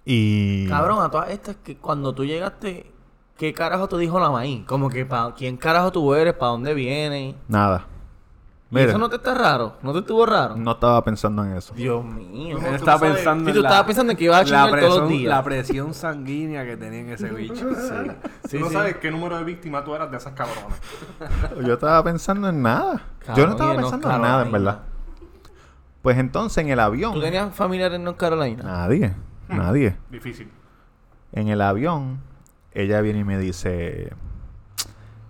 y... 0.06 0.66
Cabrón, 0.66 1.02
a 1.02 1.10
todas 1.10 1.28
estas 1.28 1.56
que 1.56 1.76
cuando 1.76 2.14
tú 2.14 2.24
llegaste, 2.24 2.90
¿qué 3.36 3.52
carajo 3.52 3.86
te 3.86 3.98
dijo 3.98 4.18
la 4.18 4.30
maíz? 4.30 4.64
Como 4.64 4.88
que, 4.88 5.04
pa, 5.04 5.34
¿quién 5.36 5.58
carajo 5.58 5.92
tú 5.92 6.14
eres? 6.14 6.32
¿Para 6.32 6.52
dónde 6.52 6.72
vienes? 6.72 7.34
Nada. 7.48 7.84
¿Y 8.70 8.74
Mira, 8.74 8.88
eso 8.90 8.98
no 8.98 9.08
te 9.08 9.16
está 9.16 9.32
raro? 9.34 9.76
¿No 9.82 9.94
te 9.94 10.00
estuvo 10.00 10.26
raro? 10.26 10.54
no 10.54 10.72
estaba 10.72 11.02
pensando 11.02 11.42
en 11.42 11.52
eso. 11.54 11.72
Dios 11.74 12.04
mío. 12.04 12.58
Él 12.58 12.74
estaba 12.74 12.98
sabes- 12.98 13.14
pensando 13.14 13.44
Sí, 13.44 13.50
en 13.50 13.56
tú 13.56 13.62
la- 13.62 13.68
estabas 13.68 13.86
pensando 13.86 14.10
en 14.12 14.18
que 14.18 14.24
ibas 14.24 14.36
a 14.36 14.40
la 14.40 14.44
chingar 14.44 14.68
todos 14.68 14.82
los 14.82 14.98
presión- 14.98 15.08
días. 15.08 15.28
La 15.30 15.42
presión 15.42 15.94
sanguínea 15.94 16.64
que 16.66 16.76
tenía 16.76 17.00
en 17.00 17.08
ese 17.10 17.30
bicho. 17.30 17.54
Sí, 18.48 18.56
tú 18.58 18.60
no 18.64 18.68
sí. 18.68 18.74
sabes 18.74 18.96
qué 18.96 19.10
número 19.10 19.36
de 19.38 19.44
víctimas 19.44 19.84
tú 19.84 19.94
eras 19.94 20.10
de 20.10 20.16
esas 20.18 20.32
cabronas. 20.34 20.78
Yo 21.66 21.74
estaba 21.74 22.02
pensando 22.04 22.48
en 22.50 22.62
nada. 22.62 23.02
Yo 23.34 23.46
no 23.46 23.52
estaba 23.52 23.72
en 23.74 23.80
pensando 23.80 24.10
en 24.10 24.20
nada, 24.22 24.42
en 24.44 24.52
verdad. 24.52 24.80
Pues 26.02 26.16
entonces 26.18 26.58
en 26.64 26.70
el 26.70 26.80
avión... 26.80 27.12
¿Tú 27.14 27.20
tenías 27.20 27.54
familiares 27.54 27.96
en 27.96 28.04
North 28.04 28.16
Carolina? 28.18 28.62
Nadie, 28.62 29.14
nadie. 29.48 29.96
Difícil. 30.10 30.50
En 31.32 31.48
el 31.48 31.60
avión, 31.60 32.20
ella 32.72 33.00
viene 33.00 33.20
y 33.20 33.24
me 33.24 33.38
dice... 33.38 34.12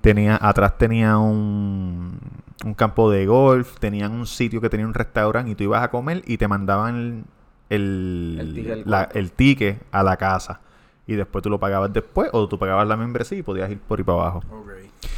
Tenía, 0.00 0.38
atrás 0.40 0.78
tenía 0.78 1.18
un, 1.18 2.18
un 2.64 2.74
campo 2.74 3.10
de 3.10 3.26
golf, 3.26 3.78
tenían 3.80 4.12
un 4.12 4.26
sitio 4.26 4.60
que 4.60 4.70
tenía 4.70 4.86
un 4.86 4.94
restaurante 4.94 5.50
y 5.50 5.54
tú 5.56 5.64
ibas 5.64 5.82
a 5.82 5.90
comer 5.90 6.22
y 6.26 6.38
te 6.38 6.46
mandaban 6.46 7.24
el, 7.68 8.36
El 8.40 8.54
ticket 8.54 8.86
la- 8.86 9.08
el 9.12 9.32
ticket 9.32 9.82
a 9.90 10.02
la 10.04 10.16
casa. 10.16 10.60
Y 11.06 11.14
después 11.14 11.42
tú 11.42 11.50
lo 11.50 11.58
pagabas 11.58 11.92
después 11.92 12.28
o 12.32 12.46
tú 12.48 12.58
pagabas 12.58 12.86
la 12.86 12.96
membresía 12.96 13.38
y 13.38 13.42
podías 13.42 13.70
ir 13.70 13.80
por 13.80 13.98
ahí 13.98 14.04
para 14.04 14.18
abajo. 14.20 14.42
ok. 14.52 14.70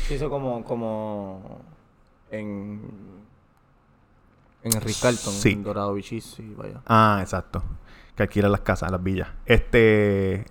Sí, 0.06 0.14
eso 0.14 0.30
como, 0.30 0.64
como 0.64 1.60
en, 2.30 2.80
en 4.62 4.72
el 4.72 4.80
Ritz 4.80 5.00
Carlton, 5.02 5.32
Sí. 5.34 5.50
en 5.52 5.62
Dorado 5.62 5.92
Beach, 5.94 6.20
sí, 6.20 6.54
vaya. 6.56 6.80
Ah, 6.86 7.18
exacto. 7.20 7.62
Que 8.16 8.24
alquilan 8.24 8.52
las 8.52 8.60
casas, 8.60 8.90
las 8.90 9.02
villas. 9.02 9.28
Este, 9.46 10.44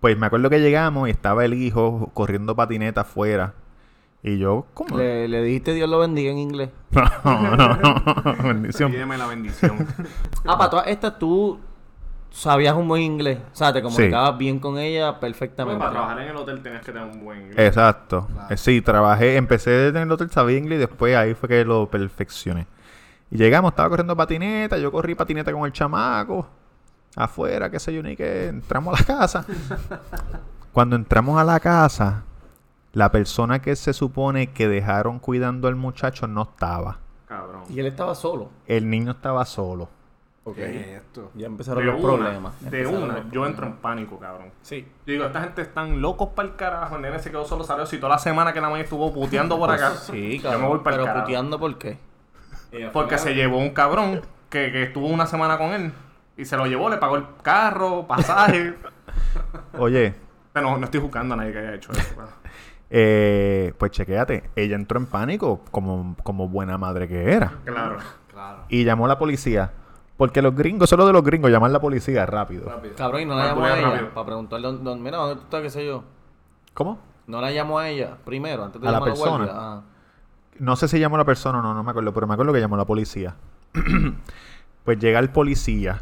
pues 0.00 0.18
me 0.18 0.26
acuerdo 0.26 0.50
que 0.50 0.60
llegamos 0.60 1.08
y 1.08 1.10
estaba 1.10 1.44
el 1.44 1.54
hijo 1.54 2.10
corriendo 2.14 2.54
patineta 2.54 3.02
afuera. 3.02 3.54
Y 4.22 4.38
yo, 4.38 4.66
¿cómo? 4.74 4.96
Le, 4.96 5.28
le 5.28 5.42
dijiste 5.42 5.74
Dios 5.74 5.88
lo 5.88 5.98
bendiga 5.98 6.30
en 6.32 6.38
inglés. 6.38 6.70
No, 7.24 7.56
no, 7.56 7.76
no. 7.76 8.42
Bendición. 8.42 8.90
Pídeme 8.90 9.18
la 9.18 9.26
bendición. 9.26 9.86
Ah, 10.46 10.58
para 10.58 10.70
todas 10.70 10.86
estas 10.88 11.18
tú 11.18 11.58
sabías 12.30 12.74
un 12.74 12.88
buen 12.88 13.02
inglés. 13.02 13.38
O 13.52 13.56
sea, 13.56 13.72
te 13.72 13.80
comunicabas 13.80 14.36
bien 14.36 14.58
con 14.58 14.78
ella 14.78 15.06
Bueno, 15.12 15.20
perfectamente. 15.20 15.78
para 15.78 15.90
trabajar 15.92 16.20
en 16.20 16.28
el 16.28 16.36
hotel 16.36 16.62
tenías 16.62 16.84
que 16.84 16.92
tener 16.92 17.08
un 17.08 17.24
buen 17.24 17.40
inglés. 17.42 17.58
Exacto. 17.58 18.28
Eh, 18.50 18.56
sí, 18.56 18.80
trabajé, 18.82 19.36
empecé 19.36 19.88
en 19.88 19.96
el 19.96 20.10
hotel, 20.12 20.30
sabía 20.30 20.58
inglés 20.58 20.76
y 20.76 20.80
después 20.80 21.16
ahí 21.16 21.34
fue 21.34 21.48
que 21.48 21.64
lo 21.64 21.88
perfeccioné. 21.88 22.66
Y 23.30 23.38
llegamos, 23.38 23.72
estaba 23.72 23.88
corriendo 23.88 24.16
patineta, 24.16 24.76
yo 24.78 24.90
corrí 24.92 25.14
patineta 25.14 25.52
con 25.52 25.64
el 25.64 25.72
chamaco, 25.72 26.46
afuera, 27.16 27.70
qué 27.70 27.78
sé 27.78 27.92
yo, 27.94 28.02
ni 28.02 28.16
que 28.16 28.48
entramos 28.48 28.94
a 28.94 29.00
la 29.00 29.18
casa. 29.18 29.44
Cuando 30.72 30.96
entramos 30.96 31.40
a 31.40 31.44
la 31.44 31.60
casa, 31.60 32.24
la 32.92 33.10
persona 33.12 33.60
que 33.60 33.76
se 33.76 33.92
supone 33.92 34.52
que 34.52 34.68
dejaron 34.68 35.18
cuidando 35.18 35.68
al 35.68 35.76
muchacho 35.76 36.26
no 36.26 36.42
estaba. 36.42 36.98
Cabrón. 37.26 37.62
Y 37.68 37.78
él 37.80 37.86
estaba 37.86 38.14
solo. 38.14 38.50
El 38.66 38.88
niño 38.90 39.12
estaba 39.12 39.44
solo. 39.44 39.88
¿Qué 40.54 40.78
es 40.78 40.86
esto? 41.02 41.30
Ya 41.34 41.46
empezaron 41.46 41.78
De 41.82 41.90
los 41.90 41.94
una, 42.02 42.02
problemas. 42.16 42.60
de 42.60 42.66
Empezaron 42.82 43.02
una, 43.10 43.24
yo 43.30 43.46
entro 43.46 43.66
en 43.66 43.76
pánico, 43.76 44.18
cabrón. 44.18 44.50
Sí. 44.60 44.86
Yo 45.06 45.12
digo, 45.14 45.24
esta 45.24 45.40
gente 45.40 45.62
están 45.62 46.02
locos 46.02 46.28
para 46.34 46.48
el 46.48 46.56
carajo. 46.56 46.96
El 46.96 47.02
nene 47.02 47.18
se 47.18 47.30
quedó 47.30 47.46
solo 47.46 47.64
salió. 47.64 47.86
Si 47.86 47.96
toda 47.96 48.10
la 48.10 48.18
semana 48.18 48.52
que 48.52 48.60
la 48.60 48.66
mañana 48.68 48.84
estuvo 48.84 49.10
puteando 49.14 49.56
por 49.58 49.70
acá. 49.70 49.92
Sí, 49.96 50.36
Yo 50.38 50.42
cabrón. 50.42 50.62
me 50.62 50.68
voy 50.68 50.78
para 50.80 50.96
el 50.96 51.00
Pero 51.00 51.06
carajo. 51.06 51.24
puteando, 51.26 51.58
¿por 51.58 51.78
qué? 51.78 51.98
Porque 52.92 53.16
se 53.18 53.34
llevó 53.34 53.56
un 53.58 53.70
cabrón 53.70 54.20
que, 54.50 54.70
que 54.70 54.82
estuvo 54.82 55.06
una 55.06 55.26
semana 55.26 55.56
con 55.56 55.68
él. 55.68 55.92
Y 56.36 56.44
se 56.44 56.56
lo 56.56 56.66
llevó, 56.66 56.88
le 56.90 56.96
pagó 56.98 57.16
el 57.16 57.26
carro, 57.42 58.06
pasaje. 58.06 58.74
Oye, 59.78 60.14
Pero 60.52 60.70
no, 60.70 60.78
no 60.78 60.84
estoy 60.84 61.00
juzgando 61.00 61.34
a 61.34 61.36
nadie 61.36 61.52
que 61.52 61.58
haya 61.58 61.74
hecho 61.74 61.92
eso. 61.92 62.14
pero- 62.16 62.28
Eh, 62.96 63.72
pues 63.76 63.90
chequéate, 63.90 64.50
ella 64.54 64.76
entró 64.76 65.00
en 65.00 65.06
pánico 65.06 65.62
como, 65.72 66.14
como 66.22 66.48
buena 66.48 66.78
madre 66.78 67.08
que 67.08 67.32
era. 67.32 67.52
Claro. 67.64 67.96
Claro. 68.30 68.64
Y 68.68 68.84
llamó 68.84 69.06
a 69.06 69.08
la 69.08 69.18
policía. 69.18 69.72
Porque 70.16 70.40
los 70.42 70.54
gringos, 70.54 70.90
solo 70.90 71.04
de 71.06 71.12
los 71.12 71.24
gringos, 71.24 71.50
llamar 71.50 71.70
a 71.70 71.72
la 71.72 71.80
policía 71.80 72.24
rápido. 72.24 72.68
Rápido. 72.70 72.94
Cabrón, 72.94 73.22
y 73.22 73.24
no 73.24 73.34
la 73.34 73.46
llamó 73.46 73.64
a 73.64 73.76
ella 73.78 73.90
rápido. 73.90 74.10
para 74.14 74.26
preguntarle 74.26 74.66
dónde, 74.68 74.84
dónde- 74.84 75.02
mira, 75.02 75.16
¿dónde 75.16 75.34
tú 75.36 75.40
estás? 75.42 75.62
¿Qué 75.62 75.70
sé 75.70 75.84
yo? 75.86 76.04
¿Cómo? 76.72 77.00
No 77.26 77.40
la 77.40 77.50
llamó 77.50 77.80
a 77.80 77.88
ella 77.88 78.16
primero, 78.24 78.62
antes 78.64 78.80
de 78.80 78.86
A 78.86 78.92
la 78.92 79.00
persona. 79.02 79.48
Ah. 79.50 79.82
No 80.60 80.76
sé 80.76 80.86
si 80.86 81.00
llamó 81.00 81.16
a 81.16 81.18
la 81.18 81.24
persona 81.24 81.58
o 81.58 81.62
no, 81.62 81.74
no 81.74 81.82
me 81.82 81.90
acuerdo, 81.90 82.12
pero 82.14 82.28
me 82.28 82.34
acuerdo 82.34 82.52
que 82.52 82.60
llamó 82.60 82.76
a 82.76 82.78
la 82.78 82.84
policía. 82.84 83.34
pues 84.84 84.98
llega 85.00 85.18
el 85.18 85.30
policía 85.30 86.00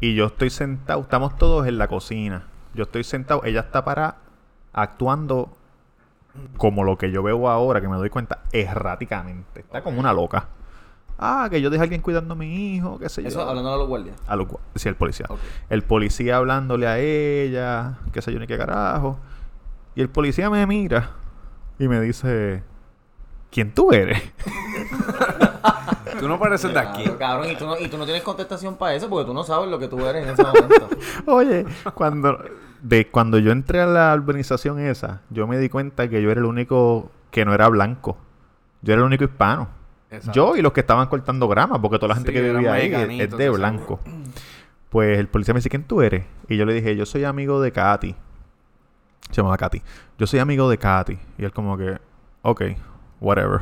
y 0.00 0.14
yo 0.14 0.26
estoy 0.26 0.50
sentado, 0.50 1.00
estamos 1.02 1.36
todos 1.36 1.66
en 1.66 1.78
la 1.78 1.88
cocina. 1.88 2.44
Yo 2.74 2.84
estoy 2.84 3.04
sentado, 3.04 3.44
ella 3.44 3.60
está 3.60 3.84
para 3.84 4.16
actuando 4.72 5.56
como 6.58 6.84
lo 6.84 6.98
que 6.98 7.10
yo 7.10 7.22
veo 7.22 7.48
ahora, 7.48 7.80
que 7.80 7.88
me 7.88 7.96
doy 7.96 8.10
cuenta, 8.10 8.42
erráticamente. 8.52 9.60
Está 9.60 9.82
como 9.82 9.98
una 9.98 10.12
loca. 10.12 10.48
Ah, 11.18 11.48
que 11.50 11.62
yo 11.62 11.70
dejé 11.70 11.80
a 11.80 11.84
alguien 11.84 12.02
cuidando 12.02 12.34
a 12.34 12.36
mi 12.36 12.74
hijo, 12.74 12.98
qué 12.98 13.08
sé 13.08 13.22
yo. 13.22 13.28
Eso 13.28 13.40
hablando 13.40 13.72
a 13.72 13.78
los 13.78 13.88
guardias. 13.88 14.16
A 14.26 14.36
los 14.36 14.48
sí, 14.74 14.88
el 14.88 14.96
policía. 14.96 15.26
El 15.70 15.82
policía 15.82 16.36
hablándole 16.36 16.86
a 16.86 16.98
ella, 16.98 17.98
qué 18.12 18.20
sé 18.20 18.32
yo 18.32 18.38
ni 18.38 18.46
qué 18.46 18.58
carajo. 18.58 19.18
Y 19.94 20.02
el 20.02 20.10
policía 20.10 20.50
me 20.50 20.66
mira 20.66 21.12
y 21.78 21.88
me 21.88 22.00
dice, 22.02 22.62
¿quién 23.50 23.72
tú 23.72 23.92
eres? 23.92 24.22
Tú 26.20 26.28
no 26.28 26.38
pareces 26.38 26.72
de 26.72 26.78
aquí. 26.78 27.02
Claro, 27.04 27.18
cabrón, 27.18 27.50
y 27.50 27.56
tú, 27.56 27.66
no, 27.66 27.78
y 27.78 27.88
tú 27.88 27.98
no 27.98 28.04
tienes 28.04 28.22
contestación 28.22 28.76
para 28.76 28.94
eso 28.94 29.08
porque 29.08 29.26
tú 29.26 29.34
no 29.34 29.42
sabes 29.44 29.68
lo 29.70 29.78
que 29.78 29.88
tú 29.88 30.04
eres 30.06 30.24
en 30.24 30.30
ese 30.34 30.42
momento. 30.42 30.88
Oye, 31.26 31.64
cuando, 31.94 32.38
de, 32.82 33.08
cuando 33.08 33.38
yo 33.38 33.52
entré 33.52 33.80
a 33.80 33.86
la 33.86 34.14
urbanización 34.14 34.78
esa, 34.80 35.22
yo 35.30 35.46
me 35.46 35.58
di 35.58 35.68
cuenta 35.68 36.08
que 36.08 36.22
yo 36.22 36.30
era 36.30 36.40
el 36.40 36.46
único 36.46 37.10
que 37.30 37.44
no 37.44 37.52
era 37.54 37.68
blanco. 37.68 38.16
Yo 38.82 38.92
era 38.92 39.00
el 39.02 39.06
único 39.06 39.24
hispano. 39.24 39.68
Exacto. 40.10 40.32
Yo 40.32 40.56
y 40.56 40.62
los 40.62 40.72
que 40.72 40.80
estaban 40.80 41.08
cortando 41.08 41.48
grama, 41.48 41.80
porque 41.82 41.98
toda 41.98 42.08
la 42.10 42.14
gente 42.14 42.30
Sí, 42.30 42.34
que 42.36 42.42
vivía 42.52 42.72
ahí 42.72 42.92
es- 43.20 43.30
de 43.30 43.44
sabes. 43.46 43.50
blanco. 43.52 44.00
Pues 44.88 45.18
el 45.18 45.28
policía 45.28 45.52
me 45.52 45.58
dice, 45.58 45.68
¿quién 45.68 45.82
tú 45.84 46.00
eres? 46.00 46.24
Y 46.48 46.56
yo 46.56 46.64
le 46.64 46.72
dije, 46.72 46.94
yo 46.96 47.04
soy 47.04 47.24
amigo 47.24 47.60
de 47.60 47.72
Katy. 47.72 48.14
Se 49.30 49.36
llamaba 49.36 49.56
Katy. 49.56 49.82
Yo 50.18 50.26
soy 50.26 50.38
amigo 50.38 50.70
de 50.70 50.78
Katy. 50.78 51.18
Y 51.38 51.44
él 51.44 51.52
como 51.52 51.76
que, 51.76 51.98
ok, 52.42 52.62
whatever. 53.20 53.60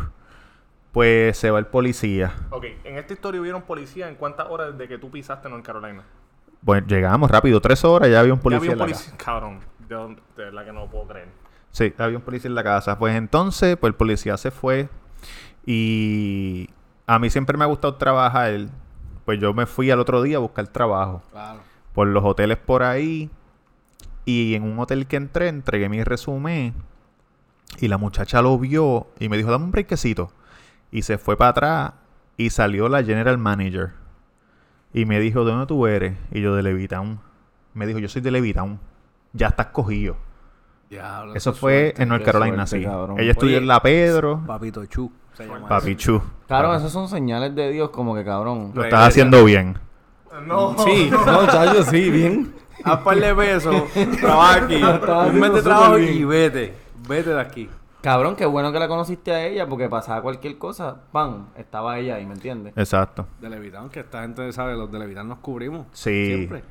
Pues 0.94 1.36
se 1.36 1.50
va 1.50 1.58
el 1.58 1.66
policía. 1.66 2.32
Ok, 2.50 2.66
en 2.84 2.96
esta 2.98 3.12
historia 3.12 3.40
hubieron 3.40 3.62
policía 3.62 4.08
en 4.08 4.14
cuántas 4.14 4.46
horas 4.48 4.78
desde 4.78 4.88
que 4.88 4.96
tú 4.96 5.10
pisaste 5.10 5.48
en 5.48 5.54
North 5.54 5.66
Carolina. 5.66 6.04
Pues 6.64 6.86
llegamos 6.86 7.28
rápido, 7.28 7.60
tres 7.60 7.84
horas, 7.84 8.08
ya 8.08 8.20
había 8.20 8.32
un 8.32 8.38
Ya 8.38 8.42
policía 8.44 8.72
había 8.72 8.72
en 8.72 8.80
un 8.80 8.88
la 8.88 8.94
policía. 8.94 9.14
Cabrón, 9.18 9.60
yo 9.90 10.08
de 10.10 10.44
verdad 10.44 10.64
que 10.64 10.72
no 10.72 10.80
lo 10.84 10.90
puedo 10.90 11.08
creer. 11.08 11.28
Sí, 11.72 11.92
había 11.98 12.16
un 12.16 12.22
policía 12.22 12.48
en 12.48 12.54
la 12.54 12.62
casa. 12.62 12.96
Pues 12.96 13.16
entonces, 13.16 13.76
pues 13.76 13.90
el 13.90 13.96
policía 13.96 14.36
se 14.36 14.52
fue. 14.52 14.88
Y 15.66 16.70
a 17.08 17.18
mí 17.18 17.28
siempre 17.28 17.58
me 17.58 17.64
ha 17.64 17.66
gustado 17.66 17.96
trabajar. 17.96 18.68
Pues 19.24 19.40
yo 19.40 19.52
me 19.52 19.66
fui 19.66 19.90
al 19.90 19.98
otro 19.98 20.22
día 20.22 20.36
a 20.36 20.40
buscar 20.40 20.68
trabajo. 20.68 21.22
Claro. 21.32 21.58
Por 21.92 22.06
los 22.06 22.22
hoteles 22.22 22.58
por 22.58 22.84
ahí. 22.84 23.30
Y 24.24 24.54
en 24.54 24.62
un 24.62 24.78
hotel 24.78 25.08
que 25.08 25.16
entré, 25.16 25.48
entregué 25.48 25.88
mi 25.88 26.04
resumen. 26.04 26.72
Y 27.80 27.88
la 27.88 27.98
muchacha 27.98 28.40
lo 28.40 28.56
vio 28.60 29.08
y 29.18 29.28
me 29.28 29.36
dijo, 29.36 29.50
dame 29.50 29.64
un 29.64 29.72
brequecito. 29.72 30.30
Y 30.94 31.02
se 31.02 31.18
fue 31.18 31.36
para 31.36 31.50
atrás. 31.50 31.92
Y 32.36 32.50
salió 32.50 32.88
la 32.88 33.02
general 33.02 33.36
manager. 33.36 33.90
Y 34.92 35.06
me 35.06 35.18
dijo, 35.18 35.44
¿de 35.44 35.50
dónde 35.50 35.66
tú 35.66 35.86
eres? 35.88 36.16
Y 36.30 36.40
yo 36.40 36.54
de 36.54 36.62
Levitown. 36.62 37.18
Me 37.74 37.86
dijo, 37.86 37.98
yo 37.98 38.08
soy 38.08 38.22
de 38.22 38.30
Levitown. 38.30 38.78
Ya 39.32 39.48
estás 39.48 39.66
cogido. 39.66 40.16
Diablo, 40.88 41.34
Eso 41.34 41.52
fue 41.52 41.86
suerte. 41.86 42.02
en 42.04 42.08
North 42.10 42.24
Carolina, 42.24 42.64
suerte, 42.66 42.86
sí. 42.86 42.90
cabrón. 42.90 43.18
Ella 43.18 43.32
estudió 43.32 43.56
Oye, 43.56 43.62
en 43.62 43.66
la 43.66 43.82
Pedro. 43.82 44.42
Papito 44.46 44.86
Chu. 44.86 45.10
Papi 45.68 45.96
Chu. 45.96 46.22
Claro, 46.46 46.74
esas 46.76 46.92
son 46.92 47.08
señales 47.08 47.54
de 47.56 47.72
Dios 47.72 47.90
como 47.90 48.14
que 48.14 48.24
cabrón. 48.24 48.70
Lo 48.72 48.84
estás 48.84 49.08
haciendo 49.08 49.44
bien. 49.44 49.76
No. 50.46 50.76
Sí. 50.78 51.10
No, 51.10 51.46
chacho, 51.46 51.82
sí, 51.82 52.08
bien. 52.10 52.54
Haz 52.84 52.98
par 53.00 53.18
de 53.18 53.34
pesos. 53.34 53.82
Trabaja 54.20 54.64
aquí. 54.64 54.80
Un 54.80 55.40
mes 55.40 55.52
de 55.54 55.62
trabajo 55.62 55.98
y 55.98 56.24
vete. 56.24 56.74
Vete 57.08 57.30
de 57.30 57.40
aquí. 57.40 57.68
Cabrón, 58.04 58.36
qué 58.36 58.44
bueno 58.44 58.70
que 58.70 58.78
la 58.78 58.86
conociste 58.86 59.32
a 59.32 59.46
ella 59.46 59.66
porque 59.66 59.88
pasaba 59.88 60.20
cualquier 60.20 60.58
cosa, 60.58 60.96
¡pam! 61.10 61.46
Estaba 61.56 61.98
ella 61.98 62.16
ahí, 62.16 62.26
¿me 62.26 62.34
entiendes? 62.34 62.74
Exacto. 62.76 63.26
De 63.40 63.48
Levitán, 63.48 63.88
que 63.88 64.00
esta 64.00 64.20
gente 64.20 64.52
sabe, 64.52 64.74
los 64.76 64.92
de 64.92 64.98
Levitán 64.98 65.26
nos 65.26 65.38
cubrimos. 65.38 65.86
Sí. 65.92 66.26
Siempre. 66.26 66.62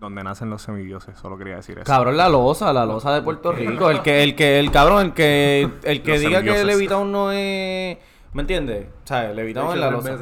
Donde 0.00 0.24
nacen 0.24 0.48
los 0.48 0.62
semidioses, 0.62 1.18
solo 1.18 1.36
quería 1.36 1.56
decir 1.56 1.76
eso. 1.76 1.84
Cabrón, 1.84 2.16
la 2.16 2.30
losa, 2.30 2.72
la 2.72 2.86
losa 2.86 3.12
de 3.12 3.20
Puerto 3.20 3.52
Rico. 3.52 3.90
El 3.90 4.00
que, 4.00 4.22
el 4.22 4.34
que, 4.34 4.58
el 4.58 4.70
cabrón, 4.70 5.06
el 5.06 5.12
que, 5.12 5.68
el 5.82 6.02
que 6.02 6.12
Los 6.12 6.20
diga 6.20 6.40
que 6.40 6.46
semidioses. 6.54 6.66
Levitown 6.66 7.12
no 7.12 7.32
es. 7.32 7.98
¿Me 8.32 8.40
entiendes? 8.42 8.86
O 9.04 9.06
sea, 9.06 9.30
Levitown 9.32 9.74
es 9.74 9.78
la 9.80 9.90
losa. 9.90 10.16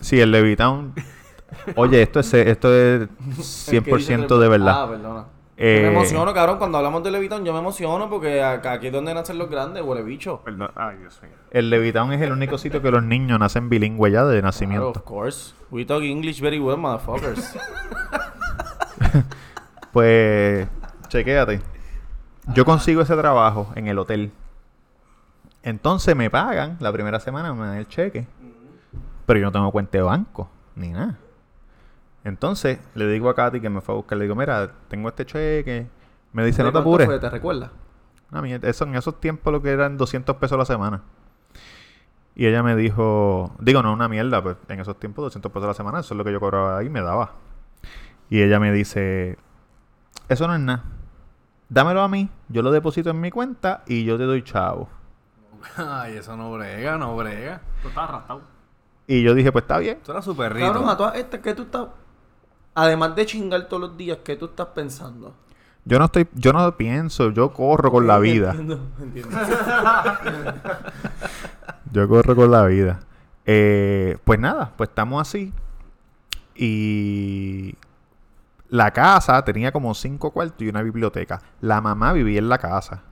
Sí, 0.00 0.18
el 0.20 0.32
Levitown. 0.32 0.94
Oye, 1.76 2.02
esto 2.02 2.18
es, 2.20 2.34
esto 2.34 2.74
es 2.74 3.02
El 3.02 3.08
que 3.08 3.24
dice 3.36 3.82
100% 3.82 4.26
tres- 4.26 4.38
de 4.40 4.46
Ah, 4.46 4.48
verdad. 4.48 4.88
perdona. 4.90 5.24
Eh, 5.58 5.80
me 5.82 5.88
emociono, 5.88 6.34
cabrón, 6.34 6.58
cuando 6.58 6.76
hablamos 6.76 7.02
de 7.02 7.10
Levitown, 7.10 7.42
yo 7.44 7.52
me 7.54 7.60
emociono 7.60 8.10
porque 8.10 8.42
acá- 8.42 8.72
aquí 8.72 8.88
es 8.88 8.92
donde 8.92 9.14
nacen 9.14 9.38
los 9.38 9.48
grandes, 9.48 9.82
huele 9.82 10.02
bicho. 10.02 10.42
Perdón. 10.44 10.70
Ay, 10.74 10.98
Dios 10.98 11.18
mío. 11.22 11.32
El 11.50 11.70
Levitown 11.70 12.12
es 12.12 12.20
el 12.20 12.30
único 12.32 12.58
sitio 12.58 12.82
que 12.82 12.90
los 12.90 13.02
niños 13.02 13.38
nacen 13.40 13.68
bilingüe 13.70 14.10
ya 14.10 14.24
de 14.24 14.32
Claro, 14.34 14.46
nacimiento. 14.46 14.88
of 14.90 15.02
course. 15.02 15.54
We 15.70 15.84
talk 15.86 16.02
English 16.02 16.40
very 16.42 16.58
well, 16.60 16.76
motherfuckers. 16.76 17.56
Pues, 19.92 20.68
chequéate. 21.08 21.60
Yo 22.54 22.64
consigo 22.64 23.00
ese 23.00 23.16
trabajo 23.16 23.72
en 23.76 23.86
el 23.88 23.98
hotel. 23.98 24.30
Entonces 25.62 26.14
me 26.14 26.28
pagan, 26.30 26.76
la 26.80 26.92
primera 26.92 27.18
semana 27.18 27.52
me 27.54 27.66
dan 27.66 27.76
el 27.78 27.88
cheque. 27.88 28.26
Pero 29.24 29.40
yo 29.40 29.46
no 29.46 29.52
tengo 29.52 29.72
cuenta 29.72 29.96
de 29.98 30.02
banco, 30.04 30.48
ni 30.74 30.90
nada. 30.90 31.16
Entonces 32.26 32.80
le 32.96 33.06
digo 33.06 33.30
a 33.30 33.36
Katy 33.36 33.60
que 33.60 33.70
me 33.70 33.80
fue 33.80 33.94
a 33.94 33.98
buscar, 33.98 34.18
le 34.18 34.24
digo, 34.24 34.34
mira, 34.34 34.68
tengo 34.88 35.08
este 35.08 35.24
cheque. 35.24 35.86
Me 36.32 36.44
dice, 36.44 36.64
no 36.64 36.70
te 36.70 36.72
¿Cuánto 36.72 36.88
apures. 36.90 37.06
fue? 37.06 37.18
¿Te 37.20 37.30
recuerdas? 37.30 37.70
Una 38.32 38.42
mierda. 38.42 38.68
Eso, 38.68 38.84
en 38.84 38.96
esos 38.96 39.20
tiempos 39.20 39.52
lo 39.52 39.62
que 39.62 39.70
eran 39.70 39.96
200 39.96 40.34
pesos 40.34 40.56
a 40.56 40.58
la 40.58 40.64
semana. 40.64 41.02
Y 42.34 42.46
ella 42.46 42.64
me 42.64 42.74
dijo, 42.74 43.54
digo, 43.60 43.80
no 43.80 43.92
una 43.92 44.08
mierda, 44.08 44.42
pues 44.42 44.56
en 44.68 44.80
esos 44.80 44.98
tiempos 44.98 45.22
200 45.26 45.52
pesos 45.52 45.64
a 45.64 45.68
la 45.68 45.74
semana, 45.74 46.00
eso 46.00 46.14
es 46.14 46.18
lo 46.18 46.24
que 46.24 46.32
yo 46.32 46.40
cobraba 46.40 46.78
ahí, 46.78 46.90
me 46.90 47.00
daba. 47.00 47.30
Y 48.28 48.42
ella 48.42 48.58
me 48.58 48.72
dice, 48.72 49.38
eso 50.28 50.48
no 50.48 50.54
es 50.54 50.60
nada. 50.60 50.82
Dámelo 51.68 52.02
a 52.02 52.08
mí, 52.08 52.28
yo 52.48 52.62
lo 52.62 52.72
deposito 52.72 53.08
en 53.10 53.20
mi 53.20 53.30
cuenta 53.30 53.84
y 53.86 54.04
yo 54.04 54.18
te 54.18 54.24
doy 54.24 54.42
chavo. 54.42 54.88
Ay, 55.76 56.16
eso 56.16 56.36
no 56.36 56.52
brega, 56.52 56.98
no 56.98 57.16
brega. 57.16 57.60
Tú 57.82 57.88
estás 57.88 58.08
arrastrado. 58.08 58.42
Y 59.06 59.22
yo 59.22 59.32
dije, 59.32 59.52
pues 59.52 59.62
está 59.62 59.78
bien. 59.78 60.00
Tú 60.04 60.10
eras 60.10 60.24
súper 60.24 60.52
Cabrón, 60.52 60.76
a 60.76 60.90
rico. 60.90 60.96
todas 60.96 61.14
estas, 61.14 61.40
¿qué 61.40 61.54
tú 61.54 61.62
estás. 61.62 61.86
Además 62.78 63.16
de 63.16 63.24
chingar 63.24 63.68
todos 63.68 63.80
los 63.80 63.96
días, 63.96 64.18
¿qué 64.22 64.36
tú 64.36 64.44
estás 64.44 64.66
pensando? 64.68 65.34
Yo 65.86 65.98
no 65.98 66.04
estoy, 66.04 66.28
yo 66.34 66.52
no 66.52 66.76
pienso, 66.76 67.30
yo 67.30 67.54
corro 67.54 67.90
con 67.90 68.06
la 68.06 68.18
vida. 68.18 68.50
Entiendo, 68.50 68.80
entiendo. 69.00 69.36
Yo 71.92 72.08
corro 72.08 72.36
con 72.36 72.50
la 72.50 72.66
vida. 72.66 73.00
Eh, 73.46 74.18
pues 74.24 74.38
nada, 74.38 74.72
pues 74.76 74.90
estamos 74.90 75.22
así. 75.22 75.52
Y 76.54 77.76
la 78.68 78.90
casa 78.90 79.42
tenía 79.44 79.72
como 79.72 79.94
cinco 79.94 80.32
cuartos 80.32 80.60
y 80.60 80.68
una 80.68 80.82
biblioteca. 80.82 81.40
La 81.62 81.80
mamá 81.80 82.12
vivía 82.12 82.40
en 82.40 82.50
la 82.50 82.58
casa. 82.58 83.04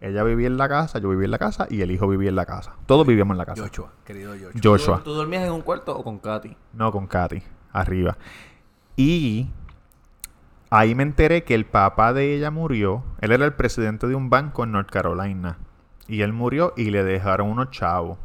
Ella 0.00 0.22
vivía 0.22 0.46
en 0.46 0.58
la 0.58 0.68
casa, 0.68 1.00
yo 1.00 1.08
vivía 1.08 1.24
en 1.24 1.32
la 1.32 1.38
casa 1.38 1.66
y 1.68 1.80
el 1.80 1.90
hijo 1.90 2.06
vivía 2.06 2.28
en 2.28 2.36
la 2.36 2.46
casa. 2.46 2.76
Todos 2.86 3.04
vivíamos 3.04 3.34
en 3.34 3.38
la 3.38 3.46
casa. 3.46 3.62
Joshua, 3.62 3.90
querido 4.04 4.32
Joshua. 4.32 4.60
Joshua. 4.62 4.98
¿Tú, 4.98 5.04
tú 5.04 5.14
dormías 5.14 5.42
en 5.44 5.52
un 5.52 5.62
cuarto 5.62 5.96
o 5.96 6.04
con 6.04 6.18
Katy? 6.18 6.54
No, 6.74 6.92
con 6.92 7.08
Katy. 7.08 7.42
Arriba. 7.72 8.16
Y 8.98 9.46
ahí 10.70 10.96
me 10.96 11.04
enteré 11.04 11.44
que 11.44 11.54
el 11.54 11.64
papá 11.64 12.12
de 12.12 12.34
ella 12.34 12.50
murió. 12.50 13.04
Él 13.20 13.30
era 13.30 13.44
el 13.44 13.54
presidente 13.54 14.08
de 14.08 14.16
un 14.16 14.28
banco 14.28 14.64
en 14.64 14.72
North 14.72 14.90
Carolina. 14.90 15.56
Y 16.08 16.22
él 16.22 16.32
murió 16.32 16.74
y 16.76 16.90
le 16.90 17.04
dejaron 17.04 17.48
unos 17.48 17.70
chavos. 17.70 18.18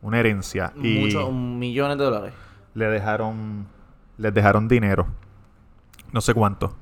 Una 0.00 0.20
herencia. 0.20 0.72
Y 0.82 0.98
Muchos, 1.00 1.30
millones 1.30 1.98
de 1.98 2.04
dólares. 2.04 2.32
le 2.72 2.86
dejaron. 2.86 3.66
Les 4.16 4.32
dejaron 4.32 4.66
dinero. 4.66 5.06
No 6.10 6.22
sé 6.22 6.32
cuánto. 6.32 6.74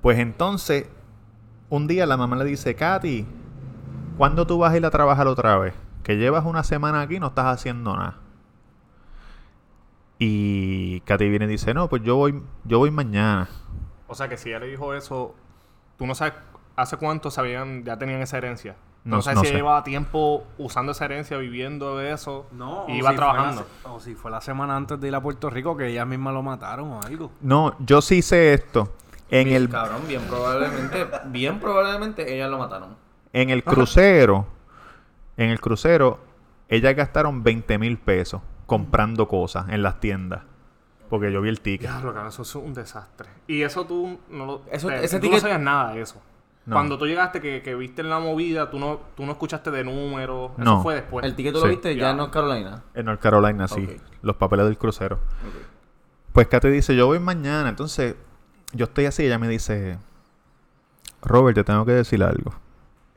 Pues 0.00 0.18
entonces, 0.18 0.88
un 1.68 1.86
día 1.86 2.06
la 2.06 2.16
mamá 2.16 2.36
le 2.36 2.46
dice, 2.46 2.74
Katy, 2.76 3.26
¿cuándo 4.16 4.46
tú 4.46 4.56
vas 4.56 4.72
a 4.72 4.76
ir 4.78 4.86
a 4.86 4.90
trabajar 4.90 5.26
otra 5.26 5.58
vez? 5.58 5.74
Que 6.02 6.16
llevas 6.16 6.46
una 6.46 6.62
semana 6.64 7.02
aquí 7.02 7.16
y 7.16 7.20
no 7.20 7.26
estás 7.26 7.44
haciendo 7.44 7.94
nada. 7.94 8.19
Y 10.22 11.00
Katy 11.00 11.30
viene 11.30 11.46
y 11.46 11.48
dice, 11.48 11.72
no, 11.72 11.88
pues 11.88 12.02
yo 12.02 12.14
voy, 12.16 12.42
yo 12.64 12.78
voy 12.78 12.90
mañana. 12.90 13.48
O 14.06 14.14
sea 14.14 14.28
que 14.28 14.36
si 14.36 14.50
ella 14.50 14.58
le 14.58 14.66
dijo 14.66 14.92
eso, 14.94 15.34
tú 15.96 16.06
no 16.06 16.14
sabes 16.14 16.34
hace 16.76 16.98
cuánto 16.98 17.30
sabían, 17.30 17.84
ya 17.84 17.96
tenían 17.98 18.20
esa 18.20 18.36
herencia. 18.36 18.76
No- 19.02 19.16
No, 19.16 19.22
sabes 19.22 19.36
no 19.36 19.40
si 19.40 19.46
sé. 19.46 19.52
ella 19.54 19.58
llevaba 19.60 19.82
tiempo 19.82 20.44
usando 20.58 20.92
esa 20.92 21.06
herencia, 21.06 21.38
viviendo 21.38 21.96
de 21.96 22.12
eso. 22.12 22.46
No, 22.52 22.84
y 22.86 22.98
iba 22.98 23.10
si 23.12 23.16
trabajando. 23.16 23.66
La, 23.82 23.92
o 23.92 23.98
si 23.98 24.14
fue 24.14 24.30
la 24.30 24.42
semana 24.42 24.76
antes 24.76 25.00
de 25.00 25.08
ir 25.08 25.14
a 25.14 25.22
Puerto 25.22 25.48
Rico 25.48 25.74
que 25.74 25.86
ellas 25.86 26.06
mismas 26.06 26.34
lo 26.34 26.42
mataron 26.42 26.92
o 26.92 27.00
algo. 27.02 27.30
No, 27.40 27.74
yo 27.78 28.02
sí 28.02 28.20
sé 28.20 28.52
esto. 28.52 28.92
En 29.30 29.48
el, 29.48 29.70
Cabrón, 29.70 30.02
bien 30.06 30.20
probablemente, 30.28 31.06
bien 31.28 31.58
probablemente 31.60 32.34
ellas 32.34 32.50
lo 32.50 32.58
mataron. 32.58 32.94
en 33.32 33.48
el 33.48 33.64
crucero, 33.64 34.46
en 35.38 35.48
el 35.48 35.60
crucero, 35.60 36.18
ellas 36.68 36.94
gastaron 36.94 37.42
20 37.42 37.78
mil 37.78 37.96
pesos 37.96 38.42
comprando 38.70 39.26
cosas 39.28 39.68
en 39.70 39.82
las 39.82 39.98
tiendas. 40.00 40.42
Porque 41.08 41.32
yo 41.32 41.40
vi 41.42 41.48
el 41.48 41.60
ticket. 41.60 41.90
Diablo, 41.90 42.12
cabrón, 42.14 42.28
eso 42.28 42.42
es 42.42 42.54
un 42.54 42.72
desastre. 42.72 43.28
Y 43.48 43.62
eso 43.62 43.84
tú 43.84 44.20
no 44.30 44.46
lo. 44.46 44.62
Eso- 44.70 44.86
te- 44.88 45.04
ese 45.04 45.18
tú 45.18 45.26
ticket- 45.26 45.34
no 45.34 45.40
sabías 45.40 45.60
nada 45.60 45.92
de 45.92 46.02
eso. 46.02 46.22
No. 46.66 46.76
Cuando 46.76 46.96
tú 46.98 47.06
llegaste 47.06 47.40
que, 47.40 47.62
que 47.62 47.74
viste 47.74 48.02
en 48.02 48.10
la 48.10 48.20
movida, 48.20 48.70
tú 48.70 48.78
no, 48.78 49.00
tú 49.16 49.24
no 49.26 49.32
escuchaste 49.32 49.72
de 49.72 49.82
números. 49.82 50.52
Eso 50.52 50.62
No. 50.64 50.82
fue 50.82 50.94
después. 50.94 51.24
¿El 51.26 51.34
ticket 51.34 51.52
tú 51.52 51.58
Sí. 51.58 51.64
lo 51.64 51.70
viste 51.70 51.96
ya 51.96 52.02
Ya. 52.02 52.10
en 52.12 52.16
North 52.18 52.32
Carolina? 52.32 52.84
En 52.94 53.06
North 53.06 53.20
Carolina, 53.20 53.66
sí. 53.66 53.88
Los 54.22 54.36
papeles 54.36 54.66
del 54.66 54.78
crucero. 54.78 55.18
Pues 56.32 56.46
Katy 56.46 56.68
dice, 56.68 56.94
yo 56.94 57.06
voy 57.06 57.18
mañana. 57.18 57.68
Entonces, 57.68 58.14
yo 58.72 58.84
estoy 58.84 59.06
así. 59.06 59.24
Ella 59.24 59.38
me 59.40 59.48
dice, 59.48 59.98
Robert, 61.22 61.56
te 61.56 61.64
tengo 61.64 61.84
que 61.84 61.92
decir 61.92 62.22
algo. 62.22 62.52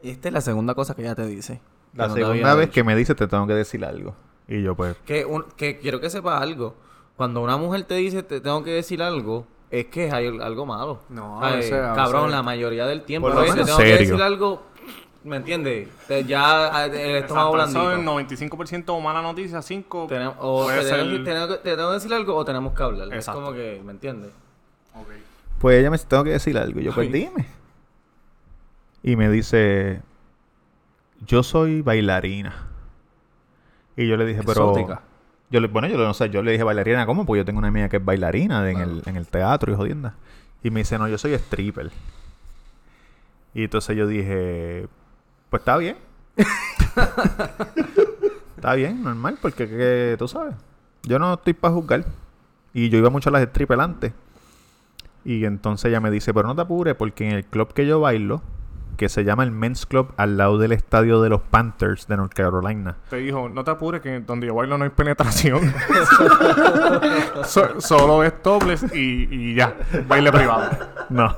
Y 0.01 0.09
esta 0.09 0.29
es 0.29 0.33
la 0.33 0.41
segunda 0.41 0.73
cosa 0.73 0.95
que 0.95 1.03
ella 1.03 1.13
te 1.15 1.25
dice. 1.27 1.61
La 1.93 2.07
no 2.07 2.15
segunda 2.15 2.55
vez 2.55 2.67
dicho. 2.67 2.73
que 2.73 2.83
me 2.83 2.95
dice, 2.95 3.13
te 3.13 3.27
tengo 3.27 3.45
que 3.45 3.53
decir 3.53 3.85
algo. 3.85 4.15
Y 4.47 4.61
yo, 4.61 4.75
pues, 4.75 4.95
Que, 5.05 5.25
un- 5.25 5.45
que 5.55 5.77
quiero 5.79 5.99
que 6.01 6.09
sepas 6.09 6.41
algo. 6.41 6.75
Cuando 7.15 7.41
una 7.41 7.57
mujer 7.57 7.83
te 7.83 7.95
dice 7.95 8.23
te 8.23 8.41
tengo 8.41 8.63
que 8.63 8.71
decir 8.71 9.01
algo, 9.01 9.45
es 9.71 9.85
que 9.85 10.11
hay 10.11 10.27
algo 10.27 10.65
malo. 10.65 11.01
No, 11.09 11.43
Ay, 11.43 11.71
a 11.71 11.93
cabrón, 11.93 12.31
la 12.31 12.43
mayoría 12.43 12.85
del 12.85 13.03
tiempo. 13.03 13.27
Por 13.27 13.35
lo 13.37 13.43
es, 13.43 13.49
te 13.51 13.53
menos 13.55 13.67
tengo 13.67 13.79
que 13.79 13.97
decir 13.97 14.21
algo, 14.21 14.63
¿me 15.23 15.37
entiendes? 15.37 15.87
Te- 16.07 16.23
Ya 16.25 16.85
eh, 16.87 17.11
el 17.11 17.15
estómago 17.23 17.53
blandito. 17.53 17.91
es 17.93 17.99
95% 17.99 18.99
mala 19.01 19.21
noticia, 19.21 19.61
5%. 19.61 20.07
Tenemos- 20.09 20.35
o 20.39 20.67
te, 20.67 20.73
tengo, 20.73 20.83
ser- 20.89 21.57
te 21.63 21.75
tengo 21.75 21.87
que 21.89 21.93
decir 21.93 22.13
algo 22.13 22.35
o 22.35 22.43
tenemos 22.45 22.73
que 22.73 22.83
hablar. 22.83 23.07
Exacto. 23.13 23.39
Es 23.41 23.45
como 23.45 23.55
que, 23.55 23.81
¿me 23.85 23.91
entiendes? 23.91 24.31
pues 25.59 25.79
ella 25.79 25.89
me 25.89 25.95
dice, 25.95 26.07
tengo 26.09 26.23
que 26.25 26.31
decir 26.31 26.57
algo. 26.57 26.79
Y 26.81 26.83
yo, 26.83 26.93
pues 26.93 27.07
Ay. 27.07 27.13
dime. 27.13 27.45
Y 29.01 29.15
me 29.15 29.29
dice, 29.29 30.01
yo 31.25 31.41
soy 31.43 31.81
bailarina. 31.81 32.67
Y 33.97 34.07
yo 34.07 34.17
le 34.17 34.25
dije, 34.25 34.41
pero... 34.45 34.73
Yo 35.49 35.59
le, 35.59 35.67
bueno, 35.67 35.87
yo 35.87 35.97
no 35.97 36.13
sé, 36.15 36.29
yo 36.31 36.41
le 36.41 36.51
dije 36.51 36.63
bailarina, 36.63 37.05
¿cómo? 37.05 37.25
Pues 37.27 37.39
yo 37.39 37.45
tengo 37.45 37.59
una 37.59 37.67
amiga 37.67 37.87
que 37.87 37.97
es 37.97 38.05
bailarina 38.05 38.63
de- 38.63 38.71
en, 38.71 38.79
el, 38.79 39.03
en 39.05 39.15
el 39.17 39.27
teatro 39.27 39.71
y 39.71 39.75
jodienda. 39.75 40.15
Y 40.63 40.71
me 40.71 40.79
dice, 40.79 40.97
no, 40.97 41.07
yo 41.07 41.17
soy 41.19 41.33
stripper. 41.33 41.91
Y 43.53 43.65
entonces 43.65 43.95
yo 43.95 44.07
dije, 44.07 44.87
pues 45.51 45.61
está 45.61 45.77
bien. 45.77 45.97
está 48.55 48.73
bien, 48.75 49.03
normal, 49.03 49.37
porque 49.41 49.67
que, 49.67 50.15
tú 50.17 50.27
sabes, 50.27 50.55
yo 51.03 51.19
no 51.19 51.33
estoy 51.33 51.53
para 51.53 51.73
juzgar. 51.73 52.05
Y 52.73 52.89
yo 52.89 52.97
iba 52.97 53.09
mucho 53.11 53.29
a 53.29 53.33
las 53.33 53.43
strippers 53.43 53.79
antes. 53.81 54.13
Y 55.25 55.45
entonces 55.45 55.85
ella 55.89 55.99
me 55.99 56.09
dice, 56.09 56.33
pero 56.33 56.47
no 56.47 56.55
te 56.55 56.61
apures, 56.61 56.95
porque 56.95 57.27
en 57.29 57.35
el 57.35 57.45
club 57.45 57.73
que 57.73 57.85
yo 57.85 57.99
bailo, 57.99 58.41
que 58.97 59.09
se 59.09 59.23
llama 59.23 59.43
el 59.43 59.51
Men's 59.51 59.85
Club, 59.85 60.13
al 60.17 60.37
lado 60.37 60.57
del 60.57 60.71
estadio 60.71 61.21
de 61.21 61.29
los 61.29 61.41
Panthers 61.41 62.07
de 62.07 62.17
North 62.17 62.33
Carolina. 62.33 62.95
Te 63.09 63.17
dijo, 63.17 63.49
no 63.49 63.63
te 63.63 63.71
apures 63.71 64.01
que 64.01 64.19
donde 64.21 64.47
yo 64.47 64.55
bailo 64.55 64.77
no 64.77 64.83
hay 64.83 64.89
penetración. 64.91 65.73
So- 67.45 67.81
solo 67.81 68.23
es 68.23 68.41
topless 68.41 68.83
y, 68.93 69.27
y 69.31 69.55
ya. 69.55 69.75
Baile 70.07 70.31
privado. 70.31 70.69
No. 71.09 71.35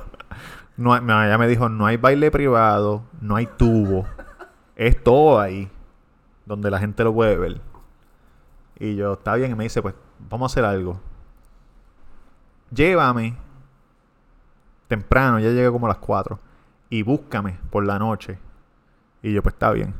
No, 0.76 0.94
ella 0.94 1.38
me 1.38 1.48
dijo, 1.48 1.68
no 1.68 1.86
hay 1.86 1.96
baile 1.96 2.30
privado, 2.30 3.02
no 3.20 3.36
hay 3.36 3.46
tubo. 3.46 4.06
Es 4.76 5.02
todo 5.02 5.40
ahí. 5.40 5.70
Donde 6.44 6.70
la 6.70 6.78
gente 6.78 7.02
lo 7.02 7.12
puede 7.14 7.36
ver. 7.36 7.60
Y 8.78 8.94
yo, 8.94 9.14
está 9.14 9.34
bien. 9.34 9.50
Y 9.52 9.54
me 9.54 9.64
dice, 9.64 9.80
pues, 9.82 9.94
vamos 10.28 10.50
a 10.50 10.52
hacer 10.52 10.64
algo. 10.64 11.00
Llévame. 12.70 13.36
Temprano, 14.88 15.38
ya 15.40 15.48
llegué 15.48 15.70
como 15.70 15.86
a 15.86 15.90
las 15.90 15.98
4. 15.98 16.38
Y 16.96 17.02
búscame 17.02 17.58
por 17.70 17.84
la 17.84 17.98
noche. 17.98 18.38
Y 19.22 19.32
yo, 19.32 19.42
pues, 19.42 19.54
está 19.54 19.70
bien. 19.72 19.94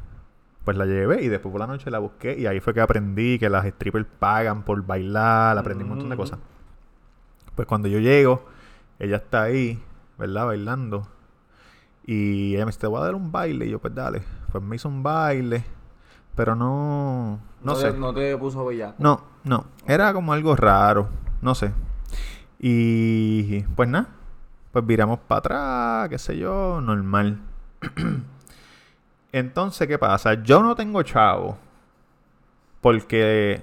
Pues 0.65 0.77
la 0.77 0.85
llevé 0.87 1.23
y 1.23 1.29
después 1.29 1.53
por 1.53 1.61
la 1.61 1.67
noche 1.67 1.91
la 1.91 1.99
busqué. 1.99 2.37
Y 2.39 2.47
ahí 2.47 2.59
fue 2.61 2.73
que 2.75 2.81
aprendí 2.81 3.39
que 3.39 3.49
las 3.51 3.67
strippers 3.67 4.07
pagan 4.19 4.63
por 4.65 4.83
bailar. 4.85 5.59
Aprendí 5.59 5.83
un 5.85 5.91
montón 5.91 6.09
de 6.09 6.17
Mm. 6.17 6.19
cosas. 6.19 6.39
Pues 7.55 7.69
cuando 7.69 7.89
yo 7.89 7.99
llego, 7.99 8.45
ella 8.99 9.17
está 9.17 9.43
ahí, 9.45 9.81
¿verdad? 10.19 10.47
Bailando. 10.47 11.07
Y 12.07 12.55
ella 12.55 12.65
me 12.65 12.71
dice, 12.71 12.81
te 12.81 12.87
voy 12.87 13.01
a 13.01 13.05
dar 13.05 13.15
un 13.15 13.31
baile. 13.31 13.67
Y 13.67 13.71
yo, 13.71 13.79
pues 13.79 13.95
dale. 13.95 14.23
Pues 14.51 14.63
me 14.65 14.77
hizo 14.77 14.89
un 14.89 15.03
baile. 15.03 15.65
Pero 16.35 16.55
no... 16.57 17.41
No, 17.63 17.75
te- 17.75 17.81
sé. 17.81 17.93
No 17.99 18.13
te 18.15 18.37
puso 18.37 18.65
bellaco. 18.65 18.95
No, 18.99 19.23
no. 19.45 19.67
Era 19.87 20.13
como 20.13 20.33
algo 20.33 20.57
raro. 20.57 21.09
No 21.43 21.55
sé. 21.55 21.73
Y 22.59 23.61
pues 23.77 23.89
nada. 23.89 24.09
Pues 24.77 24.87
viramos 24.87 25.21
para 25.21 25.39
atrás, 25.39 26.09
qué 26.11 26.19
sé 26.19 26.37
yo, 26.37 26.83
normal. 26.83 27.39
Entonces, 29.33 29.89
¿qué 29.89 29.99
pasa? 29.99 30.35
Yo 30.43 30.63
no 30.63 30.75
tengo 30.75 31.03
chavo. 31.03 31.57
Porque 32.83 33.63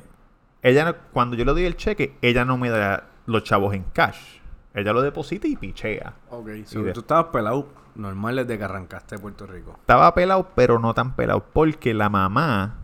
ella, 0.64 0.86
no- 0.86 0.96
cuando 1.12 1.36
yo 1.36 1.46
le 1.46 1.52
doy 1.52 1.66
el 1.66 1.78
cheque, 1.78 2.18
ella 2.24 2.46
no 2.46 2.58
me 2.58 2.72
da 2.72 3.10
los 3.28 3.44
chavos 3.44 3.76
en 3.76 3.84
cash. 3.94 4.40
Ella 4.74 4.92
lo 4.92 5.04
deposita 5.04 5.48
y 5.48 5.56
pichea. 5.56 6.16
Ok, 6.32 6.50
Y 6.50 6.66
so, 6.66 6.82
de- 6.82 6.94
tú 6.94 7.02
estabas 7.02 7.26
pelado 7.26 7.68
normal 7.94 8.38
desde 8.38 8.58
que 8.58 8.64
arrancaste 8.64 9.18
de 9.18 9.22
Puerto 9.22 9.46
Rico. 9.46 9.76
Estaba 9.82 10.16
pelado, 10.16 10.50
pero 10.56 10.80
no 10.80 10.96
tan 10.96 11.16
pelado. 11.16 11.46
Porque 11.54 11.94
la 11.94 12.10
mamá, 12.10 12.78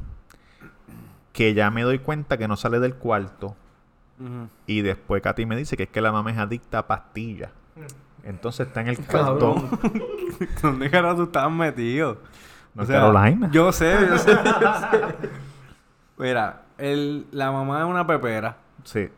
que 1.34 1.56
ya 1.56 1.72
me 1.72 1.82
doy 1.82 1.98
cuenta 1.98 2.38
que 2.38 2.48
no 2.48 2.56
sale 2.58 2.80
del 2.80 2.94
cuarto, 2.94 3.56
Y 4.68 4.82
después 4.84 5.24
Katy 5.24 5.48
me 5.48 5.56
dice 5.56 5.76
que 5.76 5.84
es 5.84 5.90
que 5.90 6.00
la 6.02 6.12
mamá 6.12 6.30
es 6.30 6.38
adicta 6.38 6.78
a 6.78 6.86
pastillas. 6.88 7.50
Entonces 8.24 8.68
está 8.68 8.82
en 8.82 8.88
el 8.90 9.06
cartón. 9.06 9.70
¿Dónde 10.62 10.90
carajo 10.90 11.18
tú 11.18 11.24
estabas 11.24 11.52
metido? 11.52 12.18
North 12.76 12.90
Carolina. 12.90 13.50
Yo 13.52 13.72
sé, 13.72 13.96
yo 14.08 14.18
sé, 14.20 14.32
yo 14.32 14.74
sé. 14.74 15.30
Mira, 16.18 16.64
el, 16.78 17.26
la 17.32 17.52
mamá 17.52 17.80
es 17.80 17.86
una 17.86 18.06
pepera, 18.06 18.58
Sí. 18.84 19.10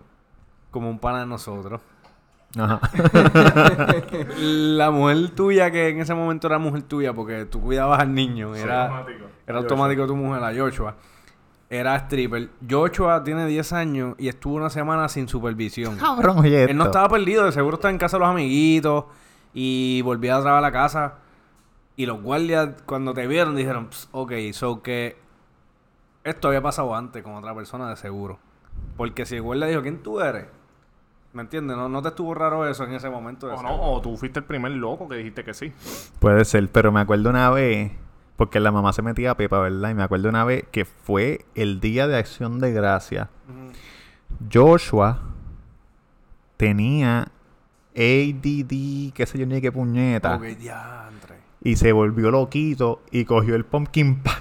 como 0.69 0.89
un 0.89 0.99
pana 0.99 1.21
de 1.21 1.25
nosotros. 1.25 1.81
Ajá. 2.57 2.79
La 4.37 4.91
mujer 4.91 5.29
tuya, 5.29 5.71
que 5.71 5.89
en 5.89 6.01
ese 6.01 6.13
momento 6.13 6.47
era 6.47 6.57
mujer 6.59 6.81
tuya, 6.83 7.13
porque 7.13 7.45
tú 7.45 7.61
cuidabas 7.61 7.99
al 8.01 8.13
niño, 8.13 8.55
era, 8.55 8.87
automático. 8.87 9.25
era 9.47 9.57
automático 9.59 10.07
tu 10.07 10.15
mujer, 10.17 10.41
la 10.41 10.53
Joshua. 10.53 10.95
Era 11.71 11.95
stripper. 11.95 12.49
Joshua 12.69 13.23
tiene 13.23 13.47
10 13.47 13.71
años 13.71 14.15
y 14.17 14.27
estuvo 14.27 14.55
una 14.55 14.69
semana 14.69 15.07
sin 15.07 15.29
supervisión. 15.29 15.95
Cabrón, 15.99 16.39
oye. 16.39 16.65
Él 16.65 16.75
no 16.75 16.83
estaba 16.83 17.07
perdido, 17.07 17.45
de 17.45 17.53
seguro 17.53 17.75
estaba 17.75 17.91
en 17.91 17.97
casa 17.97 18.17
de 18.17 18.19
los 18.19 18.29
amiguitos 18.29 19.05
y 19.53 20.01
volvía 20.01 20.35
a 20.35 20.41
trabajar 20.41 20.57
a 20.57 20.67
la 20.67 20.71
casa. 20.73 21.13
Y 21.95 22.05
los 22.05 22.21
guardias, 22.21 22.71
cuando 22.85 23.13
te 23.13 23.25
vieron, 23.25 23.55
dijeron: 23.55 23.87
"Ps, 23.87 24.09
Ok, 24.11 24.33
so 24.51 24.81
que 24.81 25.15
esto 26.25 26.49
había 26.49 26.61
pasado 26.61 26.93
antes 26.93 27.23
con 27.23 27.35
otra 27.35 27.55
persona, 27.55 27.89
de 27.89 27.95
seguro. 27.95 28.37
Porque 28.97 29.25
si 29.25 29.37
el 29.37 29.41
guardia 29.41 29.67
dijo: 29.67 29.81
¿Quién 29.81 30.03
tú 30.03 30.19
eres? 30.19 30.47
¿Me 31.31 31.43
entiendes? 31.43 31.77
No, 31.77 31.87
no 31.87 32.01
te 32.01 32.09
estuvo 32.09 32.33
raro 32.33 32.67
eso 32.67 32.83
en 32.83 32.93
ese 32.95 33.09
momento. 33.09 33.47
de 33.47 33.53
O 33.53 33.63
no, 33.63 33.81
o 33.93 34.01
tú 34.01 34.17
fuiste 34.17 34.39
el 34.39 34.45
primer 34.45 34.73
loco 34.73 35.07
que 35.07 35.15
dijiste 35.15 35.45
que 35.45 35.53
sí. 35.53 35.71
Puede 36.19 36.43
ser, 36.43 36.69
pero 36.69 36.91
me 36.91 36.99
acuerdo 36.99 37.29
una 37.29 37.49
vez, 37.49 37.93
porque 38.41 38.59
la 38.59 38.71
mamá 38.71 38.91
se 38.91 39.03
metía 39.03 39.29
a 39.29 39.37
Pepa, 39.37 39.59
¿verdad? 39.59 39.91
Y 39.91 39.93
me 39.93 40.01
acuerdo 40.01 40.27
una 40.27 40.43
vez 40.43 40.65
que 40.71 40.83
fue 40.83 41.45
el 41.53 41.79
día 41.79 42.07
de 42.07 42.17
acción 42.17 42.57
de 42.57 42.71
gracia. 42.73 43.29
Joshua 44.51 45.21
tenía 46.57 47.27
ADD, 47.95 49.13
qué 49.13 49.25
sé 49.27 49.37
yo 49.37 49.45
ni 49.45 49.61
qué 49.61 49.71
puñeta. 49.71 50.39
Y 51.63 51.75
se 51.75 51.91
volvió 51.91 52.31
loquito 52.31 53.03
y 53.11 53.25
cogió 53.25 53.53
el 53.53 53.63
pumpkin 53.63 54.23
pie. 54.23 54.33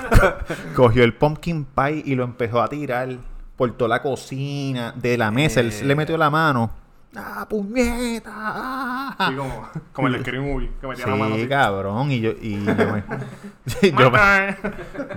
cogió 0.74 1.04
el 1.04 1.12
pumpkin 1.12 1.66
pie 1.66 2.02
y 2.06 2.14
lo 2.14 2.24
empezó 2.24 2.62
a 2.62 2.68
tirar 2.68 3.18
por 3.56 3.76
toda 3.76 3.90
la 3.90 4.00
cocina, 4.00 4.94
de 4.96 5.18
la 5.18 5.30
mesa. 5.30 5.60
Él 5.60 5.70
le 5.84 5.94
metió 5.94 6.16
la 6.16 6.30
mano. 6.30 6.81
¡Ah, 7.14 7.46
puñeta! 7.48 8.30
ah". 8.34 9.14
Así 9.18 9.36
como, 9.36 9.68
como 9.92 10.08
el 10.08 10.20
Scary 10.20 10.40
Movie, 10.40 10.70
que 10.80 10.86
metía 10.86 11.06
la 11.06 11.16
mano 11.16 11.34
Sí, 11.34 11.40
así. 11.42 11.48
cabrón. 11.48 12.10
Y 12.10 12.20
yo, 12.20 12.30
y 12.40 12.64
yo 12.64 12.74
me. 12.74 13.04
yo 13.98 14.10
me 14.10 14.56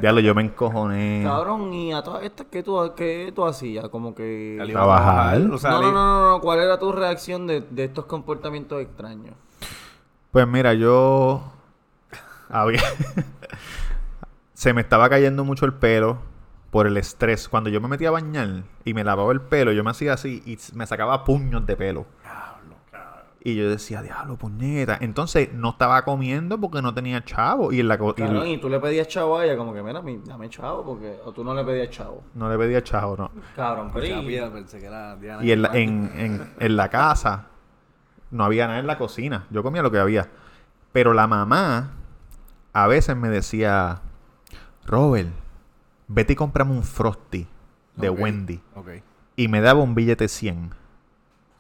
diablo, 0.01 0.19
yo 0.19 0.35
me 0.35 0.41
encojoné. 0.41 1.23
Cabrón, 1.23 1.73
y 1.73 1.93
a 1.93 2.03
todas 2.03 2.23
estas, 2.23 2.47
¿qué 2.51 2.63
tú, 2.63 2.93
qué 2.97 3.31
tú 3.33 3.45
hacías? 3.45 3.87
Como 3.87 4.13
que... 4.13 4.61
Trabajar. 4.71 5.39
O 5.51 5.57
sea, 5.57 5.71
no, 5.71 5.81
no, 5.81 5.91
no, 5.91 6.19
no, 6.21 6.29
no, 6.31 6.41
¿cuál 6.41 6.59
era 6.59 6.77
tu 6.77 6.91
reacción 6.91 7.47
de, 7.47 7.61
de 7.61 7.85
estos 7.85 8.05
comportamientos 8.05 8.81
extraños? 8.81 9.33
Pues 10.31 10.45
mira, 10.47 10.73
yo. 10.73 11.43
Había. 12.49 12.81
Se 14.53 14.73
me 14.73 14.81
estaba 14.81 15.09
cayendo 15.09 15.45
mucho 15.45 15.65
el 15.65 15.73
pelo 15.73 16.17
por 16.75 16.87
el 16.87 16.97
estrés. 16.97 17.47
Cuando 17.47 17.69
yo 17.69 17.79
me 17.79 17.87
metía 17.87 18.09
a 18.09 18.11
bañar 18.11 18.63
y 18.83 18.93
me 18.93 19.05
lavaba 19.05 19.31
el 19.31 19.39
pelo, 19.39 19.71
yo 19.71 19.81
me 19.81 19.91
hacía 19.91 20.11
así 20.11 20.43
y 20.45 20.57
me 20.75 20.85
sacaba 20.85 21.23
puños 21.23 21.65
de 21.65 21.77
pelo. 21.77 22.05
Y 23.41 23.55
yo 23.55 23.69
decía, 23.69 24.01
diablo, 24.01 24.35
puñeta. 24.35 24.97
Entonces 24.99 25.53
no 25.53 25.69
estaba 25.69 26.03
comiendo 26.03 26.59
porque 26.59 26.81
no 26.81 26.93
tenía 26.93 27.23
chavo. 27.23 27.71
Y 27.71 27.79
en 27.79 27.87
la 27.87 27.97
co- 27.97 28.13
y 28.17 28.57
tú 28.57 28.67
le 28.67 28.79
pedías 28.81 29.07
chavo 29.07 29.37
a 29.37 29.45
ella, 29.45 29.55
como 29.55 29.73
que, 29.73 29.81
mira, 29.83 30.01
mi- 30.01 30.17
dame 30.25 30.49
chavo, 30.49 30.83
porque... 30.83 31.17
O 31.23 31.31
tú 31.31 31.45
no 31.45 31.53
le 31.55 31.63
pedías 31.63 31.89
chavo. 31.91 32.23
no 32.33 32.49
le 32.49 32.57
pedía 32.57 32.83
chavo, 32.83 33.15
no. 33.15 33.31
Cabrón, 33.55 33.91
pero 33.93 34.03
Escuchaba 34.03 34.23
y- 34.23 34.27
piedra, 34.27 34.51
pensé 34.51 34.79
que 34.79 34.87
era 34.87 35.15
Diana 35.15 35.45
Y 35.45 35.51
en 35.53 35.61
la, 35.61 35.69
en, 35.77 36.11
en, 36.17 36.53
en 36.59 36.75
la 36.75 36.89
casa. 36.89 37.45
no 38.31 38.43
había 38.43 38.67
nada 38.67 38.79
en 38.79 38.87
la 38.87 38.97
cocina. 38.97 39.45
Yo 39.49 39.63
comía 39.63 39.81
lo 39.81 39.91
que 39.91 39.99
había. 39.99 40.27
Pero 40.91 41.13
la 41.13 41.25
mamá 41.27 41.91
a 42.73 42.87
veces 42.87 43.15
me 43.15 43.29
decía, 43.29 44.01
Robert, 44.85 45.29
vete 46.07 46.33
y 46.33 46.35
comprame 46.35 46.71
un 46.71 46.83
Frosty 46.83 47.47
de. 47.95 48.09
Wendy. 48.09 48.61
Y 49.35 49.47
me 49.47 49.61
daba 49.61 49.81
un 49.81 49.95
billete 49.95 50.27
100. 50.27 50.71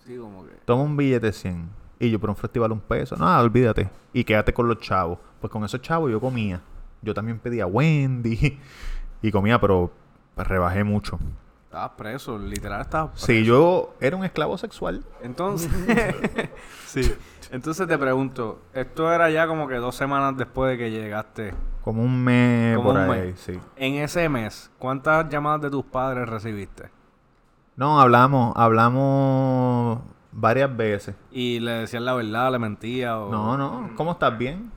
Sí, 0.05 0.17
como 0.17 0.45
que. 0.45 0.53
Toma 0.65 0.83
un 0.83 0.97
billete 0.97 1.31
100. 1.31 1.69
Y 1.99 2.11
yo, 2.11 2.19
pero 2.19 2.33
un 2.33 2.37
Frosty 2.37 2.59
vale 2.59 2.73
un 2.73 2.79
peso. 2.79 3.15
No, 3.15 3.39
olvídate. 3.39 3.89
Y 4.13 4.23
quédate 4.23 4.53
con 4.53 4.67
los 4.67 4.79
chavos. 4.79 5.19
Pues 5.39 5.51
con 5.51 5.63
esos 5.63 5.81
chavos 5.81 6.11
yo 6.11 6.19
comía. 6.19 6.61
Yo 7.01 7.13
también 7.13 7.39
pedía 7.39 7.65
Wendy. 7.67 8.59
Y 9.21 9.31
comía, 9.31 9.59
pero 9.59 9.91
rebajé 10.37 10.83
mucho. 10.83 11.17
Estabas 11.75 11.97
preso, 11.97 12.39
literal 12.39 12.79
estabas 12.79 13.09
preso. 13.11 13.25
Sí, 13.25 13.43
yo 13.43 13.95
era 13.99 14.15
un 14.15 14.23
esclavo 14.23 14.57
sexual. 14.57 15.03
Entonces. 15.21 15.69
sí. 16.85 17.13
Entonces 17.51 17.85
te 17.85 17.97
pregunto, 17.97 18.61
esto 18.73 19.11
era 19.11 19.29
ya 19.29 19.45
como 19.45 19.67
que 19.67 19.75
dos 19.75 19.93
semanas 19.93 20.37
después 20.37 20.71
de 20.71 20.77
que 20.77 20.89
llegaste. 20.89 21.53
Como 21.83 22.01
un 22.01 22.23
mes 22.23 22.77
Como 22.77 22.93
por 22.93 23.01
un 23.01 23.09
ahí, 23.09 23.19
mes. 23.27 23.39
sí. 23.41 23.59
En 23.75 23.95
ese 23.95 24.29
mes, 24.29 24.71
¿cuántas 24.79 25.27
llamadas 25.27 25.63
de 25.63 25.69
tus 25.69 25.83
padres 25.83 26.29
recibiste? 26.29 26.89
No, 27.75 27.99
hablamos, 27.99 28.53
hablamos 28.55 29.99
varias 30.31 30.73
veces. 30.77 31.13
Y 31.29 31.59
le 31.59 31.71
decías 31.71 32.01
la 32.01 32.13
verdad, 32.13 32.53
le 32.53 32.59
mentía 32.59 33.19
o. 33.19 33.29
No, 33.29 33.57
no, 33.57 33.89
¿cómo 33.97 34.13
estás 34.13 34.37
bien? 34.37 34.71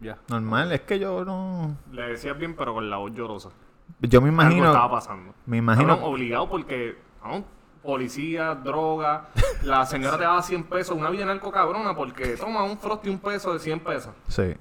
Ya. 0.00 0.16
Normal, 0.28 0.72
es 0.72 0.80
que 0.80 0.98
yo 0.98 1.26
no... 1.26 1.76
Le 1.92 2.08
decías 2.08 2.38
bien, 2.38 2.56
pero 2.56 2.72
con 2.72 2.88
la 2.88 2.96
voz 2.96 3.12
llorosa. 3.12 3.50
Yo 4.00 4.20
me 4.20 4.28
Algo 4.28 4.40
estaba 4.42 4.52
imagino... 4.60 4.90
pasando. 4.90 5.34
Me 5.46 5.56
imagino... 5.56 5.88
Cabrón, 5.96 6.12
obligado 6.12 6.48
porque, 6.48 6.96
cabrón, 7.20 7.44
policía, 7.82 8.54
droga, 8.54 9.28
la 9.62 9.86
señora 9.86 10.16
te 10.18 10.24
daba 10.24 10.42
100 10.42 10.64
pesos, 10.64 10.96
una 10.96 11.10
vida 11.10 11.24
narco 11.24 11.50
cabrona 11.50 11.94
porque 11.94 12.36
toma 12.36 12.62
un 12.64 12.78
frosty 12.78 13.08
un 13.08 13.18
peso 13.18 13.52
de 13.52 13.58
100 13.58 13.80
pesos. 13.80 14.12
Sí. 14.28 14.42
Eso 14.42 14.56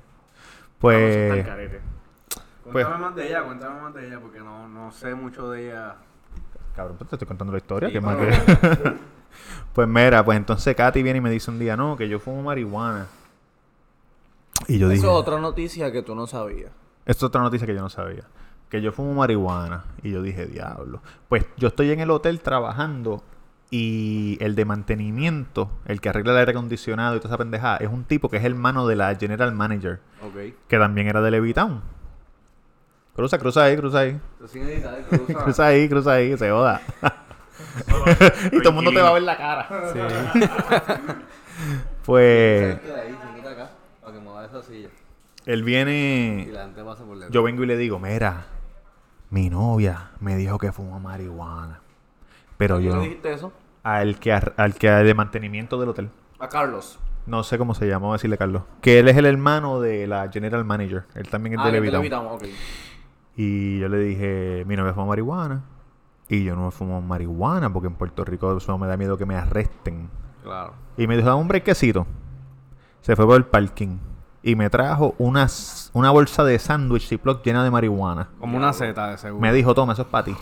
Pues... 0.80 1.46
Pues- 1.46 2.86
Cuéntame 2.86 2.98
más 2.98 3.16
de 3.16 3.28
ella, 3.30 3.44
cuéntame 3.44 3.80
más 3.82 3.94
de 3.94 4.08
ella, 4.08 4.20
porque 4.20 4.40
no, 4.40 4.68
no 4.68 4.92
sé 4.92 5.16
mucho 5.16 5.50
de 5.52 5.68
ella. 5.70 5.96
Cabrón, 6.76 6.98
pues 6.98 7.10
te 7.10 7.16
estoy 7.16 7.28
contando 7.28 7.54
la 7.54 7.60
historia. 7.60 7.88
Sí, 7.90 7.94
¿qué 7.94 8.02
más 8.02 8.18
que- 8.18 8.94
pues 9.74 9.88
mira, 9.88 10.24
pues 10.26 10.38
entonces 10.38 10.76
Katy 10.76 11.02
viene 11.02 11.20
y 11.20 11.22
me 11.22 11.30
dice 11.30 11.50
un 11.50 11.60
día, 11.60 11.78
no, 11.78 11.96
que 11.96 12.10
yo 12.10 12.20
fumo 12.20 12.42
marihuana. 12.44 13.08
Y 14.68 14.80
yo 14.80 14.88
Eso 14.88 14.94
dije, 14.94 15.06
es 15.08 15.12
otra 15.14 15.40
noticia 15.40 15.92
que 15.94 16.02
tú 16.02 16.14
no 16.14 16.28
sabías. 16.28 16.72
esto 17.06 17.26
es 17.26 17.30
otra 17.30 17.42
noticia 17.42 17.66
que 17.66 17.74
yo 17.74 17.82
no 17.82 17.90
sabía. 17.90 18.24
Que 18.70 18.82
yo 18.82 18.92
fumo 18.92 19.14
marihuana. 19.14 19.86
Y 20.04 20.12
yo 20.12 20.22
dije, 20.22 20.46
diablo. 20.46 21.02
Pues 21.30 21.46
yo 21.58 21.70
estoy 21.70 21.92
en 21.92 22.00
el 22.00 22.12
hotel 22.12 22.42
trabajando 22.42 23.24
y 23.70 24.38
el 24.40 24.56
de 24.56 24.66
mantenimiento, 24.66 25.70
el 25.86 26.00
que 26.00 26.10
arregla 26.10 26.34
el 26.34 26.40
aire 26.40 26.52
acondicionado 26.52 27.16
y 27.16 27.20
toda 27.20 27.32
esa 27.32 27.38
pendejada, 27.38 27.78
es 27.78 27.90
un 27.90 28.06
tipo 28.06 28.30
que 28.30 28.38
es 28.38 28.46
hermano 28.46 28.88
de 28.88 28.96
la 28.96 29.14
general 29.16 29.54
manager, 29.54 30.00
que 30.68 30.78
también 30.78 31.08
era 31.08 31.22
de 31.22 31.32
Levitown. 31.32 31.82
Cruza, 33.16 33.38
cruza 33.40 33.64
ahí, 33.64 33.76
cruza 33.76 34.00
ahí. 34.00 34.20
Editar, 34.54 35.04
cruza. 35.10 35.34
Cruza 35.44 35.66
ahí, 35.66 35.90
cruza 35.90 36.12
ahí, 36.14 36.38
se 36.38 36.50
joda. 36.50 36.82
y 38.52 38.60
todo 38.60 38.70
el 38.70 38.76
mundo 38.76 38.92
te 38.92 39.02
va 39.02 39.10
a 39.10 39.14
ver 39.14 39.24
la 39.24 39.38
cara. 39.38 39.68
pues 42.06 42.78
él 45.46 45.64
viene. 45.64 46.50
la 46.52 46.66
gente 46.66 46.84
pasa 46.84 47.04
por 47.06 47.32
Yo 47.32 47.44
vengo 47.44 47.64
y 47.64 47.68
le 47.68 47.78
digo, 47.78 48.00
mira, 48.00 48.46
mi 49.30 49.50
novia 49.50 50.12
me 50.20 50.36
dijo 50.36 50.58
que 50.58 50.72
fuma 50.72 51.00
marihuana. 51.00 51.82
Pero 52.58 52.80
yo 52.80 52.92
¿Tú 52.92 52.96
no. 52.98 53.02
dijiste 53.04 53.34
eso? 53.34 53.52
Al 53.84 54.20
que, 54.20 54.34
al 54.34 54.76
que 54.76 54.90
de 54.90 55.14
mantenimiento 55.14 55.80
del 55.80 55.90
hotel. 55.90 56.10
A 56.40 56.50
Carlos. 56.50 57.00
No 57.26 57.44
sé 57.44 57.58
cómo 57.58 57.74
se 57.76 57.88
llama, 57.88 58.10
a 58.10 58.14
decirle 58.14 58.38
Carlos. 58.38 58.64
Que 58.82 59.00
él 59.00 59.08
es 59.10 59.18
el 59.18 59.26
hermano 59.26 59.80
de 59.82 60.08
la 60.08 60.30
general 60.32 60.64
manager. 60.66 61.06
Él 61.16 61.28
también 61.30 61.54
es 61.56 61.60
Ah, 61.60 61.66
de 61.66 61.72
que 61.74 61.78
te 61.78 61.92
Levitown. 61.92 62.04
Levitown, 62.04 62.26
ok. 62.36 62.44
Y 63.36 63.80
yo 63.80 63.90
le 63.90 64.00
dije, 64.00 64.64
mi 64.66 64.76
novia 64.76 64.94
fuma 64.94 65.08
marihuana. 65.08 65.62
Y 66.30 66.44
yo 66.44 66.56
no 66.56 66.72
fumo 66.72 67.02
marihuana 67.02 67.72
porque 67.72 67.88
en 67.88 67.94
Puerto 67.96 68.26
Rico 68.26 68.58
eso 68.58 68.78
me 68.78 68.88
da 68.88 68.98
miedo 68.98 69.18
que 69.18 69.26
me 69.26 69.36
arresten. 69.36 70.10
Claro. 70.44 70.74
Y 70.98 71.08
me 71.08 71.16
dijo, 71.16 71.28
dame 71.30 71.42
un 71.42 71.48
brequecito. 71.48 72.06
Se 73.02 73.16
fue 73.16 73.26
por 73.26 73.36
el 73.38 73.46
parking. 73.46 73.98
Y 74.48 74.56
me 74.56 74.70
trajo 74.70 75.14
unas, 75.18 75.92
una 75.92 76.10
bolsa 76.10 76.46
de 76.46 76.58
sándwich 76.58 77.10
Ziploc 77.10 77.44
llena 77.44 77.66
de 77.66 77.70
marihuana. 77.70 78.30
Como 78.40 78.56
una 78.56 78.72
Z 78.72 79.10
de 79.10 79.18
seguro. 79.18 79.42
Me 79.42 79.52
dijo, 79.52 79.76
toma, 79.76 79.92
eso 79.92 80.04
es 80.04 80.08
para 80.08 80.24
ti. 80.24 80.38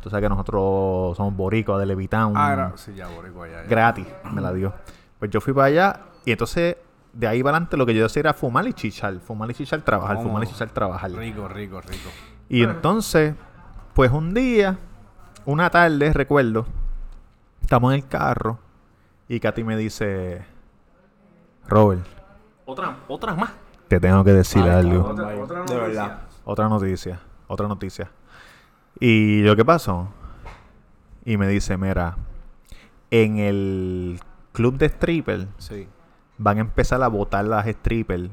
Tú 0.00 0.08
sabes 0.08 0.22
que 0.22 0.30
nosotros 0.30 1.14
somos 1.14 1.36
boricuas 1.36 1.78
de 1.78 1.84
Levitown. 1.84 2.32
Ah, 2.34 2.54
era. 2.54 2.72
Sí, 2.76 2.94
ya, 2.94 3.06
boricua, 3.08 3.48
ya. 3.48 3.62
ya. 3.62 3.68
Gratis. 3.68 4.06
Me 4.32 4.40
la 4.40 4.54
dio. 4.54 4.72
Pues 5.18 5.30
yo 5.30 5.42
fui 5.42 5.52
para 5.52 5.66
allá. 5.66 6.00
Y 6.24 6.32
entonces, 6.32 6.78
de 7.12 7.28
ahí 7.28 7.42
para 7.42 7.58
adelante, 7.58 7.76
lo 7.76 7.84
que 7.84 7.94
yo 7.94 8.06
hacía 8.06 8.20
era 8.20 8.32
fumar 8.32 8.66
y 8.66 8.72
chichar. 8.72 9.20
Fumar 9.20 9.50
y 9.50 9.52
chichar, 9.52 9.82
trabajar. 9.82 10.22
Fumar 10.22 10.42
y 10.44 10.46
chichar, 10.46 10.70
trabajar. 10.70 11.10
Rico, 11.10 11.46
rico, 11.46 11.82
rico. 11.82 12.08
Y 12.48 12.62
entonces, 12.62 13.34
pues 13.92 14.10
un 14.10 14.32
día, 14.32 14.78
una 15.44 15.68
tarde, 15.68 16.14
recuerdo, 16.14 16.64
estamos 17.60 17.92
en 17.92 18.00
el 18.00 18.08
carro 18.08 18.58
y 19.28 19.38
Katy 19.38 19.64
me 19.64 19.76
dice, 19.76 20.46
Robert, 21.68 22.19
Otra, 22.70 22.96
otras 23.08 23.36
más. 23.36 23.50
te 23.88 23.98
tengo 23.98 24.22
que 24.22 24.32
decir 24.32 24.62
Ay, 24.62 24.70
algo. 24.70 25.08
Otra, 25.08 25.26
otra 25.36 25.60
De 25.60 25.74
noticia. 25.74 25.78
verdad. 25.80 26.20
Otra 26.44 26.68
noticia, 26.68 27.20
otra 27.48 27.68
noticia. 27.68 28.10
Y 29.00 29.42
yo, 29.42 29.56
¿qué 29.56 29.64
pasó? 29.64 30.08
Y 31.24 31.36
me 31.36 31.48
dice, 31.48 31.76
mira, 31.76 32.16
en 33.10 33.38
el 33.38 34.20
club 34.52 34.76
de 34.78 34.86
stripper 34.86 35.48
Sí. 35.58 35.88
van 36.38 36.58
a 36.58 36.60
empezar 36.60 37.02
a 37.02 37.08
botar 37.08 37.44
las 37.44 37.66
strippers 37.66 38.30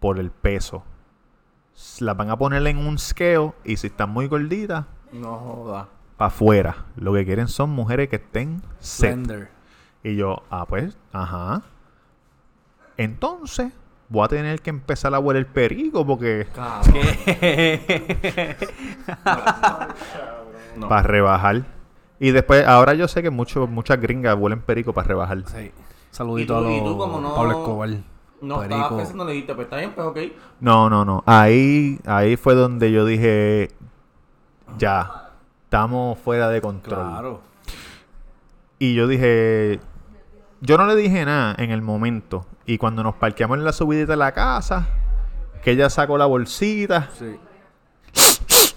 por 0.00 0.18
el 0.18 0.30
peso. 0.30 0.84
Las 2.00 2.16
van 2.16 2.30
a 2.30 2.36
poner 2.36 2.66
en 2.66 2.78
un 2.78 2.98
scale 2.98 3.52
y 3.64 3.76
si 3.76 3.88
están 3.88 4.10
muy 4.10 4.26
gorditas, 4.28 4.84
No 5.12 5.36
joda. 5.36 5.88
para 6.16 6.28
afuera. 6.28 6.86
Lo 6.96 7.12
que 7.12 7.24
quieren 7.24 7.48
son 7.48 7.70
mujeres 7.70 8.08
que 8.08 8.16
estén 8.16 8.62
set. 8.78 9.12
Slender. 9.14 9.50
Y 10.02 10.16
yo, 10.16 10.42
ah, 10.50 10.64
pues, 10.66 10.96
ajá. 11.12 11.62
Entonces, 12.98 13.72
voy 14.10 14.24
a 14.26 14.28
tener 14.28 14.60
que 14.60 14.68
empezar 14.70 15.14
a 15.14 15.18
huele 15.18 15.40
el 15.40 15.46
perico 15.46 16.06
porque. 16.06 16.46
No. 20.76 20.88
para 20.88 21.02
rebajar. 21.02 21.64
Y 22.20 22.30
después, 22.32 22.66
ahora 22.66 22.94
yo 22.94 23.06
sé 23.08 23.22
que 23.22 23.30
mucho, 23.30 23.66
muchas 23.66 24.00
gringas 24.00 24.36
huelen 24.38 24.60
perico 24.60 24.92
para 24.92 25.06
rebajar. 25.08 25.44
Sí. 25.46 25.70
Saludito 26.10 26.58
¿Y 26.60 26.62
tú- 26.62 26.68
a 26.68 26.72
y 26.72 26.80
los 26.80 26.88
tú 26.88 26.98
como 26.98 27.20
no- 27.20 27.34
Pablo 27.34 27.50
Escobar. 27.52 27.88
No, 28.40 28.60
Perico. 28.60 28.74
estaba 28.76 28.96
pensando, 28.96 29.24
le 29.24 29.32
dijiste, 29.32 29.54
pues 29.54 29.64
está 29.66 29.76
bien, 29.78 29.92
pues 29.94 30.06
ok. 30.06 30.18
No, 30.60 30.88
no, 30.88 31.04
no. 31.04 31.24
Ahí, 31.26 31.98
ahí 32.06 32.36
fue 32.36 32.54
donde 32.54 32.92
yo 32.92 33.04
dije, 33.04 33.68
ya, 34.78 35.30
estamos 35.64 36.18
fuera 36.20 36.48
de 36.48 36.60
control. 36.60 37.04
Claro. 37.10 37.40
Y 38.78 38.94
yo 38.94 39.08
dije, 39.08 39.80
yo 40.60 40.76
no 40.78 40.86
le 40.86 40.96
dije 40.96 41.24
nada 41.24 41.54
en 41.58 41.70
el 41.70 41.82
momento. 41.82 42.46
Y 42.66 42.78
cuando 42.78 43.02
nos 43.02 43.14
parqueamos 43.14 43.58
en 43.58 43.64
la 43.64 43.72
subidita 43.72 44.12
de 44.12 44.16
la 44.18 44.32
casa, 44.32 44.88
que 45.62 45.70
ella 45.72 45.88
sacó 45.90 46.18
la 46.18 46.26
bolsita 46.26 47.08
Sí. 47.18 47.36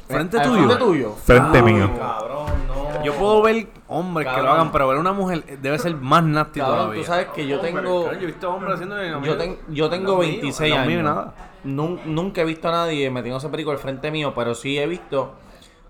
Frente 0.07 0.37
¿Al 0.39 0.43
tuyo. 0.47 0.63
frente 0.67 0.83
tuyo? 0.83 1.11
frente 1.23 1.59
Ah, 1.59 1.63
mío. 1.63 1.89
Cabrón, 1.97 2.45
no. 2.67 3.03
Yo 3.03 3.13
puedo 3.15 3.41
ver 3.41 3.67
hombres 3.87 4.27
que 4.27 4.41
lo 4.41 4.51
hagan, 4.51 4.71
pero 4.71 4.87
ver 4.89 4.97
una 4.97 5.13
mujer 5.13 5.43
debe 5.61 5.79
ser 5.79 5.95
más 5.95 6.21
nasty 6.23 6.59
Cabrón, 6.59 6.77
todavía. 6.79 7.01
tú 7.01 7.07
sabes 7.07 7.27
que 7.27 7.47
yo 7.47 7.59
tengo... 7.61 8.03
Claro, 8.03 8.17
yo 8.17 8.23
he 8.23 8.25
visto 8.25 8.53
hombres 8.53 8.73
haciendo 8.75 9.03
y 9.05 9.09
no 9.09 9.23
Yo, 9.23 9.37
ten- 9.37 9.57
yo 9.69 9.89
tengo 9.89 10.13
no 10.15 10.19
mío, 10.19 10.27
26 10.31 10.73
no 10.73 10.81
años. 10.81 10.87
mío, 10.93 11.03
nada. 11.03 11.33
Nun- 11.63 11.99
nunca 12.05 12.41
he 12.41 12.45
visto 12.45 12.67
a 12.67 12.71
nadie 12.71 13.09
metiéndose 13.09 13.47
perico 13.49 13.71
al 13.71 13.77
frente 13.77 14.11
mío, 14.11 14.33
pero 14.35 14.53
sí 14.53 14.77
he 14.77 14.85
visto 14.85 15.33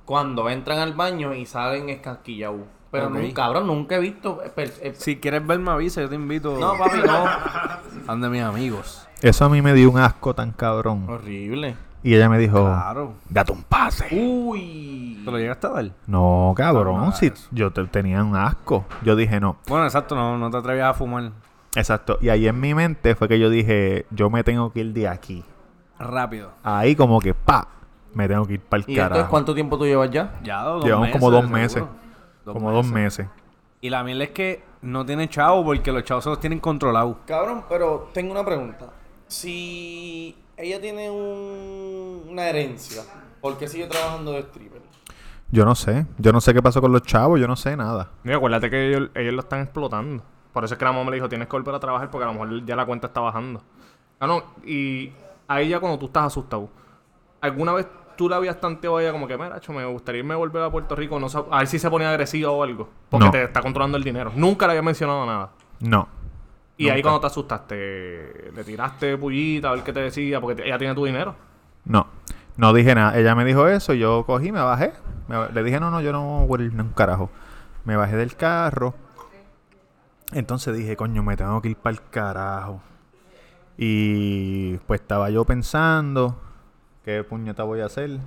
cuando 0.05 0.47
entran 0.49 0.77
al 0.79 0.93
baño 0.93 1.33
y 1.33 1.45
salen 1.47 1.89
escasquillados. 1.89 2.61
Pero 2.91 3.09
nunca, 3.09 3.33
cabrón, 3.33 3.67
nunca 3.67 3.95
he 3.95 3.99
visto... 3.99 4.41
eh, 4.43 4.51
eh, 4.81 4.93
Si 4.97 5.17
quieres 5.17 5.45
verme 5.47 5.71
avisa, 5.71 6.01
yo 6.01 6.09
te 6.09 6.15
invito 6.15 6.57
No, 6.59 6.77
papi, 6.77 6.97
no. 7.05 7.25
a 8.11 8.15
de 8.15 8.29
mis 8.29 8.41
amigos. 8.41 9.07
Eso 9.21 9.45
a 9.45 9.49
mí 9.49 9.61
me 9.61 9.73
dio 9.73 9.89
un 9.89 9.97
asco 9.97 10.33
tan 10.33 10.51
cabrón. 10.51 11.05
Horrible. 11.07 11.75
Y 12.03 12.15
ella 12.15 12.27
me 12.29 12.37
dijo, 12.37 12.63
Claro. 12.65 13.13
date 13.29 13.51
un 13.51 13.63
pase. 13.63 14.07
Uy. 14.11 15.21
¿Te 15.23 15.31
lo 15.31 15.37
llegaste 15.37 15.67
a 15.67 15.69
dar? 15.69 15.91
No, 16.07 16.53
cabrón, 16.57 16.97
No, 17.05 17.11
si 17.11 17.31
yo 17.51 17.71
te- 17.71 17.85
tenía 17.85 18.23
un 18.23 18.35
asco. 18.35 18.85
Yo 19.03 19.15
dije, 19.15 19.39
no. 19.39 19.57
Bueno, 19.67 19.85
exacto, 19.85 20.15
no, 20.15 20.37
no 20.37 20.49
te 20.49 20.57
atrevías 20.57 20.89
a 20.89 20.93
fumar 20.93 21.31
Exacto. 21.75 22.17
Y 22.21 22.29
ahí 22.29 22.47
en 22.47 22.59
mi 22.59 22.73
mente 22.73 23.15
fue 23.15 23.27
que 23.29 23.39
yo 23.39 23.49
dije, 23.49 24.05
yo 24.11 24.29
me 24.29 24.43
tengo 24.43 24.73
que 24.73 24.81
ir 24.81 24.93
de 24.93 25.07
aquí. 25.07 25.43
rápido. 25.99 26.51
Ahí 26.63 26.95
como 26.95 27.19
que, 27.21 27.33
pa, 27.35 27.67
me 28.15 28.27
tengo 28.27 28.45
que 28.47 28.53
ir 28.55 28.59
para 28.61 28.83
el 28.83 28.89
¿Y 28.89 28.93
entonces 28.93 29.11
carajo. 29.13 29.29
cuánto 29.29 29.53
tiempo 29.53 29.77
tú 29.77 29.85
llevas 29.85 30.09
ya? 30.09 30.39
Ya, 30.43 30.63
dos 30.63 30.83
Llevamos 30.83 31.07
meses, 31.07 31.19
como 31.21 31.31
dos 31.31 31.41
seguro. 31.71 31.89
Como 32.45 32.71
dos 32.71 32.85
meses. 32.87 33.27
Y 33.81 33.89
la 33.89 34.03
mierda 34.03 34.25
es 34.25 34.29
que 34.31 34.63
no 34.81 35.05
tiene 35.05 35.27
chavo 35.29 35.63
porque 35.65 35.91
los 35.91 36.03
chavos 36.03 36.23
se 36.23 36.29
los 36.29 36.39
tienen 36.39 36.59
controlados. 36.59 37.17
Cabrón, 37.25 37.65
pero 37.67 38.09
tengo 38.13 38.31
una 38.31 38.45
pregunta. 38.45 38.91
Si 39.27 40.35
ella 40.57 40.79
tiene 40.79 41.09
un- 41.09 42.25
una 42.29 42.47
herencia, 42.47 43.03
¿por 43.41 43.57
qué 43.57 43.67
sigue 43.67 43.87
trabajando 43.87 44.33
de 44.33 44.39
stripper? 44.41 44.81
Yo 45.51 45.65
no 45.65 45.73
sé. 45.75 46.05
Yo 46.17 46.31
no 46.31 46.39
sé 46.41 46.53
qué 46.53 46.61
pasó 46.61 46.79
con 46.81 46.91
los 46.91 47.01
chavos. 47.03 47.39
Yo 47.39 47.47
no 47.47 47.55
sé 47.55 47.75
nada. 47.75 48.11
Mira, 48.23 48.37
acuérdate 48.37 48.69
que 48.69 48.89
ellos, 48.89 49.09
ellos 49.15 49.33
lo 49.33 49.41
están 49.41 49.61
explotando. 49.61 50.23
Por 50.53 50.63
eso 50.63 50.75
es 50.75 50.77
que 50.77 50.85
la 50.85 50.91
mamá 50.91 51.09
me 51.09 51.15
dijo, 51.15 51.27
tienes 51.29 51.47
que 51.47 51.51
volver 51.55 51.73
a 51.75 51.79
trabajar 51.79 52.09
porque 52.11 52.23
a 52.23 52.27
lo 52.27 52.33
mejor 52.33 52.65
ya 52.65 52.75
la 52.75 52.85
cuenta 52.85 53.07
está 53.07 53.19
bajando. 53.21 53.61
Ah, 54.19 54.27
no, 54.27 54.43
y 54.65 55.11
ahí 55.47 55.69
ya 55.69 55.79
cuando 55.79 55.97
tú 55.97 56.05
estás 56.05 56.25
asustado, 56.27 56.69
¿alguna 57.41 57.73
vez 57.73 57.87
tú 58.21 58.29
la 58.29 58.35
habías 58.35 58.59
tanteado 58.61 58.97
a 58.97 59.01
ella 59.01 59.11
como 59.11 59.27
que, 59.27 59.35
mira, 59.35 59.59
me 59.69 59.85
gustaría 59.85 60.19
irme 60.19 60.35
a 60.35 60.37
volver 60.37 60.61
a 60.61 60.69
Puerto 60.69 60.95
Rico, 60.95 61.19
no 61.19 61.25
a 61.51 61.57
ver 61.57 61.67
si 61.67 61.79
se 61.79 61.89
ponía 61.89 62.11
agresiva 62.11 62.51
o 62.51 62.61
algo? 62.61 62.87
Porque 63.09 63.25
No. 63.25 63.31
te 63.31 63.43
está 63.45 63.61
controlando 63.63 63.97
el 63.97 64.03
dinero. 64.03 64.31
Nunca 64.35 64.67
le 64.67 64.73
había 64.73 64.83
mencionado 64.83 65.25
nada. 65.25 65.49
No. 65.79 66.07
Y 66.77 66.89
ahí 66.89 67.01
cuando 67.01 67.19
te 67.21 67.27
asustaste, 67.27 68.51
le 68.55 68.63
tiraste 68.63 69.17
pullita 69.17 69.69
a 69.69 69.71
ver 69.73 69.83
qué 69.83 69.91
te 69.91 70.01
decía, 70.01 70.39
porque 70.39 70.61
ella 70.63 70.77
tiene 70.77 70.93
tu 70.93 71.03
dinero. 71.05 71.35
No. 71.85 72.05
No 72.57 72.73
dije 72.73 72.93
nada. 72.93 73.17
Ella 73.17 73.33
me 73.33 73.43
dijo 73.43 73.67
eso, 73.67 73.93
yo 73.95 74.23
cogí, 74.25 74.51
me 74.51 74.61
bajé. 74.61 74.93
Me 75.27 75.49
le 75.51 75.63
dije, 75.63 75.79
no, 75.79 75.89
no, 75.89 75.99
yo 76.01 76.11
no 76.11 76.45
voy 76.45 76.61
a 76.61 76.65
ir 76.65 76.73
ni 76.75 76.81
un 76.81 76.89
carajo. 76.89 77.29
Me 77.85 77.95
bajé 77.95 78.15
del 78.17 78.35
carro. 78.35 78.93
Entonces 80.33 80.75
dije, 80.75 80.95
coño, 80.95 81.23
me 81.23 81.35
tengo 81.35 81.61
que 81.61 81.69
ir 81.69 81.77
para 81.77 81.95
el 81.95 82.01
carajo. 82.09 82.81
Y 83.77 84.77
pues 84.87 85.01
estaba 85.01 85.29
yo 85.29 85.43
pensando, 85.45 86.39
¿qué 87.03 87.23
puñeta 87.23 87.63
voy 87.63 87.81
a 87.81 87.85
hacer? 87.85 88.19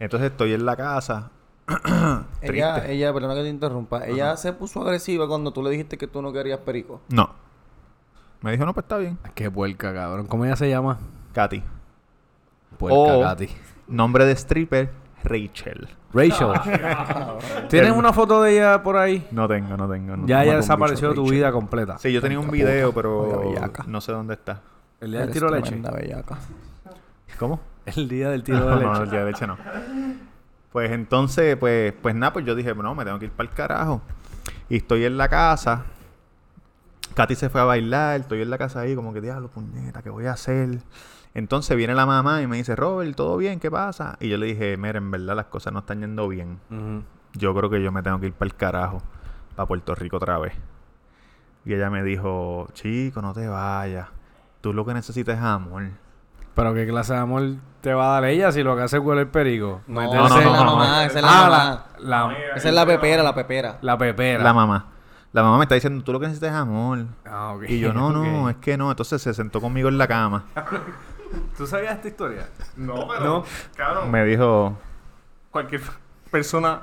Entonces 0.00 0.30
estoy 0.30 0.54
en 0.54 0.64
la 0.64 0.76
casa. 0.76 1.30
Ella, 2.40 2.86
ella, 2.86 3.12
perdona 3.12 3.34
que 3.34 3.42
te 3.42 3.48
interrumpa. 3.50 4.06
Ella 4.06 4.36
se 4.38 4.52
puso 4.54 4.80
agresiva 4.82 5.28
cuando 5.28 5.52
tú 5.52 5.62
le 5.62 5.68
dijiste 5.70 5.98
que 5.98 6.06
tú 6.06 6.22
no 6.22 6.32
querías 6.32 6.60
perico. 6.60 7.02
No. 7.10 7.30
Me 8.40 8.52
dijo, 8.52 8.64
no, 8.64 8.72
pues 8.72 8.84
está 8.84 8.96
bien. 8.96 9.18
Qué 9.34 9.50
puerca, 9.50 9.92
cabrón. 9.92 10.26
¿Cómo 10.26 10.44
ella 10.46 10.56
se 10.56 10.68
llama? 10.70 10.98
Katy. 11.34 11.62
Puerca, 12.78 12.96
O- 12.96 13.20
Katy. 13.22 13.48
Nombre 13.88 14.24
de 14.24 14.32
stripper, 14.32 14.90
Rachel. 15.24 15.88
Rachel. 16.14 16.52
¿Tienes 17.68 17.90
una 17.92 18.12
foto 18.12 18.40
de 18.42 18.52
ella 18.52 18.82
por 18.82 18.96
ahí? 18.96 19.26
No 19.30 19.46
tengo, 19.48 19.76
no 19.76 19.88
tengo. 19.90 20.16
no 20.16 20.26
Ya 20.26 20.44
ella 20.44 20.56
desapareció 20.56 21.10
de 21.10 21.14
tu 21.16 21.28
vida 21.28 21.52
completa. 21.52 21.98
Sí, 21.98 22.12
yo 22.12 22.20
tenía 22.22 22.38
un 22.38 22.50
video, 22.50 22.92
pero 22.92 23.52
no 23.86 24.00
sé 24.00 24.12
dónde 24.12 24.34
está. 24.34 24.62
El 25.00 25.10
día 25.10 25.20
del 25.20 25.30
tiro 25.32 25.50
leche. 25.50 25.74
bellaca. 25.76 26.38
¿Cómo? 27.38 27.60
El 27.96 28.08
día 28.08 28.30
del 28.30 28.42
tiro 28.42 28.66
de 28.66 28.76
leche. 28.76 28.86
no, 28.86 29.02
el 29.02 29.10
día 29.10 29.24
de 29.24 29.32
leche 29.32 29.46
no. 29.46 29.56
Pues 30.72 30.90
entonces, 30.90 31.56
pues, 31.56 31.92
pues 32.00 32.14
nada, 32.14 32.32
pues 32.32 32.44
yo 32.44 32.54
dije, 32.54 32.74
no, 32.74 32.94
me 32.94 33.04
tengo 33.04 33.18
que 33.18 33.26
ir 33.26 33.32
para 33.32 33.48
el 33.48 33.54
carajo. 33.54 34.02
Y 34.68 34.76
estoy 34.76 35.04
en 35.04 35.16
la 35.16 35.28
casa. 35.28 35.84
Katy 37.14 37.34
se 37.34 37.48
fue 37.48 37.60
a 37.60 37.64
bailar, 37.64 38.20
estoy 38.20 38.42
en 38.42 38.50
la 38.50 38.58
casa 38.58 38.80
ahí, 38.80 38.94
como 38.94 39.12
que 39.12 39.20
diablo, 39.20 39.48
puñeta, 39.48 40.02
¿qué 40.02 40.10
voy 40.10 40.26
a 40.26 40.32
hacer? 40.32 40.78
Entonces 41.34 41.76
viene 41.76 41.94
la 41.94 42.06
mamá 42.06 42.42
y 42.42 42.46
me 42.46 42.56
dice, 42.56 42.76
Robert, 42.76 43.14
¿todo 43.16 43.36
bien? 43.36 43.60
¿Qué 43.60 43.70
pasa? 43.70 44.16
Y 44.20 44.28
yo 44.28 44.38
le 44.38 44.46
dije, 44.46 44.76
mira, 44.76 44.98
en 44.98 45.10
verdad 45.10 45.34
las 45.36 45.46
cosas 45.46 45.72
no 45.72 45.80
están 45.80 46.00
yendo 46.00 46.28
bien. 46.28 46.58
Yo 47.34 47.54
creo 47.54 47.70
que 47.70 47.82
yo 47.82 47.92
me 47.92 48.02
tengo 48.02 48.20
que 48.20 48.26
ir 48.26 48.32
para 48.32 48.48
el 48.48 48.54
carajo, 48.54 49.02
para 49.56 49.66
Puerto 49.66 49.94
Rico 49.94 50.16
otra 50.16 50.38
vez. 50.38 50.52
Y 51.64 51.74
ella 51.74 51.90
me 51.90 52.02
dijo, 52.02 52.68
chico, 52.72 53.20
no 53.20 53.34
te 53.34 53.46
vayas. 53.48 54.08
Tú 54.60 54.72
lo 54.72 54.84
que 54.84 54.94
necesitas 54.94 55.36
es 55.38 55.42
amor. 55.42 55.84
Pero 56.58 56.74
qué 56.74 56.86
clase 56.88 57.12
de 57.14 57.20
amor 57.20 57.42
te 57.80 57.94
va 57.94 58.08
a 58.08 58.12
dar 58.20 58.24
ella 58.24 58.50
si 58.50 58.62
lo 58.64 58.74
que 58.76 58.82
hace 58.82 58.96
es 58.96 59.02
huele 59.02 59.22
el 59.22 59.28
perico. 59.28 59.80
No, 59.86 60.00
Meterse- 60.02 60.26
esa 60.26 60.38
es 60.40 60.44
la 60.46 60.52
no, 60.52 60.64
no, 60.64 60.76
mamá, 60.76 60.86
no. 60.88 61.00
esa 61.02 61.18
es 61.18 61.24
la 61.24 61.30
Ah, 61.30 61.42
mamá. 61.48 61.84
la, 62.00 62.26
la, 62.28 62.32
Esa 62.56 62.68
es 62.68 62.74
la 62.74 62.84
pepera, 62.86 63.22
la 63.22 63.34
pepera. 63.34 63.78
la 63.80 63.96
pepera. 63.96 64.42
La 64.42 64.52
mamá. 64.52 64.86
La 65.32 65.42
mamá 65.42 65.58
me 65.58 65.64
está 65.64 65.74
diciendo, 65.76 66.02
tú 66.02 66.12
lo 66.12 66.18
que 66.18 66.26
necesitas 66.26 66.50
es 66.50 66.56
amor. 66.56 67.04
Ah, 67.24 67.52
ok. 67.54 67.64
Y 67.68 67.78
yo, 67.78 67.92
no, 67.92 68.10
no, 68.10 68.48
es 68.50 68.56
que 68.56 68.76
no. 68.76 68.90
Entonces 68.90 69.22
se 69.22 69.32
sentó 69.34 69.60
conmigo 69.60 69.88
en 69.88 69.98
la 69.98 70.08
cama. 70.08 70.44
¿Tú 71.56 71.66
sabías 71.66 71.94
esta 71.94 72.08
historia? 72.08 72.48
No, 72.76 73.06
pero. 73.06 73.24
No. 73.24 73.44
Cabrón. 73.76 74.10
Me 74.10 74.24
dijo, 74.24 74.76
Cualquier 75.50 75.82
persona. 76.30 76.80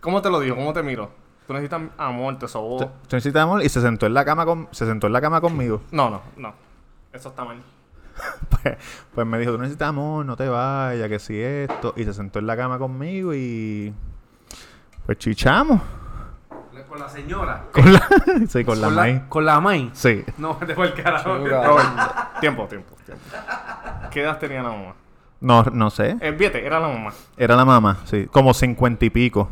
¿Cómo 0.00 0.22
te 0.22 0.30
lo 0.30 0.40
digo? 0.40 0.56
¿Cómo 0.56 0.72
te 0.72 0.82
miro? 0.82 1.10
Tú 1.46 1.52
necesitas 1.52 1.82
amor, 1.98 2.38
te 2.38 2.48
sobó. 2.48 2.78
"¿Tú 2.78 2.84
tú 2.86 3.16
necesitas 3.16 3.42
amor? 3.42 3.62
Y 3.62 3.68
se 3.68 3.80
sentó 3.82 4.06
en 4.06 4.14
la 4.14 4.24
cama 4.24 4.46
con, 4.46 4.68
se 4.70 4.86
sentó 4.86 5.06
en 5.08 5.12
la 5.12 5.20
cama 5.20 5.40
conmigo. 5.42 5.82
No, 5.90 6.08
no, 6.08 6.22
no. 6.36 6.54
Eso 7.12 7.28
está 7.28 7.44
mal. 7.44 7.62
Pues, 8.62 8.76
pues 9.14 9.26
me 9.26 9.38
dijo, 9.38 9.52
tú 9.52 9.58
necesitas 9.58 9.88
amor, 9.88 10.24
no 10.24 10.36
te 10.36 10.48
vayas, 10.48 11.08
que 11.08 11.18
si 11.18 11.38
esto. 11.40 11.92
Y 11.96 12.04
se 12.04 12.14
sentó 12.14 12.38
en 12.38 12.46
la 12.46 12.56
cama 12.56 12.78
conmigo 12.78 13.34
y... 13.34 13.92
Pues 15.06 15.18
chichamos. 15.18 15.80
Con 16.88 16.98
la 17.00 17.08
señora. 17.08 17.64
Con 17.72 17.92
la... 17.92 18.06
sí, 18.48 18.64
con 18.64 18.80
la 18.80 18.88
la, 18.88 19.28
con 19.28 19.44
la 19.44 19.60
maíz. 19.60 19.90
Sí. 19.94 20.24
No, 20.38 20.54
te 20.66 20.74
fue 20.74 20.86
el 20.86 20.94
carajo. 20.94 21.36
Tiempo, 22.40 22.66
tiempo, 22.66 22.94
tiempo. 23.04 23.22
¿Qué 24.10 24.22
edad 24.22 24.38
tenía 24.38 24.62
la 24.62 24.70
mamá? 24.70 24.94
No, 25.40 25.62
no 25.64 25.90
sé. 25.90 26.16
Eh, 26.20 26.32
fíjate, 26.38 26.64
era 26.64 26.78
la 26.80 26.88
mamá. 26.88 27.12
Era 27.36 27.56
la 27.56 27.64
mamá, 27.64 27.98
sí. 28.04 28.26
Como 28.30 28.54
cincuenta 28.54 29.04
y 29.04 29.10
pico. 29.10 29.50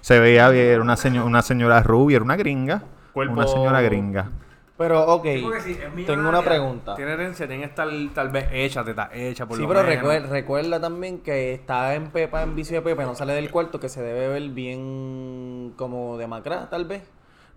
Se 0.00 0.18
veía 0.18 0.48
bien, 0.50 0.66
era 0.66 0.82
una, 0.82 0.96
seño- 0.96 1.24
una 1.24 1.40
señora 1.42 1.82
rubia, 1.82 2.16
era 2.16 2.24
una 2.24 2.36
gringa. 2.36 2.82
Cuerpo- 3.14 3.32
Una 3.34 3.46
señora 3.46 3.80
gringa. 3.80 4.30
Pero, 4.76 5.06
ok, 5.06 5.24
si 5.62 6.04
tengo 6.04 6.28
una 6.28 6.42
pregunta. 6.42 6.96
Tiene 6.96 7.12
herencia, 7.12 7.46
tiene 7.46 7.62
que 7.62 7.68
estar 7.68 7.88
tal 8.12 8.30
vez 8.30 8.48
hecha, 8.52 8.82
te 8.82 8.90
está 8.90 9.08
hecha 9.12 9.46
por 9.46 9.56
Sí, 9.56 9.62
lo 9.62 9.68
pero 9.68 9.84
menos. 9.84 10.28
recuerda 10.30 10.80
también 10.80 11.20
que 11.20 11.54
está 11.54 11.94
en 11.94 12.10
Pepa, 12.10 12.42
en 12.42 12.56
vicio 12.56 12.76
de 12.76 12.82
Pepa, 12.82 13.04
no 13.04 13.14
sale 13.14 13.34
del 13.34 13.52
cuarto, 13.52 13.78
que 13.78 13.88
se 13.88 14.02
debe 14.02 14.28
ver 14.28 14.48
bien 14.50 15.74
como 15.76 16.18
demacrada, 16.18 16.68
tal 16.70 16.86
vez. 16.86 17.04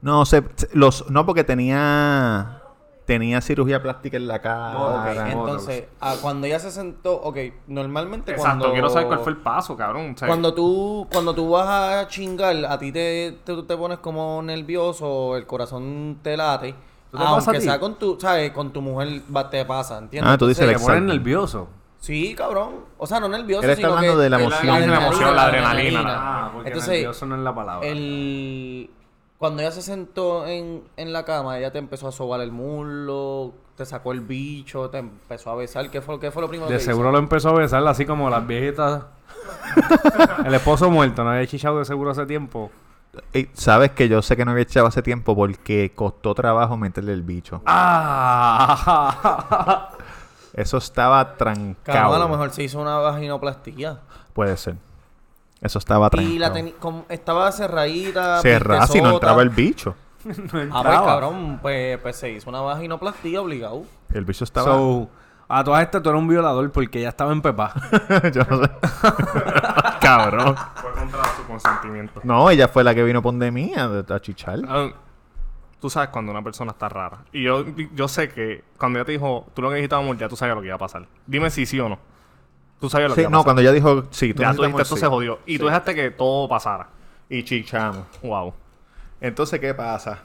No, 0.02 0.26
se, 0.26 0.44
los, 0.74 1.10
no 1.10 1.26
porque 1.26 1.44
tenía 1.44 2.62
tenía 3.06 3.40
cirugía 3.42 3.82
plástica 3.82 4.18
en 4.18 4.28
la 4.28 4.42
cara. 4.42 5.32
Entonces, 5.32 5.86
ah, 6.02 6.16
cuando 6.22 6.46
ella 6.46 6.60
se 6.60 6.70
sentó, 6.70 7.16
ok, 7.22 7.38
normalmente 7.68 8.34
Exacto, 8.34 8.60
cuando... 8.60 8.74
quiero 8.74 8.90
saber 8.90 9.08
cuál 9.08 9.20
fue 9.22 9.32
el 9.32 9.38
paso, 9.38 9.76
cabrón. 9.78 10.12
O 10.14 10.18
sea, 10.18 10.28
Cuando 10.28 10.54
tú, 10.54 11.08
cuando 11.12 11.34
tú 11.34 11.50
vas 11.50 11.68
a 11.68 12.08
chingar, 12.10 12.54
a 12.66 12.78
ti 12.78 12.92
te, 12.92 13.40
te, 13.44 13.64
te 13.64 13.78
pones 13.78 14.00
como 14.00 14.42
nervioso, 14.44 15.38
el 15.38 15.48
corazón 15.48 16.20
te 16.22 16.36
late. 16.36 16.76
¿Eso 17.14 17.18
te 17.18 17.18
pasa 17.18 17.28
a 17.28 17.34
Aunque 17.54 17.60
ti? 17.60 17.66
sea 17.66 17.80
con 17.80 17.96
tu, 17.96 18.20
¿sabes? 18.20 18.52
Con 18.52 18.72
tu 18.74 18.82
mujer 18.82 19.22
va- 19.36 19.50
te 19.50 19.64
pasa, 19.66 19.98
¿entiendes? 19.98 20.34
Ah, 20.34 20.38
tú 20.38 20.48
dices 20.48 20.60
Te 20.60 20.66
el 20.66 20.70
Entonces, 20.72 20.88
pones 20.88 21.02
Exacto. 21.04 21.14
nervioso. 21.20 21.68
Sí, 22.00 22.36
cabrón. 22.36 22.70
O 22.98 23.08
sea, 23.08 23.20
no 23.20 23.28
nervioso, 23.28 23.64
Él 23.64 23.72
está 23.72 23.82
sino 23.88 23.90
hablando 23.98 24.18
que- 24.18 24.24
de 24.24 24.30
la 24.30 24.40
emoción. 24.40 24.68
La 24.90 24.98
emoción, 25.08 25.36
la 25.36 25.44
adrenalina. 25.46 26.04
Ah, 26.08 26.50
porque 26.54 26.70
Entonces, 26.70 26.90
nervioso 26.94 27.26
no 27.26 27.36
es 27.36 27.42
la 27.42 27.56
palabra. 27.56 27.88
el... 27.88 28.90
Cuando 29.38 29.62
ella 29.62 29.72
se 29.72 29.84
sentó 29.84 30.48
en, 30.48 30.84
en 30.98 31.14
la 31.14 31.24
cama, 31.24 31.60
ella 31.60 31.72
te 31.72 31.78
empezó 31.78 32.08
a 32.08 32.12
sobar 32.12 32.42
el 32.42 32.52
muslo, 32.52 33.54
te 33.76 33.86
sacó 33.86 34.12
el 34.12 34.22
bicho, 34.22 34.90
te 34.90 34.98
empezó 34.98 35.52
a 35.52 35.56
besar. 35.56 35.92
¿Qué 35.92 36.02
fue, 36.02 36.20
qué 36.20 36.32
fue 36.32 36.42
lo 36.42 36.50
primero 36.50 36.70
De 36.72 36.78
que 36.78 36.84
seguro 36.84 37.12
lo 37.12 37.20
empezó 37.20 37.50
a 37.50 37.54
besar 37.54 37.86
así 37.88 38.04
como 38.06 38.30
las 38.32 38.46
viejitas. 38.48 39.04
el 40.46 40.54
esposo 40.56 40.90
muerto, 40.90 41.24
no 41.24 41.30
había 41.32 41.46
chichado 41.46 41.78
de 41.80 41.86
seguro 41.86 42.12
hace 42.12 42.26
tiempo. 42.26 42.72
Sabes 43.54 43.92
que 43.92 44.08
yo 44.10 44.22
sé 44.22 44.36
que 44.38 44.46
no 44.46 44.52
había 44.52 44.64
echado 44.64 44.88
hace 44.88 45.02
tiempo 45.02 45.36
porque 45.36 45.92
costó 45.96 46.34
trabajo 46.36 46.78
meterle 46.78 47.14
el 47.14 47.22
bicho. 47.24 47.62
Ah, 48.58 49.90
Eso 50.54 50.78
estaba 50.78 51.34
trancado. 51.36 52.16
A 52.16 52.20
lo 52.20 52.30
mejor 52.30 52.52
se 52.52 52.64
hizo 52.64 52.80
una 52.80 52.98
vaginoplastía. 52.98 54.00
Puede 54.34 54.58
ser. 54.58 54.76
Eso 55.62 55.80
estaba 55.80 56.10
trancado. 56.10 56.34
Y 56.34 56.40
la 56.40 56.52
como 56.80 57.06
estaba 57.10 57.52
cerradita. 57.52 58.42
Cerrada 58.42 58.88
si 58.88 59.02
no 59.02 59.12
entraba 59.12 59.42
el 59.42 59.50
bicho. 59.50 59.96
no 60.24 60.34
Ah, 60.34 60.36
pues 60.52 60.64
entraba. 60.64 61.06
cabrón, 61.06 61.60
pues, 61.62 61.98
pues 62.00 62.16
se 62.16 62.32
hizo 62.32 62.50
una 62.50 62.62
vaginoplastía 62.62 63.42
obligado. 63.42 63.84
El 64.14 64.26
bicho 64.26 64.44
estaba. 64.44 64.68
So, 64.72 65.10
a 65.50 65.64
todas 65.64 65.82
estas 65.84 66.02
tú 66.04 66.10
eres 66.10 66.22
un 66.22 66.28
violador 66.28 66.70
porque 66.72 67.02
ya 67.02 67.10
estaba 67.10 67.32
en 67.32 67.42
pepa. 67.42 67.74
yo 68.34 68.44
no 68.50 68.64
sé. 68.64 68.72
Cabrón. 70.02 70.56
Fue 70.76 70.92
contra 70.92 71.24
su 71.36 71.44
consentimiento. 71.48 72.22
No, 72.24 72.50
ella 72.50 72.68
fue 72.68 72.84
la 72.84 72.94
que 72.94 73.04
vino 73.04 73.22
por 73.22 73.34
de 73.36 73.52
mí 73.52 73.74
a, 73.76 73.86
a 74.14 74.20
chichar. 74.20 74.60
Ah, 74.68 74.90
Tú 75.80 75.92
sabes 75.92 76.10
cuando 76.10 76.32
una 76.32 76.42
persona 76.44 76.72
está 76.72 76.90
rara. 76.90 77.20
Y 77.32 77.44
yo, 77.44 77.64
yo 77.94 78.08
sé 78.08 78.30
que 78.30 78.64
cuando 78.80 78.98
ella 78.98 79.06
te 79.06 79.12
dijo, 79.12 79.46
tú 79.54 79.62
lo 79.62 79.70
que 79.70 79.76
dijiste 79.76 79.96
amor, 79.96 80.18
ya 80.18 80.28
tú 80.28 80.36
sabías 80.36 80.56
lo 80.56 80.62
que 80.62 80.68
iba 80.68 80.76
a 80.76 80.80
pasar. 80.80 81.06
Dime 81.28 81.52
si 81.52 81.68
sí 81.68 81.80
o 81.80 81.88
no. 81.88 82.00
Tú 82.80 82.90
sabías 82.90 83.10
lo 83.10 83.16
Sí, 83.16 83.20
que 83.20 83.22
iba 83.24 83.28
a 83.28 83.32
no, 83.32 83.38
pasar. 83.38 83.46
cuando 83.46 83.62
ella 83.62 83.72
dijo, 83.72 84.06
sí, 84.10 84.34
tú 84.34 84.42
ya 84.42 84.54
tú 84.56 84.64
dijiste, 84.64 84.82
esto 84.82 84.96
sí. 84.96 85.02
se 85.02 85.08
jodió. 85.08 85.40
Y 85.46 85.58
tú 85.60 85.66
Sí. 85.66 85.70
dejaste 85.70 85.94
que 85.94 86.10
todo 86.10 86.50
pasara. 86.50 86.88
Y 87.30 87.44
chichamos. 87.44 88.06
Wow. 88.24 88.54
Entonces, 89.22 89.60
¿qué 89.60 89.74
pasa? 89.76 90.18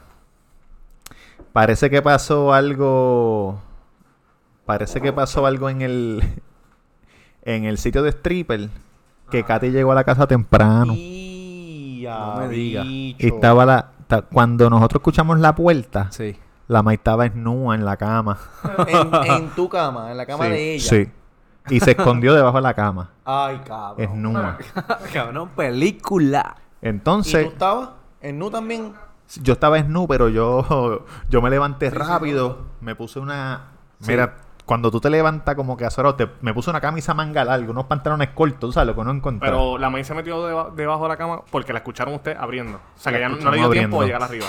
Parece 1.51 1.87
que 1.91 2.01
pasó 2.01 2.51
algo. 2.51 3.61
Parece 4.65 5.01
que 5.01 5.11
pasó 5.13 5.45
algo 5.45 5.69
en 5.69 5.81
el. 5.81 6.23
En 7.45 7.65
el 7.65 7.77
sitio 7.77 8.01
de 8.03 8.09
stripper. 8.11 8.69
Que 9.29 9.43
Katy 9.43 9.71
llegó 9.71 9.91
a 9.91 9.95
la 9.95 10.05
casa 10.05 10.25
temprano. 10.27 10.93
Y 10.95 12.05
No 12.07 12.37
me 12.37 12.47
diga. 12.47 12.83
Y 12.85 13.17
estaba 13.19 13.65
la. 13.65 13.91
ta- 14.07 14.21
Cuando 14.21 14.69
nosotros 14.69 15.01
escuchamos 15.01 15.37
la 15.39 15.53
puerta, 15.53 16.07
Sí. 16.11 16.37
la 16.69 16.81
maíz 16.83 16.99
estaba 16.99 17.25
esnúa 17.25 17.75
en 17.75 17.83
la 17.83 17.97
cama. 17.97 18.37
En, 18.87 19.13
en 19.31 19.49
tu 19.55 19.67
cama, 19.67 20.11
en 20.11 20.15
la 20.17 20.25
cama 20.25 20.45
sí, 20.45 20.51
de 20.51 20.75
ella. 20.75 20.89
Sí. 20.89 21.11
Y 21.69 21.79
se 21.81 21.91
escondió 21.91 22.33
debajo 22.33 22.55
de 22.57 22.63
la 22.63 22.73
cama. 22.73 23.09
Ay, 23.25 23.59
cabrón. 23.65 24.01
Esnúa. 24.09 24.57
Cabrón, 25.13 25.49
película. 25.55 26.55
¿Y 26.81 26.87
Entonces, 26.87 27.43
tú 27.45 27.51
estabas? 27.51 27.89
¿En 28.21 28.39
nu 28.39 28.49
también? 28.49 28.93
yo 29.41 29.53
estaba 29.53 29.77
esnú, 29.79 30.07
pero 30.07 30.29
yo, 30.29 31.05
yo 31.29 31.41
me 31.41 31.49
levanté 31.49 31.89
rápido. 31.89 32.59
Me 32.79 32.95
puse 32.95 33.19
una. 33.19 33.71
Mira, 34.07 34.35
cuando 34.65 34.89
tú 34.91 34.99
te 35.01 35.09
levantas 35.09 35.55
como 35.55 35.75
que 35.75 35.85
a 35.85 35.89
te 35.89 36.29
me 36.41 36.53
puse 36.53 36.69
una 36.69 36.79
camisa 36.79 37.13
manga 37.13 37.43
larga, 37.43 37.69
unos 37.69 37.85
pantalones 37.85 38.29
cortos, 38.29 38.59
¿tú 38.69 38.71
sabes 38.71 38.87
lo 38.87 38.93
que 38.95 39.01
uno 39.01 39.11
encontró? 39.11 39.45
Pero 39.45 39.77
la 39.77 39.89
maíz 39.89 40.07
se 40.07 40.13
metió 40.13 40.45
deba- 40.47 40.69
debajo 40.73 41.03
de 41.03 41.09
la 41.09 41.17
cama 41.17 41.41
porque 41.51 41.73
la 41.73 41.79
escucharon 41.79 42.13
usted 42.13 42.37
abriendo. 42.37 42.77
O 42.77 42.99
sea, 42.99 43.11
La 43.11 43.17
que 43.17 43.21
ya 43.23 43.29
no, 43.29 43.35
no 43.37 43.51
le 43.51 43.57
dio 43.57 43.69
tiempo 43.69 43.97
abriendo. 43.97 43.99
de 44.01 44.05
llegar 44.05 44.23
arriba. 44.23 44.45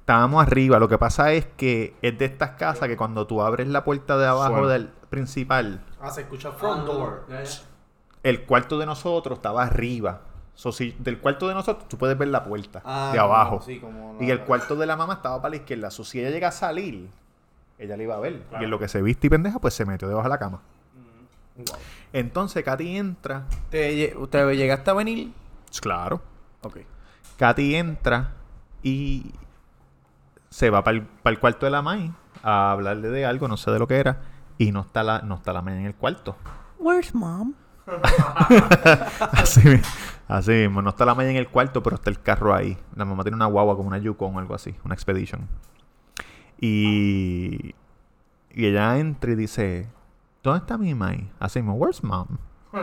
Estábamos 0.00 0.42
arriba. 0.42 0.78
Lo 0.78 0.88
que 0.88 0.98
pasa 0.98 1.32
es 1.32 1.46
que 1.56 1.94
es 2.02 2.18
de 2.18 2.24
estas 2.24 2.50
casas 2.52 2.88
que 2.88 2.96
cuando 2.96 3.26
tú 3.26 3.42
abres 3.42 3.68
la 3.68 3.84
puerta 3.84 4.16
de 4.18 4.26
abajo 4.26 4.54
Suena. 4.58 4.68
del 4.72 4.88
principal, 5.08 5.80
Ah, 6.00 6.10
se 6.10 6.22
escucha 6.22 6.50
front 6.52 6.84
door. 6.86 7.26
el 8.22 8.42
cuarto 8.44 8.78
de 8.78 8.86
nosotros 8.86 9.38
estaba 9.38 9.62
arriba. 9.62 10.22
So, 10.54 10.72
si 10.72 10.94
del 10.98 11.18
cuarto 11.20 11.48
de 11.48 11.54
nosotros 11.54 11.88
tú 11.88 11.96
puedes 11.96 12.18
ver 12.18 12.28
la 12.28 12.44
puerta 12.44 12.82
Ah, 12.84 13.10
de 13.12 13.18
abajo. 13.18 13.50
como- 13.58 13.62
sí, 13.62 13.78
como 13.80 14.16
y 14.20 14.30
el 14.30 14.40
cuarto 14.40 14.76
de 14.76 14.84
la 14.86 14.94
mamá 14.96 15.14
estaba 15.14 15.36
para 15.40 15.50
la 15.50 15.56
izquierda. 15.56 15.90
So, 15.90 16.04
si 16.04 16.20
ella 16.20 16.28
llega 16.30 16.48
a 16.48 16.52
salir, 16.52 17.08
ella 17.80 17.96
le 17.96 18.04
iba 18.04 18.14
a 18.14 18.20
ver. 18.20 18.42
Y 18.60 18.64
en 18.64 18.70
lo 18.70 18.78
que 18.78 18.88
se 18.88 19.00
viste 19.02 19.26
y 19.26 19.30
pendeja, 19.30 19.58
pues 19.58 19.74
se 19.74 19.84
metió 19.84 20.06
debajo 20.06 20.24
de 20.28 20.30
la 20.30 20.38
cama. 20.38 20.60
Entonces 22.12 22.64
Katy 22.64 22.96
entra. 22.96 23.46
¿Te, 23.70 23.92
lle- 24.14 24.28
¿Te 24.28 24.56
llegaste 24.56 24.90
a 24.90 24.94
venir? 24.94 25.32
Claro. 25.80 26.20
Ok. 26.62 26.78
Katy 27.38 27.74
entra 27.76 28.32
y 28.82 29.32
se 30.50 30.70
va 30.70 30.82
para 30.84 30.98
el, 31.24 31.38
cuarto 31.38 31.66
de 31.66 31.70
la 31.72 31.82
May 31.82 32.12
a 32.42 32.72
hablarle 32.72 33.08
de 33.08 33.24
algo, 33.24 33.48
no 33.48 33.56
sé 33.56 33.70
de 33.70 33.78
lo 33.78 33.86
que 33.88 33.96
era. 33.98 34.18
Y 34.58 34.72
no 34.72 34.80
está 34.82 35.02
la, 35.02 35.20
no 35.20 35.36
está 35.36 35.52
la 35.52 35.62
May 35.62 35.78
en 35.78 35.86
el 35.86 35.94
cuarto. 35.94 36.36
Where's 36.78 37.14
mom? 37.14 37.54
Así, 39.32 39.62
así 40.28 40.50
mismo, 40.52 40.80
no 40.80 40.90
está 40.90 41.04
la 41.04 41.14
May 41.14 41.28
en 41.30 41.36
el 41.36 41.48
cuarto, 41.48 41.82
pero 41.82 41.96
está 41.96 42.08
el 42.10 42.20
carro 42.20 42.54
ahí. 42.54 42.78
La 42.94 43.04
mamá 43.04 43.22
tiene 43.24 43.36
una 43.36 43.46
guagua 43.46 43.74
como 43.76 43.88
una 43.88 43.98
Yukon 43.98 44.36
o 44.36 44.38
algo 44.38 44.54
así, 44.54 44.74
una 44.84 44.94
Expedition. 44.94 45.48
Y, 46.60 47.74
y 48.52 48.66
ella 48.66 48.98
entra 48.98 49.32
y 49.32 49.34
dice, 49.34 49.88
¿dónde 50.42 50.58
está 50.60 50.76
mi 50.78 50.94
May? 50.94 51.30
Así 51.40 51.60
mismo, 51.60 51.74
where's 51.74 52.02
mom? 52.04 52.26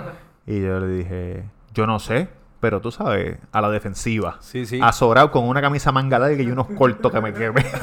Y 0.50 0.62
yo 0.62 0.80
le 0.80 0.88
dije, 0.88 1.44
yo 1.74 1.86
no 1.86 2.00
sé, 2.00 2.30
pero 2.62 2.80
tú 2.80 2.90
sabes, 2.90 3.38
a 3.52 3.60
la 3.60 3.70
defensiva. 3.70 4.38
Sí, 4.40 4.66
sí. 4.66 4.80
Azorado 4.82 5.30
con 5.30 5.44
una 5.44 5.60
camisa 5.60 5.92
manga 5.92 6.18
larga 6.20 6.42
y 6.42 6.50
unos 6.50 6.68
cortos 6.68 7.12
que 7.12 7.20
me 7.22 7.34
quemé. 7.34 7.66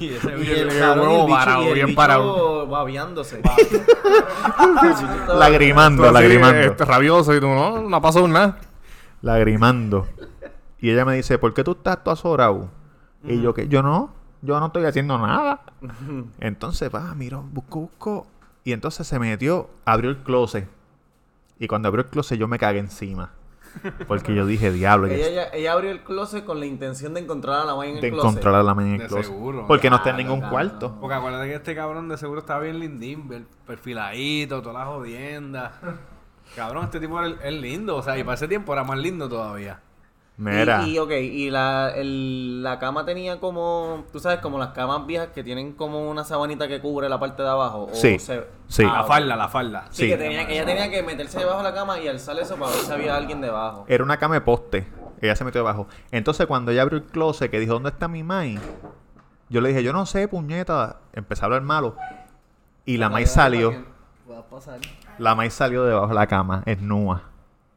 Y 0.00 0.08
ese 0.14 0.36
Y 0.36 0.50
el, 0.50 0.68
huevo 0.68 1.28
parado, 1.28 1.72
bien 1.72 1.86
bicho 1.86 1.96
parado. 1.96 2.66
babeándose. 2.66 3.40
lagrimando, 5.38 6.02
Tú 6.02 6.08
así, 6.08 6.14
lagrimando. 6.14 6.58
este, 6.60 6.84
rabioso 6.84 7.34
y 7.36 7.40
tú, 7.40 7.46
no, 7.46 7.82
no 7.88 7.96
ha 7.96 8.00
pasado 8.00 8.26
nada. 8.26 8.58
Lagrimando. 9.20 10.08
Y 10.80 10.90
ella 10.90 11.04
me 11.04 11.14
dice, 11.14 11.38
¿por 11.38 11.54
qué 11.54 11.62
tú 11.62 11.72
estás 11.72 12.02
todo 12.02 12.14
azorado? 12.14 12.68
Y 13.24 13.40
yo 13.40 13.54
que 13.54 13.68
yo 13.68 13.82
no, 13.84 14.12
yo 14.42 14.58
no 14.60 14.66
estoy 14.66 14.84
haciendo 14.84 15.18
nada. 15.18 15.62
entonces 16.40 16.90
va, 16.94 17.14
miro, 17.14 17.42
busco, 17.52 17.80
busco. 17.80 18.26
Y 18.64 18.72
entonces 18.72 19.06
se 19.06 19.18
metió, 19.18 19.70
abrió 19.84 20.10
el 20.10 20.18
closet. 20.18 20.68
Y 21.58 21.66
cuando 21.68 21.88
abrió 21.88 22.04
el 22.04 22.10
closet 22.10 22.38
yo 22.38 22.46
me 22.48 22.58
cagué 22.58 22.78
encima. 22.80 23.30
Porque 24.06 24.34
yo 24.34 24.44
dije, 24.44 24.70
diablo, 24.70 25.06
ella, 25.06 25.16
que 25.16 25.30
ella, 25.30 25.48
ella 25.54 25.72
abrió 25.72 25.90
el 25.90 26.04
closet 26.04 26.44
con 26.44 26.60
la 26.60 26.66
intención 26.66 27.14
de 27.14 27.20
encontrar 27.20 27.60
a 27.60 27.64
la 27.64 27.74
May 27.74 27.88
en 27.90 27.94
el 27.96 28.02
de 28.02 28.10
closet. 28.10 28.28
encontrar 28.30 28.54
a 28.56 28.62
la 28.62 28.74
man 28.74 28.86
en 28.86 28.92
el 28.94 28.98
De 29.00 29.06
closet. 29.06 29.24
seguro. 29.32 29.66
Porque 29.66 29.88
no 29.88 29.96
está 29.96 30.10
en 30.10 30.16
ningún 30.18 30.40
claro. 30.40 30.52
cuarto. 30.52 30.96
Porque 31.00 31.14
acuérdate 31.14 31.48
que 31.48 31.54
este 31.54 31.74
cabrón 31.74 32.06
de 32.08 32.18
seguro 32.18 32.40
estaba 32.40 32.60
bien 32.60 32.78
lindín, 32.78 33.26
per- 33.26 33.46
perfiladito, 33.66 34.60
todas 34.60 34.76
las 34.78 34.86
jodiendas. 34.88 35.72
Cabrón, 36.56 36.84
este 36.84 37.00
tipo 37.00 37.18
es 37.22 37.52
lindo, 37.54 37.96
o 37.96 38.02
sea, 38.02 38.18
y 38.18 38.24
para 38.24 38.34
ese 38.34 38.46
tiempo 38.46 38.74
era 38.74 38.84
más 38.84 38.98
lindo 38.98 39.26
todavía. 39.26 39.80
Mira. 40.42 40.82
Y, 40.86 40.94
y, 40.94 40.98
ok, 40.98 41.10
y 41.12 41.50
la, 41.50 41.92
el- 41.94 42.62
la 42.62 42.78
cama 42.78 43.04
tenía 43.04 43.38
como, 43.38 44.04
tú 44.12 44.18
sabes, 44.18 44.40
como 44.40 44.58
las 44.58 44.68
camas 44.70 45.06
viejas 45.06 45.28
que 45.34 45.44
tienen 45.44 45.72
como 45.72 46.10
una 46.10 46.24
sabanita 46.24 46.66
que 46.68 46.80
cubre 46.80 47.08
la 47.08 47.20
parte 47.20 47.42
de 47.42 47.48
abajo. 47.48 47.88
o 47.92 47.94
Sí, 47.94 48.18
se- 48.18 48.46
sí. 48.66 48.82
Ah, 48.84 48.92
la 48.92 49.00
ok. 49.02 49.08
falda, 49.08 49.36
la 49.36 49.48
falda. 49.48 49.84
Sí, 49.90 50.02
Sí. 50.04 50.08
que, 50.08 50.16
tenía, 50.16 50.46
que 50.46 50.54
ella 50.54 50.64
tenía 50.66 50.90
que 50.90 51.02
meterse 51.02 51.38
debajo 51.38 51.58
de 51.58 51.64
la 51.64 51.74
cama 51.74 52.00
y 52.00 52.08
alzar 52.08 52.36
eso 52.38 52.56
para 52.56 52.70
ver 52.72 52.80
si 52.80 52.92
había 52.92 53.16
alguien 53.16 53.40
debajo. 53.40 53.84
Era 53.88 54.02
una 54.02 54.16
cama 54.16 54.34
de 54.34 54.40
poste. 54.40 54.86
Ella 55.20 55.36
se 55.36 55.44
metió 55.44 55.60
debajo. 55.60 55.86
Entonces, 56.10 56.46
cuando 56.46 56.72
ella 56.72 56.82
abrió 56.82 56.98
el 56.98 57.04
closet, 57.04 57.48
que 57.50 57.60
dijo, 57.60 57.74
¿dónde 57.74 57.90
está 57.90 58.08
mi 58.08 58.24
Mai? 58.24 58.58
Yo 59.48 59.60
le 59.60 59.68
dije, 59.68 59.84
yo 59.84 59.92
no 59.92 60.04
sé, 60.06 60.26
puñeta. 60.26 60.96
Empecé 61.12 61.42
a 61.42 61.44
hablar 61.44 61.62
malo. 61.62 61.94
Y 62.84 62.96
la 62.96 63.08
Mai 63.08 63.26
salió. 63.26 63.72
La 65.18 65.34
Mai 65.34 65.50
salió 65.50 65.84
debajo 65.84 66.08
de 66.08 66.14
la 66.14 66.26
cama, 66.26 66.62
es 66.66 66.80
nua. 66.80 67.22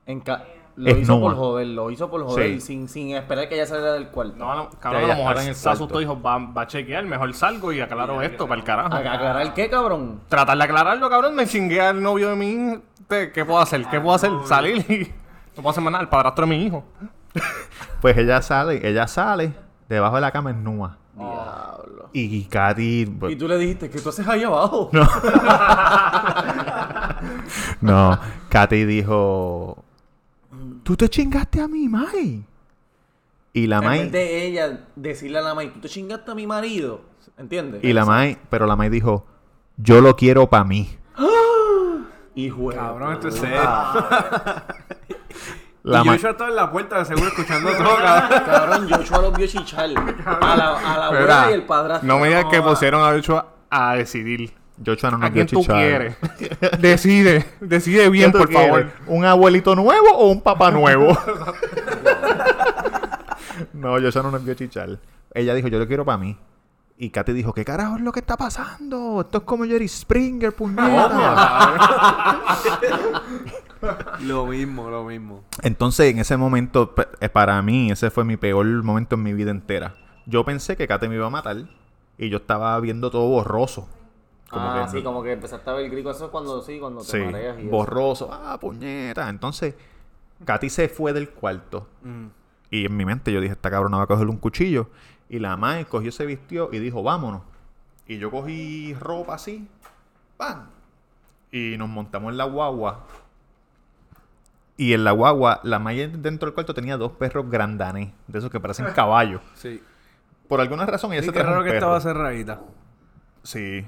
En 0.07 0.21
ca- 0.21 0.43
lo 0.77 0.89
Es 0.89 0.97
hizo 0.99 1.17
nua. 1.17 1.29
por 1.29 1.35
joder, 1.37 1.67
lo 1.67 1.89
hizo 1.91 2.09
por 2.09 2.23
joder, 2.25 2.55
Sí. 2.55 2.61
sin, 2.61 2.89
sin 2.89 3.15
esperar 3.15 3.47
que 3.47 3.55
ella 3.55 3.65
saliera 3.65 3.93
del 3.93 4.07
cuarto. 4.09 4.35
No, 4.37 4.55
no, 4.55 4.69
cabrón, 4.71 5.03
ella 5.03 5.13
a 5.13 5.17
lo 5.17 5.23
mejor 5.23 5.37
estaba 5.37 5.43
en 5.43 5.47
el 5.47 5.73
asustó 5.73 5.99
dijo, 5.99 6.21
va, 6.21 6.37
va 6.37 6.61
a 6.63 6.67
chequear, 6.67 7.05
mejor 7.05 7.33
salgo 7.33 7.71
y 7.71 7.79
aclaro 7.81 8.21
esto 8.21 8.47
para 8.47 8.59
el 8.59 8.65
carajo. 8.65 8.93
¿A 8.93 8.97
aclarar 8.97 9.53
qué, 9.53 9.69
cabrón? 9.69 10.21
Tratar 10.27 10.57
de 10.57 10.63
aclararlo, 10.63 11.09
cabrón, 11.09 11.35
me 11.35 11.45
chingué 11.47 11.81
al 11.81 12.01
novio 12.01 12.29
de 12.29 12.35
mi. 12.35 12.79
Te- 13.07 13.31
¿Qué 13.31 13.45
puedo 13.45 13.59
hacer? 13.59 13.85
¿Qué 13.85 13.99
puedo 14.01 14.15
hacer? 14.15 14.31
Salir 14.45 14.77
y... 14.91 15.03
No 15.55 15.61
puedo 15.61 15.69
hacer 15.69 15.83
más 15.83 15.91
nada, 15.93 16.01
el 16.03 16.09
padrastro 16.09 16.45
de 16.45 16.49
mi 16.57 16.65
hijo. 16.65 16.83
Pues 18.01 18.17
ella 18.17 18.41
sale, 18.41 18.87
ella 18.87 19.07
sale, 19.07 19.53
debajo 19.89 20.15
de 20.15 20.21
la 20.21 20.31
cama 20.31 20.51
es 20.51 20.57
nua. 20.57 20.97
Diablo. 21.15 22.09
Y 22.13 22.43
Katy. 22.45 23.05
pues, 23.05 23.33
Y 23.33 23.35
tú 23.35 23.47
le 23.47 23.57
dijiste, 23.57 23.89
¿qué 23.89 23.99
tú 23.99 24.09
haces 24.09 24.27
ahí 24.27 24.43
abajo? 24.43 24.89
No. 24.91 25.01
no, 27.81 28.19
Katy 28.49 28.85
dijo. 28.85 29.83
¿Tú 30.85 30.95
te 30.95 31.09
chingaste 31.09 31.59
a 31.61 31.67
mi 31.67 31.89
Mai? 31.89 32.45
Y 33.53 33.65
la 33.65 33.77
En 33.79 33.83
Mai. 33.85 33.99
vez 34.01 34.11
de 34.11 34.45
ella 34.45 34.81
decirle 34.95 35.39
a 35.39 35.41
la 35.41 35.55
May, 35.55 35.69
tú 35.73 35.79
te 35.79 35.89
chingaste 35.89 36.29
a 36.29 36.35
mi 36.35 36.45
marido. 36.45 37.01
¿Entiendes? 37.39 37.83
Y 37.83 37.91
la 37.91 38.05
Mai, 38.05 38.37
pero 38.51 38.67
la 38.67 38.75
Mai 38.75 38.89
dijo, 38.89 39.25
yo 39.77 39.99
lo 39.99 40.15
quiero 40.15 40.47
para 40.47 40.63
mí. 40.63 40.95
Hijo 42.35 42.69
de 42.69 42.75
Cabrón, 42.75 43.13
esto 43.13 43.29
es 43.29 43.35
serio. 43.35 43.61
La 45.83 46.01
y 46.01 46.03
Mai- 46.05 46.17
yo 46.19 46.29
estaba 46.29 46.49
en 46.49 46.55
la 46.55 46.71
puerta 46.71 47.03
seguro 47.05 47.27
escuchando 47.29 47.69
todo, 47.71 47.95
cabrón. 48.45 48.87
Joshua 48.89 49.21
los 49.21 49.33
vio 49.37 49.47
chichar. 49.47 49.85
A 50.25 50.55
la, 50.55 50.77
a 50.77 50.97
la 50.99 51.05
abuela 51.07 51.47
y 51.49 51.53
el 51.53 51.63
padrastro. 51.63 52.07
No 52.07 52.19
me 52.19 52.27
digas 52.27 52.45
que 52.51 52.61
pusieron 52.61 53.01
a 53.03 53.09
Ochoa 53.09 53.53
a 53.69 53.95
decidir. 53.95 54.51
Joshua 54.83 55.11
no 55.11 55.17
nos 55.17 55.29
¿A 55.29 55.33
quién 55.33 55.45
dio 55.45 55.57
tú 55.57 55.61
chichar. 55.61 55.77
quieres? 55.77 56.17
decide, 56.79 57.45
decide 57.61 58.03
¿Qué 58.03 58.09
bien, 58.09 58.31
por 58.31 58.51
favor. 58.51 58.91
¿Un 59.07 59.25
abuelito 59.25 59.75
nuevo 59.75 60.07
o 60.15 60.29
un 60.29 60.41
papá 60.41 60.71
nuevo? 60.71 61.07
no, 63.73 63.99
Joshua 64.01 64.23
no 64.23 64.31
nos 64.31 64.45
dio 64.45 64.53
chichar. 64.53 64.99
Ella 65.33 65.53
dijo, 65.53 65.67
yo 65.67 65.79
lo 65.79 65.87
quiero 65.87 66.05
para 66.05 66.17
mí. 66.17 66.37
Y 66.97 67.09
Katy 67.09 67.33
dijo, 67.33 67.53
¿qué 67.53 67.65
carajo 67.65 67.97
es 67.97 68.01
lo 68.01 68.13
que 68.13 68.21
está 68.21 68.37
pasando? 68.37 69.21
Esto 69.21 69.39
es 69.39 69.43
como 69.43 69.65
Jerry 69.65 69.87
Springer, 69.87 70.55
puñeta. 70.55 72.39
Lo 74.21 74.47
mismo, 74.47 74.89
lo 74.89 75.03
mismo. 75.03 75.43
Entonces, 75.61 76.11
en 76.11 76.17
ese 76.17 76.37
momento, 76.37 76.95
eh, 77.19 77.29
para 77.29 77.61
mí, 77.61 77.91
ese 77.91 78.09
fue 78.09 78.23
mi 78.23 78.35
peor 78.35 78.65
momento 78.81 79.13
en 79.15 79.21
mi 79.21 79.33
vida 79.33 79.51
entera. 79.51 79.93
Yo 80.25 80.43
pensé 80.43 80.75
que 80.75 80.87
Kate 80.87 81.07
me 81.07 81.15
iba 81.15 81.27
a 81.27 81.29
matar 81.29 81.57
y 82.17 82.29
yo 82.29 82.37
estaba 82.37 82.79
viendo 82.79 83.11
todo 83.11 83.27
borroso. 83.27 83.87
Como 84.49 84.65
ah, 84.69 84.83
que- 84.85 84.91
sí, 84.97 85.03
como 85.03 85.23
que 85.23 85.31
empezaste 85.31 85.69
a 85.69 85.73
ver 85.73 85.85
el 85.85 85.91
grito. 85.91 86.11
Eso 86.11 86.25
es 86.25 86.31
cuando 86.31 86.61
sí, 86.61 86.79
cuando 86.79 87.01
te 87.01 87.07
Sí, 87.07 87.17
mareas 87.19 87.57
y 87.57 87.61
eso. 87.63 87.69
borroso. 87.71 88.29
Ah, 88.31 88.57
puñeta. 88.59 89.27
Entonces, 89.29 89.75
Katy 90.45 90.69
se 90.69 90.87
fue 90.89 91.13
del 91.13 91.29
cuarto. 91.29 91.87
Mm. 92.03 92.27
Y 92.71 92.85
en 92.85 92.95
mi 92.97 93.05
mente 93.05 93.31
yo 93.31 93.41
dije, 93.41 93.53
esta 93.53 93.69
cabrona 93.71 93.97
va 93.97 94.03
a 94.03 94.07
cogerle 94.07 94.31
un 94.31 94.37
cuchillo. 94.37 94.89
Y 95.29 95.39
la 95.39 95.57
madre 95.57 95.85
cogió, 95.85 96.11
se 96.11 96.25
vistió 96.25 96.69
y 96.71 96.79
dijo, 96.79 97.01
vámonos. 97.01 97.41
Y 98.07 98.17
yo 98.19 98.29
cogí 98.29 98.93
ropa 98.93 99.35
así. 99.35 99.67
¡Pam! 100.37 100.67
Y 101.51 101.75
nos 101.77 101.89
montamos 101.89 102.31
en 102.31 102.37
la 102.37 102.43
guagua. 102.45 103.05
Y 104.77 104.93
en 104.93 105.03
la 105.05 105.11
guagua, 105.11 105.61
la 105.63 105.79
madre 105.79 106.09
dentro 106.09 106.47
del 106.47 106.53
cuarto 106.53 106.73
tenía 106.73 106.97
dos 106.97 107.13
perros 107.13 107.49
grandanés. 107.49 108.11
De 108.27 108.39
esos 108.39 108.51
que 108.51 108.59
parecen 108.59 108.85
caballos. 108.95 109.41
Sí. 109.55 109.81
Por 110.49 110.59
alguna 110.61 110.85
razón 110.85 111.13
ella 111.13 111.21
Sí, 111.21 111.27
se 111.27 111.33
qué 111.33 111.39
trajo 111.39 111.51
raro 111.51 111.61
un 111.61 111.65
que 111.65 111.71
perro. 111.71 111.85
estaba 111.95 112.01
cerradita. 112.01 112.61
Sí. 113.43 113.87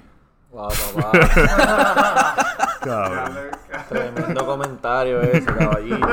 Wow, 0.57 0.69
papá. 0.95 2.35
Cabrón. 2.81 3.37
Tremendo 3.89 4.43
comentario 4.43 5.21
ese, 5.21 5.45
caballito. 5.45 6.07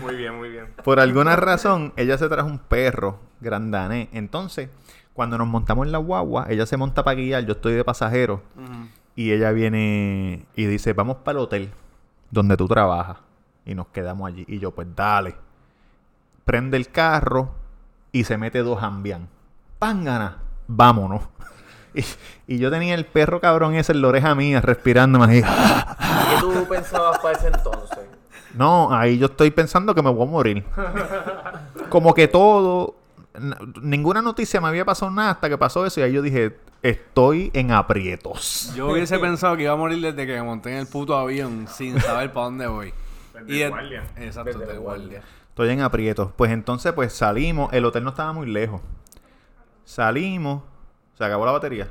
Muy 0.00 0.16
bien, 0.16 0.38
muy 0.38 0.48
bien. 0.48 0.68
Por 0.82 1.00
alguna 1.00 1.36
razón, 1.36 1.92
ella 1.96 2.16
se 2.16 2.30
trajo 2.30 2.48
un 2.48 2.60
perro 2.60 3.20
grandanés. 3.40 4.08
Entonces, 4.12 4.70
cuando 5.12 5.36
nos 5.36 5.48
montamos 5.48 5.84
en 5.84 5.92
la 5.92 5.98
guagua, 5.98 6.46
ella 6.48 6.64
se 6.64 6.78
monta 6.78 7.04
para 7.04 7.16
guiar, 7.16 7.44
yo 7.44 7.52
estoy 7.52 7.74
de 7.74 7.84
pasajero. 7.84 8.40
Y 9.14 9.32
ella 9.32 9.52
viene 9.52 10.46
y 10.56 10.64
dice, 10.64 10.94
vamos 10.94 11.18
para 11.18 11.38
el 11.38 11.44
hotel 11.44 11.70
donde 12.30 12.56
tú 12.56 12.68
trabajas. 12.68 13.18
Y 13.66 13.74
nos 13.74 13.88
quedamos 13.88 14.28
allí. 14.28 14.46
Y 14.48 14.60
yo, 14.60 14.70
pues 14.70 14.88
dale. 14.96 15.36
Prende 16.46 16.78
el 16.78 16.88
carro 16.88 17.50
y 18.12 18.24
se 18.24 18.38
mete 18.38 18.60
dos 18.60 18.82
ambian. 18.82 19.28
¡Pángana! 19.78 20.38
Vámonos. 20.66 21.28
Y, 21.94 22.04
y 22.46 22.58
yo 22.58 22.70
tenía 22.70 22.94
el 22.94 23.06
perro 23.06 23.40
cabrón 23.40 23.74
ese 23.74 23.92
en 23.92 24.02
la 24.02 24.08
oreja 24.08 24.34
mía, 24.34 24.60
respirándome 24.60 25.24
así. 25.24 25.42
¿Qué 25.42 26.40
tú 26.40 26.66
pensabas 26.68 27.18
para 27.18 27.36
ese 27.38 27.48
entonces? 27.48 27.98
No, 28.54 28.92
ahí 28.94 29.18
yo 29.18 29.26
estoy 29.26 29.50
pensando 29.50 29.94
que 29.94 30.02
me 30.02 30.10
voy 30.10 30.26
a 30.26 30.30
morir. 30.30 30.64
Como 31.88 32.12
que 32.14 32.28
todo, 32.28 32.96
ninguna 33.82 34.20
noticia 34.22 34.60
me 34.60 34.68
había 34.68 34.84
pasado 34.84 35.10
nada 35.10 35.30
hasta 35.30 35.48
que 35.48 35.56
pasó 35.58 35.86
eso 35.86 36.00
y 36.00 36.02
ahí 36.02 36.12
yo 36.12 36.22
dije, 36.22 36.56
estoy 36.82 37.50
en 37.54 37.70
aprietos. 37.72 38.72
Yo 38.74 38.88
hubiese 38.90 39.18
pensado 39.18 39.56
que 39.56 39.64
iba 39.64 39.72
a 39.72 39.76
morir 39.76 40.00
desde 40.00 40.26
que 40.26 40.34
me 40.34 40.42
monté 40.42 40.72
en 40.72 40.78
el 40.78 40.86
puto 40.86 41.16
avión 41.16 41.66
sin 41.68 42.00
saber 42.00 42.32
para 42.32 42.46
dónde 42.46 42.66
voy. 42.66 42.92
Desde 43.34 43.52
Y 43.54 43.58
de- 43.60 43.68
guardia. 43.68 44.02
Exacto, 44.16 44.58
Desde 44.58 44.72
de 44.72 44.78
guardia. 44.78 45.04
guardia. 45.06 45.22
Estoy 45.50 45.70
en 45.70 45.80
aprietos. 45.82 46.30
Pues 46.36 46.50
entonces 46.52 46.92
pues 46.92 47.12
salimos, 47.12 47.72
el 47.72 47.84
hotel 47.84 48.04
no 48.04 48.10
estaba 48.10 48.32
muy 48.32 48.46
lejos. 48.48 48.80
Salimos. 49.84 50.62
Se 51.18 51.24
acabó 51.24 51.44
la 51.44 51.50
batería. 51.50 51.88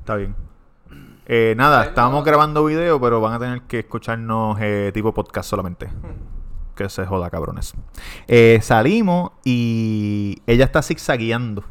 Está 0.00 0.16
bien. 0.16 0.34
Eh, 1.26 1.54
nada, 1.56 1.84
estábamos 1.84 2.24
grabando 2.24 2.64
video, 2.64 3.00
pero 3.00 3.20
van 3.20 3.34
a 3.34 3.38
tener 3.38 3.62
que 3.62 3.78
escucharnos 3.78 4.58
eh, 4.60 4.90
tipo 4.92 5.14
podcast 5.14 5.48
solamente. 5.48 5.88
Que 6.74 6.88
se 6.88 7.06
joda, 7.06 7.30
cabrones. 7.30 7.72
Eh, 8.26 8.58
salimos 8.60 9.30
y 9.44 10.42
ella 10.44 10.64
está 10.64 10.82
zigzagueando. 10.82 11.62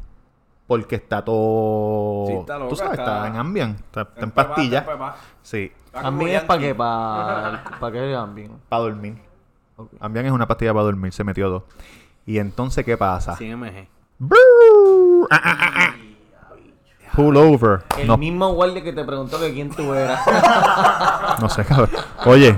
Porque 0.66 0.96
está 0.96 1.26
todo. 1.26 2.26
Sí, 2.28 2.34
está 2.36 2.58
loca, 2.58 2.70
Tú 2.70 2.76
sabes, 2.78 3.00
está- 3.00 3.16
está, 3.18 3.28
en 3.28 3.36
Ambien. 3.36 3.72
Está, 3.72 4.02
está 4.04 4.24
en 4.24 4.32
pastilla. 4.32 4.86
Sí, 5.42 5.74
Ambien 5.94 6.38
es 6.38 6.44
para 6.46 6.62
qué, 6.62 6.74
para 6.74 7.64
para 7.82 7.92
qué 7.92 8.16
Ambien. 8.16 8.54
para 8.70 8.84
dormir. 8.84 9.22
Ok. 9.76 9.92
Ambien 10.00 10.28
es 10.28 10.32
una 10.32 10.48
pastilla 10.48 10.72
para 10.72 10.86
dormir, 10.86 11.12
se 11.12 11.26
metió 11.26 11.50
dos. 11.50 11.64
Y 12.26 12.38
entonces, 12.38 12.86
¿qué 12.86 12.96
pasa? 12.96 13.36
100 13.36 13.60
mg. 13.60 13.88
Ah, 15.30 15.42
ah, 15.44 15.58
ah, 15.60 15.72
ah. 15.76 15.96
Pull 17.16 17.38
over. 17.38 17.84
El 17.98 18.08
No, 18.08 18.18
mismo 18.18 18.54
guardia 18.54 18.84
que 18.84 18.92
te 18.94 19.04
preguntó 19.04 19.40
que 19.40 19.54
quién 19.54 19.70
tú 19.70 19.94
eras. 19.94 20.20
no 21.42 21.50
sé, 21.50 21.64
cabrón. 21.64 21.90
Oye, 22.26 22.58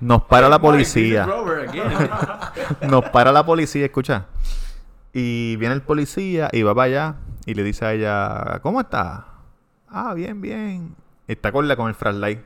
nos 0.00 0.22
para 0.24 0.48
la 0.48 0.58
policía. 0.58 1.26
Nos 2.82 3.04
para 3.10 3.32
la 3.32 3.44
policía, 3.46 3.86
escucha. 3.86 4.26
Y 5.12 5.56
viene 5.56 5.74
el 5.74 5.82
policía 5.82 6.50
y 6.52 6.62
va 6.62 6.74
para 6.74 6.84
allá 6.84 7.14
y 7.46 7.54
le 7.54 7.62
dice 7.62 7.86
a 7.86 7.92
ella, 7.92 8.60
¿cómo 8.62 8.80
está? 8.80 9.26
Ah, 9.88 10.12
bien, 10.14 10.40
bien. 10.40 10.94
Está 11.26 11.52
con 11.52 11.66
la 11.68 11.76
con 11.76 11.88
el 11.88 11.94
flashlight. 11.94 12.40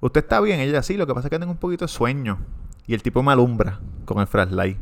¿Usted 0.00 0.22
está 0.22 0.40
bien? 0.40 0.60
Ella 0.60 0.82
sí, 0.82 0.96
lo 0.96 1.06
que 1.06 1.14
pasa 1.14 1.26
es 1.26 1.30
que 1.30 1.38
tengo 1.38 1.52
un 1.52 1.58
poquito 1.58 1.84
de 1.84 1.88
sueño. 1.88 2.38
Y 2.86 2.94
el 2.94 3.02
tipo 3.02 3.22
me 3.22 3.32
alumbra 3.32 3.80
con 4.04 4.18
el 4.20 4.26
flashlight. 4.26 4.78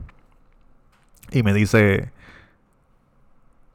Y 1.33 1.43
me 1.43 1.53
dice, 1.55 2.11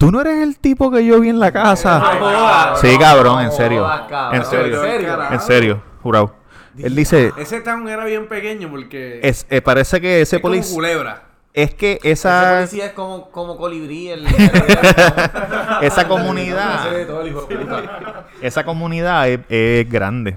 ¿tú 0.04 0.12
no 0.12 0.20
eres 0.20 0.44
el 0.44 0.58
tipo 0.58 0.92
que 0.92 1.06
yo 1.06 1.20
vi 1.22 1.30
en 1.30 1.40
la 1.40 1.54
casa? 1.54 2.76
Sí, 2.76 2.98
cabrón, 3.00 3.42
en 3.42 3.52
serio. 3.54 3.88
cabrón. 4.10 4.36
En 4.36 4.46
serio. 4.46 4.84
¿En 4.84 4.92
serio? 4.92 5.32
En 5.32 5.40
serio, 5.40 5.84
jurado. 6.02 6.36
Él 6.78 6.96
dice, 6.96 7.32
Ese 7.38 7.62
town 7.62 7.88
era 7.88 8.04
bien 8.04 8.28
pequeño 8.28 8.70
porque. 8.70 9.22
es, 9.24 9.46
eh, 9.50 9.62
parece 9.62 10.02
que 10.02 10.22
ese 10.22 10.38
es 10.38 10.42
como 10.42 10.54
policía... 10.54 10.76
culebra. 10.76 11.24
Es 11.54 11.76
que 11.76 12.00
Ese 12.02 12.12
esa... 12.12 12.56
policía 12.58 12.88
es 12.88 12.94
como, 12.94 13.30
como 13.30 13.58
colibrí. 13.58 14.10
El, 14.10 14.26
Esa 15.82 16.08
comunidad. 16.08 16.88
Esa 18.42 18.66
comunidad 18.66 19.30
es, 19.30 19.40
es 19.50 19.90
grande 19.90 20.36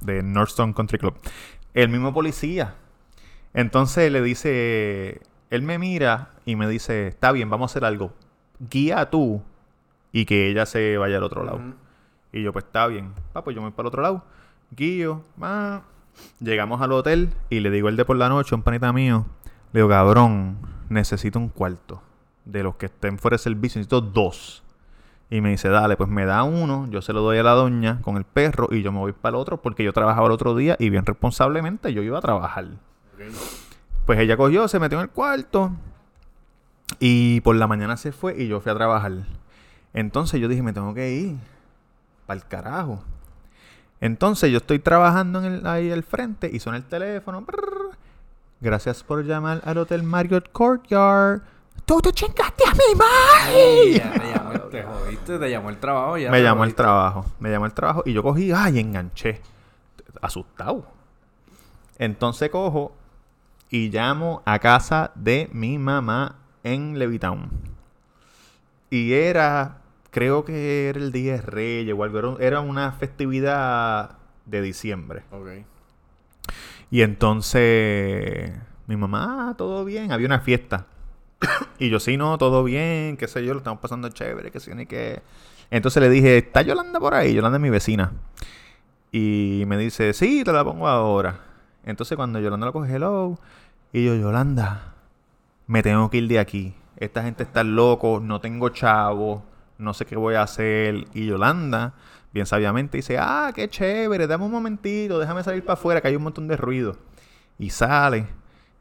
de 0.00 0.22
Northstone 0.22 0.74
Country 0.74 0.98
Club. 0.98 1.14
El 1.72 1.88
mismo 1.88 2.12
policía. 2.12 2.74
Entonces 3.54 4.12
le 4.12 4.20
dice, 4.20 5.22
él 5.50 5.62
me 5.62 5.78
mira 5.78 6.32
y 6.44 6.56
me 6.56 6.68
dice, 6.68 7.06
está 7.06 7.32
bien, 7.32 7.48
vamos 7.48 7.70
a 7.70 7.72
hacer 7.72 7.84
algo. 7.84 8.12
Guía 8.58 9.10
tú 9.10 9.42
y 10.12 10.24
que 10.24 10.48
ella 10.48 10.66
se 10.66 10.96
vaya 10.96 11.18
al 11.18 11.24
otro 11.24 11.44
lado. 11.44 11.60
Y 12.32 12.42
yo, 12.42 12.52
pues 12.52 12.64
está 12.64 12.86
bien. 12.86 13.12
Pa, 13.32 13.44
pues 13.44 13.54
yo 13.54 13.60
me 13.60 13.68
voy 13.68 13.72
para 13.72 13.84
el 13.84 13.88
otro 13.88 14.02
lado. 14.02 14.24
Guío, 14.70 15.22
va. 15.42 15.82
Llegamos 16.40 16.80
al 16.80 16.92
hotel 16.92 17.30
y 17.50 17.60
le 17.60 17.70
digo 17.70 17.88
el 17.88 17.96
de 17.96 18.04
por 18.04 18.16
la 18.16 18.28
noche, 18.28 18.54
un 18.54 18.62
panita 18.62 18.92
mío. 18.92 19.26
Le 19.72 19.80
digo, 19.80 19.88
cabrón, 19.88 20.58
necesito 20.88 21.38
un 21.38 21.48
cuarto. 21.48 22.02
De 22.44 22.62
los 22.62 22.76
que 22.76 22.86
estén 22.86 23.18
fuera 23.18 23.34
de 23.34 23.38
servicio, 23.38 23.78
necesito 23.78 24.00
dos. 24.00 24.62
Y 25.28 25.40
me 25.40 25.50
dice, 25.50 25.68
dale, 25.68 25.96
pues 25.96 26.08
me 26.08 26.24
da 26.24 26.44
uno, 26.44 26.86
yo 26.88 27.02
se 27.02 27.12
lo 27.12 27.20
doy 27.20 27.38
a 27.38 27.42
la 27.42 27.52
doña 27.52 28.00
con 28.00 28.16
el 28.16 28.24
perro 28.24 28.68
y 28.70 28.82
yo 28.82 28.92
me 28.92 29.00
voy 29.00 29.12
para 29.12 29.36
el 29.36 29.42
otro 29.42 29.60
porque 29.60 29.82
yo 29.82 29.92
trabajaba 29.92 30.26
el 30.26 30.32
otro 30.32 30.54
día 30.54 30.76
y 30.78 30.88
bien 30.88 31.04
responsablemente 31.04 31.92
yo 31.92 32.02
iba 32.02 32.18
a 32.18 32.20
trabajar. 32.20 32.66
Pues 34.06 34.20
ella 34.20 34.36
cogió, 34.36 34.68
se 34.68 34.78
metió 34.78 34.98
en 34.98 35.04
el 35.04 35.10
cuarto 35.10 35.72
y 37.00 37.40
por 37.42 37.56
la 37.56 37.66
mañana 37.66 37.96
se 37.96 38.12
fue 38.12 38.36
y 38.40 38.48
yo 38.48 38.60
fui 38.60 38.72
a 38.72 38.74
trabajar. 38.74 39.12
Entonces 39.92 40.40
yo 40.40 40.48
dije, 40.48 40.62
me 40.62 40.72
tengo 40.72 40.92
que 40.94 41.10
ir. 41.12 41.36
Para 42.26 42.40
el 42.40 42.46
carajo. 42.46 43.02
Entonces 44.00 44.50
yo 44.50 44.58
estoy 44.58 44.78
trabajando 44.78 45.38
en 45.44 45.44
el- 45.52 45.66
ahí 45.66 45.90
al 45.90 46.02
frente 46.02 46.50
y 46.52 46.58
suena 46.60 46.76
el 46.78 46.84
teléfono. 46.84 47.40
brrr. 47.42 47.96
Gracias 48.60 49.02
por 49.02 49.24
llamar 49.24 49.60
al 49.64 49.78
Hotel 49.78 50.02
Marriott 50.02 50.50
Courtyard. 50.52 51.40
¡Tú 51.84 52.00
te 52.00 52.12
chingaste 52.12 52.64
a 52.66 52.72
mi 52.72 52.98
madre! 52.98 53.92
Ya, 53.92 54.12
te 54.12 54.32
llamó, 54.34 54.52
el- 54.52 54.70
te 54.70 54.82
jodiste, 54.82 55.38
te 55.38 55.50
llamó 55.50 55.70
el 55.70 55.78
trabajo. 55.78 56.16
Ya 56.18 56.30
Me 56.30 56.42
llamó 56.42 56.64
el 56.64 56.74
trabajo. 56.74 57.26
Me 57.38 57.50
llamó 57.50 57.66
el 57.66 57.72
trabajo 57.72 58.02
y 58.04 58.12
yo 58.12 58.22
cogí, 58.22 58.50
ay, 58.52 58.78
enganché. 58.80 59.40
Asustado. 60.20 60.84
Entonces 61.98 62.50
cojo 62.50 62.92
y 63.70 63.88
llamo 63.90 64.42
a 64.44 64.58
casa 64.58 65.12
de 65.14 65.48
mi 65.52 65.78
mamá 65.78 66.36
en 66.72 66.98
Levitown. 66.98 67.50
Y 68.90 69.12
era, 69.12 69.78
creo 70.10 70.44
que 70.44 70.88
era 70.88 70.98
el 70.98 71.12
Día 71.12 71.34
de 71.34 71.42
Reyes 71.42 71.94
o 71.96 72.02
algo. 72.04 72.18
Era, 72.18 72.28
un- 72.28 72.42
era 72.42 72.60
una 72.60 72.92
festividad 72.92 74.16
de 74.44 74.62
diciembre. 74.62 75.22
Ok. 75.30 75.48
Y 76.90 77.02
entonces, 77.02 78.52
mi 78.86 78.96
mamá, 78.96 79.48
"Ah, 79.50 79.54
todo 79.56 79.84
bien, 79.84 80.12
había 80.12 80.26
una 80.26 80.40
fiesta. 80.40 80.86
y 81.78 81.88
yo, 81.90 81.98
sí, 82.00 82.16
no, 82.16 82.38
todo 82.38 82.62
bien, 82.64 83.16
qué 83.16 83.26
sé 83.28 83.44
yo, 83.44 83.52
lo 83.54 83.58
estamos 83.58 83.80
pasando 83.80 84.08
chévere, 84.08 84.50
qué 84.50 84.60
sé 84.60 84.74
ni 84.74 84.86
qué. 84.86 85.20
Entonces 85.70 86.00
le 86.02 86.08
dije, 86.08 86.38
¿está 86.38 86.62
Yolanda 86.62 87.00
por 87.00 87.14
ahí? 87.14 87.34
Yolanda 87.34 87.58
es 87.58 87.62
mi 87.62 87.70
vecina. 87.70 88.12
Y 89.12 89.64
me 89.66 89.76
dice, 89.78 90.12
sí, 90.12 90.44
te 90.44 90.52
la 90.52 90.64
pongo 90.64 90.86
ahora. 90.88 91.40
Entonces 91.84 92.16
cuando 92.16 92.38
Yolanda 92.40 92.66
lo 92.66 92.72
coge, 92.72 92.94
hello, 92.94 93.38
y 93.92 94.04
yo, 94.04 94.14
Yolanda, 94.14 94.94
me 95.66 95.82
tengo 95.82 96.10
que 96.10 96.18
ir 96.18 96.28
de 96.28 96.38
aquí. 96.38 96.74
Esta 96.96 97.22
gente 97.22 97.42
está 97.42 97.62
loco, 97.64 98.20
no 98.20 98.40
tengo 98.40 98.68
chavo, 98.70 99.44
no 99.78 99.94
sé 99.94 100.06
qué 100.06 100.16
voy 100.16 100.34
a 100.34 100.42
hacer. 100.42 101.06
Y 101.12 101.26
Yolanda, 101.26 101.94
bien 102.32 102.46
sabiamente, 102.46 102.98
dice, 102.98 103.18
ah, 103.18 103.52
qué 103.54 103.68
chévere, 103.68 104.26
dame 104.26 104.44
un 104.44 104.52
momentito, 104.52 105.18
déjame 105.18 105.42
salir 105.42 105.62
para 105.62 105.74
afuera, 105.74 106.00
que 106.00 106.08
hay 106.08 106.16
un 106.16 106.22
montón 106.22 106.48
de 106.48 106.56
ruido. 106.56 106.96
Y 107.58 107.70
sale 107.70 108.26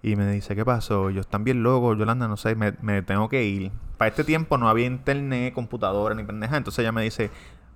y 0.01 0.15
me 0.15 0.31
dice, 0.31 0.55
¿qué 0.55 0.63
pasó? 0.63 1.09
Yo 1.09 1.21
están 1.21 1.43
bien 1.43 1.63
loco, 1.63 1.95
Yolanda, 1.95 2.27
no 2.27 2.37
sé, 2.37 2.55
me, 2.55 3.01
tengo 3.01 3.27
que 3.27 3.43
ir. 3.43 3.71
Para 3.97 4.09
este 4.09 4.23
tiempo 4.23 4.57
no 4.57 4.69
había 4.69 4.85
internet, 4.85 5.53
computadora 5.53 6.13
ni 6.13 6.23
pendeja. 6.23 6.57
Entonces 6.57 6.79
ella 6.79 6.91
me 6.91 7.01
dice, 7.01 7.31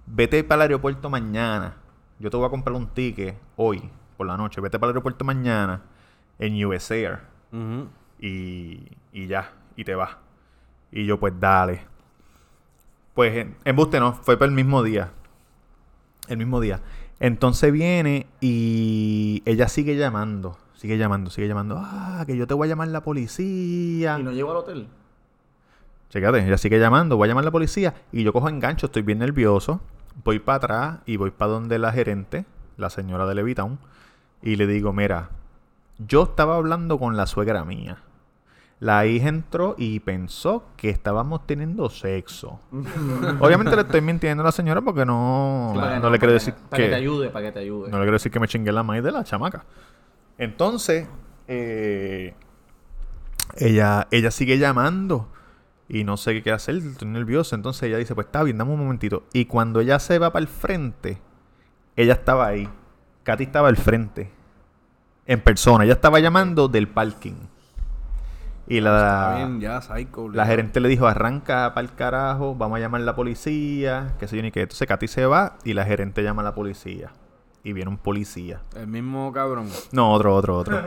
vete 0.05 0.43
para 0.43 0.64
el 0.66 0.70
aeropuerto 0.70 1.10
mañana. 1.10 1.78
Yo 2.20 2.30
te 2.30 2.38
voy 2.38 2.45
a 2.45 2.49
comprar 2.49 2.76
un 2.76 2.88
ticket 2.88 3.36
hoy, 3.55 3.89
por 4.16 4.28
la 4.28 4.38
noche. 4.38 4.62
Vete 4.62 4.78
para 4.78 4.89
el 4.89 4.95
aeropuerto 4.95 5.26
mañana 5.26 5.82
en 6.38 6.64
US 6.66 6.91
Air. 6.91 7.20
Y, 8.20 8.88
y 9.13 9.28
ya, 9.28 9.53
y 9.76 9.84
te 9.84 9.95
vas. 9.95 10.11
Y 10.91 11.05
yo, 11.05 11.20
pues 11.20 11.34
dale. 11.39 11.82
Pues 13.13 13.36
en, 13.36 13.55
embuste 13.65 13.99
no, 13.99 14.13
fue 14.13 14.38
para 14.38 14.49
el 14.49 14.55
mismo 14.55 14.84
día. 14.84 15.11
El 16.28 16.38
mismo 16.38 16.59
día. 16.59 16.82
Entonces 17.20 17.72
viene 17.72 18.28
y 18.39 19.43
ella 19.45 19.67
sigue 19.67 19.97
llamando, 19.97 20.57
sigue 20.76 20.97
llamando, 20.97 21.30
sigue 21.30 21.47
llamando. 21.47 21.78
Ah, 21.80 22.24
que 22.26 22.38
yo 22.38 22.47
te 22.47 22.53
voy 22.53 22.67
a 22.67 22.70
llamar 22.70 22.88
la 22.89 23.01
policía. 23.01 24.17
Y 24.20 24.24
no 24.24 24.32
llegó 24.32 24.51
al 24.51 24.57
hotel. 24.57 24.88
Chécate, 26.09 26.39
ella 26.39 26.57
sigue 26.57 26.80
llamando, 26.80 27.17
voy 27.17 27.28
a 27.28 27.30
llamar 27.30 27.43
a 27.43 27.45
la 27.45 27.51
policía 27.51 27.93
y 28.11 28.24
yo 28.24 28.34
cojo 28.34 28.49
engancho, 28.49 28.88
estoy 28.88 29.03
bien 29.03 29.20
nervioso, 29.20 29.80
voy 30.24 30.39
para 30.39 30.55
atrás 30.55 30.99
y 31.05 31.17
voy 31.17 31.30
para 31.30 31.51
donde 31.51 31.78
la 31.78 31.91
gerente, 31.91 32.45
la 32.78 32.89
señora 32.89 33.28
de 33.28 33.36
Levitown, 33.36 33.78
y 34.41 34.55
le 34.55 34.65
digo, 34.65 34.91
mira, 34.91 35.30
yo 35.99 36.24
estaba 36.24 36.55
hablando 36.55 36.97
con 36.97 37.15
la 37.15 37.28
suegra 37.28 37.63
mía. 37.63 37.97
La 38.80 39.05
hija 39.05 39.27
entró 39.27 39.75
y 39.77 39.99
pensó 39.99 40.63
que 40.77 40.89
estábamos 40.89 41.45
teniendo 41.45 41.89
sexo. 41.89 42.61
Obviamente 43.39 43.75
le 43.75 43.82
estoy 43.82 43.99
mintiendo 43.99 44.41
a 44.41 44.45
la 44.45 44.51
señora 44.53 44.80
porque 44.82 45.05
no, 45.05 45.73
Para 45.75 45.99
no 45.99 46.09
le 46.09 46.17
quiero 46.17 46.34
decir 46.34 46.53
Para 46.53 46.77
que 46.77 46.84
te 46.84 46.89
que, 46.89 46.95
ayude, 46.95 47.30
para 47.30 47.45
que 47.47 47.51
te 47.51 47.59
ayude. 47.59 47.91
no 47.91 47.97
le 47.97 48.03
quiero 48.03 48.13
decir 48.13 48.32
que 48.32 48.39
me 48.39 48.47
chingue 48.47 48.71
la 48.71 48.84
maíz 48.84 49.03
de 49.03 49.11
la 49.11 49.25
chamaca. 49.25 49.65
Entonces, 50.38 51.07
eh, 51.49 52.34
ella, 53.57 54.07
ella 54.11 54.32
sigue 54.32 54.57
llamando 54.57 55.27
y 55.89 56.05
no 56.05 56.15
sé 56.15 56.41
qué 56.41 56.51
hacer, 56.51 56.75
estoy 56.75 57.09
nervioso. 57.09 57.55
Entonces 57.55 57.84
ella 57.84 57.97
dice, 57.97 58.15
pues 58.15 58.27
está 58.27 58.43
bien, 58.43 58.57
dame 58.57 58.71
un 58.71 58.80
momentito. 58.80 59.23
Y 59.34 59.45
cuando 59.45 59.82
ella 59.82 59.99
se 59.99 60.19
va 60.19 60.32
para 60.32 60.43
el 60.43 60.47
frente, 60.47 61.19
ella 61.97 62.13
estaba 62.13 62.47
ahí. 62.47 62.69
Katy 63.23 63.43
estaba 63.43 63.67
al 63.67 63.75
frente. 63.75 64.32
En 65.25 65.41
persona. 65.41 65.84
Ella 65.84 65.93
estaba 65.93 66.19
llamando 66.19 66.69
del 66.69 66.88
parking. 66.88 67.36
Y 68.70 68.82
la, 68.82 69.34
bien, 69.38 69.59
ya, 69.59 69.82
psycho. 69.82 70.30
la 70.30 70.45
gerente 70.45 70.80
le 70.80 70.88
dijo, 70.89 71.07
arranca 71.07 71.74
para 71.74 71.86
el 71.88 71.93
carajo, 71.95 72.53
vamos 72.55 72.78
a 72.78 72.80
llamar 72.80 73.01
a 73.01 73.03
la 73.03 73.15
policía, 73.15 74.13
qué 74.20 74.28
sé 74.28 74.36
yo 74.38 74.43
ni 74.43 74.51
qué. 74.51 74.61
Entonces 74.61 74.88
Katy 74.88 75.07
se 75.07 75.26
va 75.26 75.57
y 75.63 75.74
la 75.74 75.86
gerente 75.86 76.22
llama 76.24 76.41
a 76.43 76.45
la 76.45 76.53
policía. 76.55 77.11
Y 77.63 77.74
viene 77.74 77.89
un 77.89 77.97
policía. 77.97 78.61
El 78.76 78.88
mismo 78.88 79.34
cabrón. 79.34 79.67
No, 79.91 80.13
otro, 80.13 80.34
otro, 80.36 80.57
otro. 80.59 80.82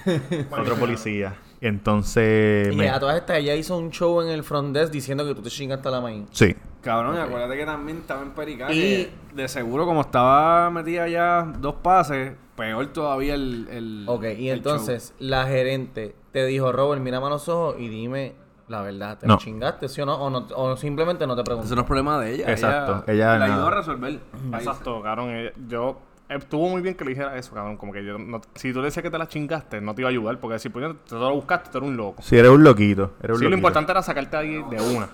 otro 0.50 0.74
policía. 0.76 1.36
Y 1.60 1.66
entonces... 1.68 2.72
Y 2.72 2.76
me- 2.76 2.90
a 2.90 2.98
todas 2.98 3.16
estas, 3.16 3.38
ella 3.38 3.54
hizo 3.54 3.76
un 3.78 3.90
show 3.90 4.20
en 4.22 4.28
el 4.28 4.42
front 4.42 4.74
desk 4.74 4.92
diciendo 4.92 5.24
que 5.24 5.34
tú 5.34 5.42
te 5.42 5.50
chingaste 5.50 5.86
a 5.88 5.90
la 5.92 6.00
maíz. 6.00 6.24
Sí. 6.32 6.56
Cabrón, 6.82 7.16
y 7.16 7.18
acuérdate 7.18 7.56
que 7.56 7.64
también 7.64 7.98
estaba 7.98 8.22
en 8.22 8.30
Pericá. 8.30 8.72
Y- 8.72 8.76
que 8.80 9.10
de 9.34 9.48
seguro, 9.48 9.84
como 9.86 10.00
estaba 10.00 10.68
metida 10.70 11.06
ya 11.08 11.42
dos 11.60 11.76
pases, 11.76 12.32
peor 12.56 12.86
todavía 12.88 13.34
el. 13.34 13.68
el 13.70 14.04
Ok, 14.08 14.24
y 14.38 14.48
el 14.48 14.58
entonces 14.58 15.14
la 15.18 15.46
gerente 15.46 16.14
te 16.32 16.44
dijo, 16.46 16.72
Robert, 16.72 17.00
mírame 17.02 17.26
a 17.26 17.30
los 17.30 17.48
ojos 17.48 17.76
y 17.78 17.88
dime 17.88 18.34
La 18.68 18.82
verdad, 18.82 19.16
¿te 19.18 19.28
No. 19.28 19.34
lo 19.34 19.38
chingaste, 19.38 19.88
sí 19.88 20.00
o 20.00 20.06
no? 20.06 20.16
O, 20.16 20.28
no, 20.28 20.44
o 20.56 20.76
simplemente 20.76 21.24
no 21.26 21.36
te 21.36 21.44
pregunté. 21.44 21.66
Eso 21.66 21.76
no 21.76 21.82
es 21.82 21.86
problema 21.86 22.18
de 22.18 22.34
ella. 22.34 22.50
Exacto, 22.50 23.04
Ella, 23.06 23.14
ella 23.14 23.26
la 23.34 23.38
nada. 23.38 23.54
ayudó 23.54 23.66
a 23.68 23.74
resolver. 23.76 24.20
Exacto, 24.54 25.02
cabrón. 25.02 25.30
ella- 25.30 25.52
yo 25.68 26.00
estuvo 26.28 26.68
muy 26.68 26.82
bien 26.82 26.96
que 26.96 27.04
le 27.04 27.10
dijera 27.10 27.36
eso, 27.38 27.54
cabrón. 27.54 27.76
Como 27.76 27.92
que 27.92 28.04
yo 28.04 28.18
no- 28.18 28.40
si 28.56 28.72
tú 28.72 28.80
le 28.80 28.86
decías 28.86 29.04
que 29.04 29.10
te 29.10 29.18
la 29.18 29.28
chingaste, 29.28 29.80
no 29.80 29.94
te 29.94 30.02
iba 30.02 30.08
a 30.08 30.10
ayudar. 30.10 30.40
Porque 30.40 30.58
si 30.58 30.68
pues, 30.68 30.84
te 31.08 31.14
lo 31.14 31.32
buscaste, 31.34 31.70
tú 31.70 31.78
eres 31.78 31.90
un 31.90 31.96
loco. 31.96 32.22
Si 32.22 32.36
eres 32.36 32.50
un 32.50 32.64
loquito, 32.64 33.12
eres 33.22 33.34
un 33.34 33.38
Sí, 33.38 33.44
lo 33.44 33.50
loquito. 33.50 33.54
importante 33.56 33.92
era 33.92 34.02
sacarte 34.02 34.36
ahí 34.36 34.54
de 34.68 34.80
una. 34.96 35.10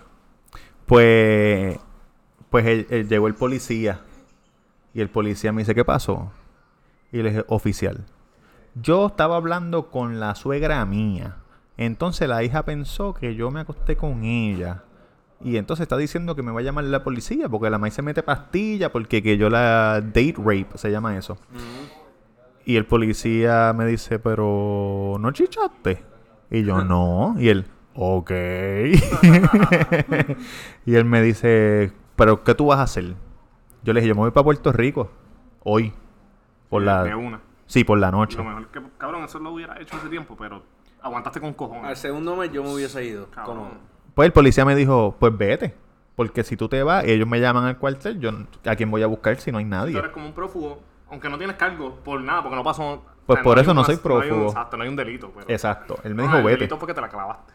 Pues, 0.87 1.79
pues 2.51 2.67
él- 2.67 2.87
él- 2.91 3.09
llegó 3.09 3.27
el 3.27 3.35
policía. 3.35 4.01
Y 4.95 5.01
el 5.01 5.09
policía 5.11 5.53
me 5.53 5.63
dice, 5.63 5.75
¿qué 5.75 5.85
pasó? 5.85 6.31
Y 7.13 7.23
le 7.23 7.31
dije, 7.31 7.45
oficial. 7.49 8.05
Yo 8.75 9.07
estaba 9.07 9.37
hablando 9.37 9.91
con 9.91 10.19
la 10.19 10.35
suegra 10.35 10.85
mía. 10.87 11.37
Entonces 11.77 12.29
la 12.29 12.43
hija 12.43 12.65
pensó 12.65 13.15
que 13.15 13.35
yo 13.35 13.51
me 13.51 13.61
acosté 13.61 13.97
con 13.97 14.25
ella. 14.25 14.85
Y 15.45 15.57
entonces 15.57 15.83
está 15.83 15.97
diciendo 15.97 16.37
que 16.37 16.43
me 16.43 16.53
va 16.53 16.61
a 16.61 16.63
llamar 16.63 16.85
la 16.85 17.03
policía 17.03 17.49
porque 17.49 17.69
la 17.69 17.79
maíz 17.79 17.95
se 17.95 18.03
mete 18.03 18.23
pastilla 18.23 18.93
porque 18.93 19.23
que 19.23 19.37
yo 19.37 19.51
la 19.51 20.01
date 20.01 20.37
rape, 20.39 20.69
se 20.77 20.91
llama 20.91 21.17
eso. 21.17 21.37
Y 22.65 22.77
el 22.77 22.87
policía 22.87 23.73
me 23.77 23.87
dice, 23.87 24.21
pero 24.21 25.17
¿no 25.19 25.33
chichaste? 25.33 26.05
Y 26.51 26.65
yo, 26.65 26.85
no. 26.85 27.35
Y 27.39 27.49
él, 27.49 27.67
ok. 27.95 28.31
y 30.87 30.95
él 30.95 31.05
me 31.05 31.23
dice, 31.23 31.93
pero 32.15 32.45
¿qué 32.45 32.55
tú 32.55 32.67
vas 32.67 32.79
a 32.79 32.83
hacer? 32.83 33.15
Yo 33.83 33.93
le 33.93 34.01
dije, 34.01 34.09
yo 34.09 34.15
me 34.15 34.21
voy 34.21 34.31
para 34.31 34.45
Puerto 34.45 34.71
Rico. 34.71 35.11
Hoy. 35.65 35.93
Por 36.73 36.83
De 36.83 36.87
la... 37.11 37.17
una. 37.17 37.41
Sí, 37.67 37.85
por 37.85 37.99
la 37.99 38.11
noche. 38.11 38.37
Lo 38.39 38.45
mejor 38.45 38.67
que, 38.69 38.81
cabrón, 38.99 39.25
eso 39.25 39.39
lo 39.39 39.51
hubiera 39.53 39.81
hecho 39.81 39.97
hace 39.97 40.09
tiempo, 40.09 40.37
pero 40.39 40.63
aguantaste 41.03 41.39
con 41.41 41.51
Al 41.51 41.57
cojones. 41.57 41.99
segundo 41.99 42.35
mes 42.37 42.51
yo 42.51 42.63
me 42.65 42.73
hubiese 42.75 43.05
ido. 43.05 43.27
Cabrón. 43.31 43.57
Como, 43.57 43.71
Pues 44.15 44.27
el 44.27 44.33
policía 44.33 44.65
me 44.65 44.75
dijo, 44.75 45.15
pues 45.19 45.37
vete. 45.37 45.75
Porque 46.17 46.45
si 46.45 46.57
tú 46.57 46.69
te 46.69 46.83
vas 46.83 47.05
y 47.07 47.11
ellos 47.13 47.27
me 47.29 47.41
llaman 47.41 47.65
al 47.65 47.79
cuartel, 47.79 48.19
yo 48.21 48.31
¿a 48.67 48.77
quién 48.77 48.91
voy 48.91 49.03
a 49.03 49.07
buscar 49.07 49.37
si 49.37 49.51
no 49.53 49.59
hay 49.59 49.65
Tú 49.65 49.71
nadie? 49.71 49.99
eres 49.99 50.11
como 50.13 50.27
un 50.27 50.33
prófugo, 50.33 50.81
aunque 51.11 51.29
no 51.31 51.39
tienes 51.39 51.57
cargo 51.57 51.95
por 52.05 52.21
nada, 52.21 52.43
porque 52.43 52.57
no 52.57 52.63
pasó. 52.65 53.03
Pues 53.27 53.41
por 53.43 53.59
eso 53.59 53.73
no 53.73 53.81
una- 53.81 53.87
soy 53.87 53.95
un- 53.97 54.01
prófugo. 54.03 54.47
exacto, 54.49 54.77
no 54.77 54.83
hay 54.83 54.89
un 54.89 54.97
delito. 54.97 55.31
Pero, 55.35 55.47
Exacto. 55.49 55.97
Él 56.05 56.15
me 56.15 56.23
Ah, 56.23 56.27
dijo, 56.27 56.37
el 56.39 56.45
vete. 56.45 56.57
delito 56.57 56.77
fue 56.79 56.89
que 56.89 56.95
te 56.95 57.01
la 57.01 57.09
clavaste. 57.09 57.53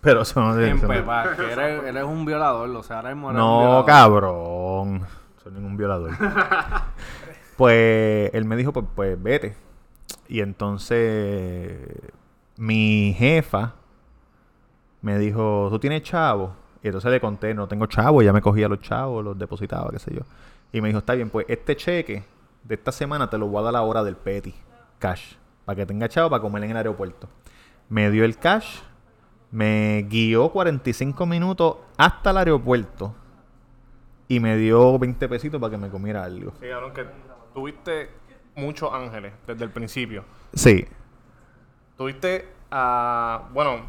Pero 0.00 0.22
eso 0.22 0.40
no... 0.40 0.54
que 1.36 1.52
eres, 1.52 1.84
eres 1.84 2.04
un 2.04 2.24
violador, 2.24 2.68
o 2.70 2.82
sea, 2.82 2.96
ahora 2.96 3.10
mismo 3.14 3.30
eres 3.30 3.40
un 3.42 3.46
No, 3.46 3.58
violador. 3.60 3.84
cabrón. 3.86 5.06
Soy 5.42 5.52
ningún 5.52 5.76
violador. 5.76 6.10
pues 7.58 8.32
él 8.34 8.44
me 8.44 8.54
dijo, 8.54 8.72
pues, 8.72 8.86
pues 8.94 9.20
vete. 9.20 9.56
Y 10.28 10.40
entonces 10.40 11.76
mi 12.56 13.12
jefa 13.18 13.74
me 15.02 15.18
dijo, 15.18 15.66
¿tú 15.68 15.80
tienes 15.80 16.04
chavo? 16.04 16.54
Y 16.84 16.86
entonces 16.86 17.10
le 17.10 17.20
conté, 17.20 17.54
no 17.54 17.66
tengo 17.66 17.86
chavo, 17.86 18.22
ya 18.22 18.32
me 18.32 18.40
cogía 18.40 18.68
los 18.68 18.80
chavos, 18.80 19.24
los 19.24 19.36
depositaba, 19.36 19.90
qué 19.90 19.98
sé 19.98 20.14
yo. 20.14 20.20
Y 20.72 20.80
me 20.80 20.86
dijo, 20.86 21.00
está 21.00 21.14
bien, 21.14 21.30
pues 21.30 21.46
este 21.48 21.74
cheque 21.74 22.22
de 22.62 22.74
esta 22.76 22.92
semana 22.92 23.28
te 23.28 23.36
lo 23.36 23.48
voy 23.48 23.58
a 23.58 23.62
dar 23.64 23.70
a 23.70 23.72
la 23.72 23.82
hora 23.82 24.04
del 24.04 24.14
petty, 24.14 24.54
cash, 25.00 25.34
para 25.64 25.74
que 25.74 25.86
tenga 25.86 26.08
chavo 26.08 26.30
para 26.30 26.40
comer 26.40 26.62
en 26.62 26.70
el 26.70 26.76
aeropuerto. 26.76 27.28
Me 27.88 28.08
dio 28.12 28.24
el 28.24 28.38
cash, 28.38 28.82
me 29.50 30.06
guió 30.08 30.50
45 30.50 31.26
minutos 31.26 31.78
hasta 31.96 32.30
el 32.30 32.36
aeropuerto 32.36 33.16
y 34.28 34.38
me 34.38 34.56
dio 34.56 34.96
20 34.96 35.28
pesitos 35.28 35.60
para 35.60 35.72
que 35.72 35.78
me 35.78 35.88
comiera 35.88 36.22
algo. 36.22 36.52
Sí, 36.60 36.68
que 36.94 37.27
tuviste 37.54 38.10
muchos 38.56 38.92
ángeles 38.92 39.32
desde 39.46 39.64
el 39.64 39.70
principio. 39.70 40.24
Sí, 40.54 40.86
Tuviste 41.96 42.48
a. 42.70 43.42
Bueno. 43.52 43.80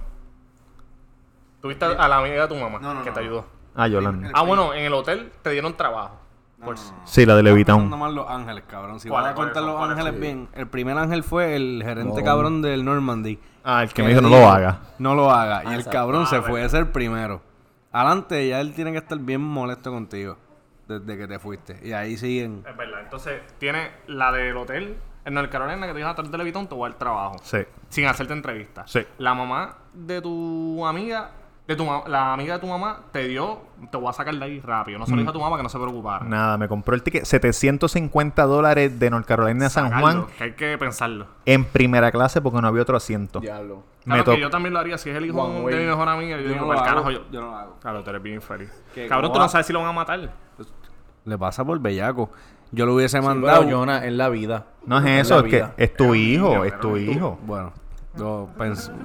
Tuviste 1.62 1.86
a 1.86 2.07
la 2.07 2.18
amiga 2.20 2.43
de 2.43 2.47
tu 2.47 2.55
mamá 2.55 2.80
No, 2.80 2.93
no, 2.93 3.03
que 3.03 3.10
no, 3.10 3.14
te 3.14 3.20
ayudó. 3.20 3.45
ah, 3.76 3.88
Yolanda. 3.88 4.32
Ah, 4.34 4.43
bueno, 4.43 4.74
en 4.74 4.86
el 4.86 4.93
hotel 4.93 5.32
te 5.41 5.49
dieron 5.51 5.76
trabajo. 5.76 6.16
Por 6.64 6.76
Sí, 7.05 7.26
la 7.26 7.36
de 7.36 7.43
Levitown. 7.43 7.89
más 7.97 8.12
los 8.14 8.28
ángeles, 8.30 8.64
cabrón. 8.68 8.99
Si 8.99 9.07
¿Cuál 9.07 9.24
vas 9.24 9.32
a 9.32 9.36
contar 9.36 9.64
los 9.64 9.80
ángeles 9.82 10.14
Sí. 10.16 10.20
bien, 10.20 10.49
el 10.53 10.68
primer 10.68 10.97
ángel 10.97 11.24
fue 11.24 11.55
el 11.55 11.82
gerente 11.86 12.20
No. 12.20 12.26
cabrón 12.26 12.62
del 12.62 12.84
Normandy. 12.84 13.39
Ah, 13.64 13.84
el 13.84 13.93
que 13.93 14.03
me 14.03 14.10
dijo 14.10 14.22
no 14.22 14.30
lo 14.30 14.49
haga. 14.49 14.80
No 14.97 15.16
lo 15.16 15.32
haga. 15.32 15.64
Y 15.64 15.68
Ah, 15.68 15.76
el 15.76 15.86
cabrón 15.86 16.24
Ah, 16.24 16.30
se 16.30 16.41
fue 16.41 16.62
a 16.64 16.68
ser 16.70 16.91
primero. 16.91 17.41
Adelante, 17.91 18.47
ya 18.47 18.60
él 18.60 18.74
tiene 18.74 18.91
que 18.91 18.97
estar 18.97 19.18
bien 19.20 19.41
molesto 19.41 19.91
contigo. 19.91 20.38
Desde 20.89 21.17
que 21.19 21.27
te 21.27 21.37
fuiste. 21.37 21.79
Y 21.83 21.93
ahí 21.93 22.17
siguen. 22.17 22.63
Es 22.67 22.75
verdad. 22.75 23.01
Entonces, 23.01 23.41
tiene 23.59 23.91
la 24.07 24.31
del 24.31 24.57
hotel 24.57 24.97
en 25.23 25.33
North 25.35 25.51
Carolina 25.51 25.85
que 25.85 25.93
te 25.93 25.97
dijo 25.99 26.09
a 26.09 26.15
través 26.15 26.31
de 26.31 26.37
Levitón, 26.39 26.67
te 26.67 26.73
voy 26.73 26.87
a 26.87 26.89
dar 26.89 26.97
trabajo. 26.97 27.35
Sí. 27.43 27.59
Sin 27.89 28.05
hacerte 28.07 28.33
entrevista. 28.33 28.87
Sí. 28.87 29.05
La 29.19 29.35
mamá 29.35 29.77
de 29.93 30.19
tu 30.19 30.83
amiga, 30.83 31.29
de 31.70 31.76
tu 31.76 31.86
la 32.07 32.34
amiga 32.34 32.55
de 32.55 32.59
tu 32.59 32.67
mamá, 32.67 33.01
te 33.11 33.28
dio, 33.28 33.59
te 33.91 33.97
voy 33.97 34.09
a 34.09 34.13
sacar 34.13 34.34
de 34.36 34.43
ahí 34.43 34.59
rápido. 34.59 34.97
No 34.97 35.05
se 35.05 35.11
lo 35.11 35.17
Mm. 35.17 35.20
dijo 35.20 35.30
a 35.30 35.34
tu 35.34 35.39
mamá 35.39 35.55
que 35.55 35.63
no 35.63 35.70
se 35.70 35.78
preocupara. 35.78 36.26
Nada, 36.26 36.57
me 36.57 36.67
compró 36.67 36.95
el 36.95 37.03
ticket 37.03 37.26
750 37.26 38.43
dólares 38.45 38.99
de 38.99 39.09
North 39.11 39.26
Carolina 39.28 39.67
a 39.67 39.70
San 39.70 39.91
Juan 40.01 40.26
que 40.38 40.43
hay 40.45 40.51
que 40.53 40.78
pensarlo. 40.80 41.28
en 41.45 41.63
primera 41.65 42.11
clase 42.11 42.41
porque 42.41 42.59
no 42.61 42.67
había 42.67 42.82
otro 42.82 42.97
asiento. 42.97 43.39
Diablo. 43.39 43.84
Claro 44.03 44.24
que 44.26 44.39
yo 44.41 44.49
también 44.49 44.74
lo 44.74 44.80
haría. 44.80 44.97
Si 44.97 45.09
es 45.11 45.15
el 45.15 45.28
hijo 45.28 45.41
One 45.43 45.61
way. 45.61 45.76
de 45.76 45.82
mi 45.82 45.88
mejor 45.88 46.09
amiga, 46.09 46.38
yo, 46.38 46.41
Yo 46.43 46.49
digo, 46.49 46.61
no, 46.61 46.67
"Pa'l 46.70 46.78
lo 46.78 46.84
carajo, 46.84 46.99
hago, 47.01 47.11
yo. 47.11 47.22
yo 47.32 47.41
no 47.41 47.51
lo 47.51 47.55
hago. 47.55 47.76
Claro, 47.80 48.03
tú 48.03 48.09
eres 48.09 48.24
bien 48.24 48.41
feliz. 48.41 48.72
Que 48.95 49.07
Cabrón, 49.07 49.32
tú 49.32 49.38
va- 49.38 49.45
no 49.45 49.49
sabes 49.49 49.67
si 49.67 49.74
lo 49.74 49.80
van 49.80 49.89
a 49.89 49.93
matar. 49.93 50.32
Le 51.26 51.38
pasa 51.38 51.63
por 51.63 51.78
bellaco. 51.80 52.32
Yo 52.72 52.86
lo 52.88 52.95
hubiese 52.95 53.20
Sí, 53.20 53.26
mandado. 53.26 53.63
pero, 53.65 53.78
Jonah, 53.80 54.05
es 54.05 54.13
la 54.13 54.30
vida. 54.30 54.65
No 54.88 54.97
es 54.99 55.05
eso, 55.28 55.45
es 55.45 55.51
que 55.51 55.65
es 55.78 55.95
tu 55.95 56.15
hijo, 56.15 56.63
es 56.65 56.80
tu 56.80 56.97
hijo. 56.97 57.38
Bueno, 57.45 57.72
lo, 58.20 58.49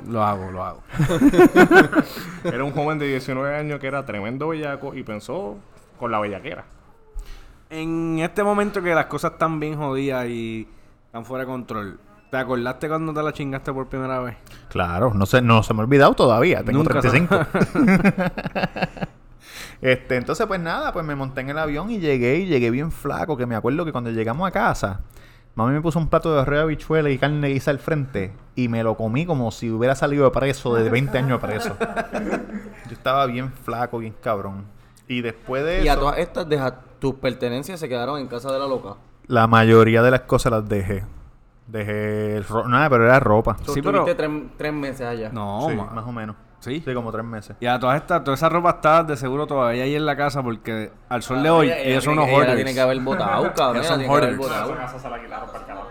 lo 0.09 0.23
hago, 0.25 0.51
lo 0.51 0.65
hago. 0.65 0.83
Era 2.45 2.65
un 2.65 2.73
joven 2.73 2.99
de 2.99 3.07
19 3.09 3.57
años 3.57 3.81
que 3.81 3.87
era 3.87 4.05
tremendo 4.05 4.49
bellaco 4.49 4.95
y 4.95 5.03
pensó 5.03 5.57
con 5.99 6.11
la 6.11 6.21
bellaquera. 6.21 6.65
En 7.71 8.19
este 8.19 8.43
momento 8.45 8.83
que 8.83 8.95
las 8.95 9.07
cosas 9.07 9.33
están 9.33 9.59
bien 9.61 9.77
jodidas 9.77 10.27
y 10.27 10.69
están 11.07 11.25
fuera 11.25 11.45
de 11.45 11.51
control, 11.51 11.99
¿te 12.31 12.37
acordaste 12.37 12.89
cuando 12.89 13.15
te 13.15 13.23
la 13.23 13.33
chingaste 13.33 13.73
por 13.73 13.87
primera 13.89 14.21
vez? 14.21 14.37
Claro, 14.69 15.15
no 15.15 15.25
se, 15.27 15.41
no 15.41 15.62
se 15.62 15.73
me 15.75 15.81
ha 15.81 15.85
olvidado 15.85 16.15
todavía, 16.15 16.62
tengo 16.62 16.83
Nunca 16.83 17.01
se- 17.01 17.09
35. 17.11 17.47
este, 19.81 20.17
entonces 20.17 20.47
pues 20.47 20.61
nada, 20.61 20.93
pues 20.93 21.05
me 21.05 21.15
monté 21.15 21.41
en 21.41 21.51
el 21.51 21.59
avión 21.59 21.91
y 21.91 21.99
llegué 21.99 22.37
y 22.39 22.47
llegué 22.47 22.71
bien 22.71 22.93
flaco, 22.93 23.37
que 23.37 23.47
me 23.47 23.57
acuerdo 23.57 23.85
que 23.85 23.93
cuando 23.93 24.11
llegamos 24.11 24.47
a 24.47 24.51
casa, 24.51 25.01
mami 25.55 25.73
me 25.75 25.81
puso 25.81 25.99
un 25.99 26.09
plato 26.09 26.35
de 26.35 26.41
arroz 26.41 26.57
de 26.57 26.63
habichuela 26.63 27.11
y 27.11 27.19
carne 27.19 27.49
guisa 27.49 27.71
al 27.71 27.79
frente 27.79 28.33
y 28.57 28.69
me 28.69 28.83
lo 28.83 28.97
comí 28.97 29.25
como 29.27 29.51
si 29.51 29.71
hubiera 29.71 29.95
salido 29.95 30.25
de 30.25 30.31
preso, 30.31 30.75
de 30.75 30.89
20 30.91 31.17
años 31.19 31.41
preso. 31.41 31.77
Yo 32.87 32.93
estaba 32.93 33.27
bien 33.27 33.53
flaco, 33.53 33.99
bien 33.99 34.15
cabrón. 34.21 34.65
Y 35.09 35.21
después 35.21 35.65
de 35.65 35.85
Y 35.85 35.89
a 35.89 35.93
eso, 35.93 36.01
todas 36.01 36.19
estas, 36.19 36.49
deja, 36.49 36.81
tus 36.99 37.15
pertenencias 37.17 37.79
se 37.81 37.89
quedaron 37.89 38.19
en 38.19 38.27
casa 38.29 38.51
de 38.53 38.59
la 38.59 38.67
loca. 38.67 38.95
la 39.27 39.47
mayoría 39.47 40.03
de 40.03 40.11
las 40.11 40.21
cosas 40.23 40.53
las 40.53 40.69
dejé. 40.69 41.05
Dejé 41.67 42.37
el 42.37 42.45
ro- 42.45 42.69
nada, 42.69 42.91
pero 42.91 43.05
era 43.05 43.19
ropa. 43.21 43.57
So, 43.65 43.73
Sí, 43.73 43.81
pero- 43.83 44.05
tres, 44.05 44.31
tres 44.57 44.73
meses 44.73 45.03
allá. 45.07 45.31
No, 45.33 45.67
Sí, 45.71 45.75
más 45.77 46.05
o 46.07 46.13
menos. 46.13 46.37
¿Sí? 46.65 46.83
Sí, 46.85 46.95
como 46.95 47.12
tres 47.12 47.25
meses. 47.25 47.57
Y 47.61 47.67
a 47.67 47.79
todas 47.79 47.97
estas, 48.01 48.25
toda 48.25 48.35
esa 48.37 48.49
ropa 48.49 48.71
está 48.71 49.03
de 49.05 49.17
seguro 49.17 49.47
todavía 49.47 49.85
ahí 49.85 49.95
en 49.95 50.07
la 50.07 50.17
casa 50.17 50.43
porque 50.43 50.91
al 51.09 51.23
sol 51.23 51.43
de 51.43 51.49
Ah, 51.49 51.55
hoy 51.55 51.67
ella- 51.67 51.79
ella 51.79 51.91
ellos 51.91 52.05
son 52.05 52.12
unos 52.15 52.27
ella 52.29 52.37
hoarders. 52.39 52.57
tiene 52.57 52.75
que 52.75 52.81
haber 52.81 53.01
botado, 53.01 53.53
cabrón. 53.55 53.77
Ellos 53.85 53.87
son 53.87 54.05
hoarders. 54.07 54.39
casa 54.77 54.99
se 54.99 55.11
la 55.11 55.21
quitaron 55.23 55.47
para 55.49 55.59
el 55.61 55.67
carajo. 55.67 55.89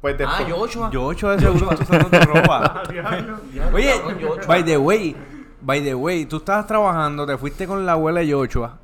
Pues 0.00 0.14
Ah, 0.14 0.18
después, 0.38 0.52
Joshua. 0.58 0.90
Yo 0.92 1.04
ocho 1.04 1.30
de 1.30 1.38
seguro 1.38 1.70
está 1.72 1.82
usando 1.84 2.06
tu 2.10 2.26
ropa. 2.34 2.82
Oye, 2.88 3.02
cabrón, 3.02 4.20
Yochoa. 4.20 4.46
by 4.46 4.64
the 4.64 4.76
way, 4.76 5.16
by 5.62 5.82
the 5.82 5.94
way, 5.94 6.26
tú 6.26 6.36
estabas 6.36 6.66
trabajando, 6.66 7.26
te 7.26 7.38
fuiste 7.38 7.66
con 7.66 7.86
la 7.86 7.92
abuela 7.92 8.20
de 8.20 8.26
Yochoa. 8.28 8.78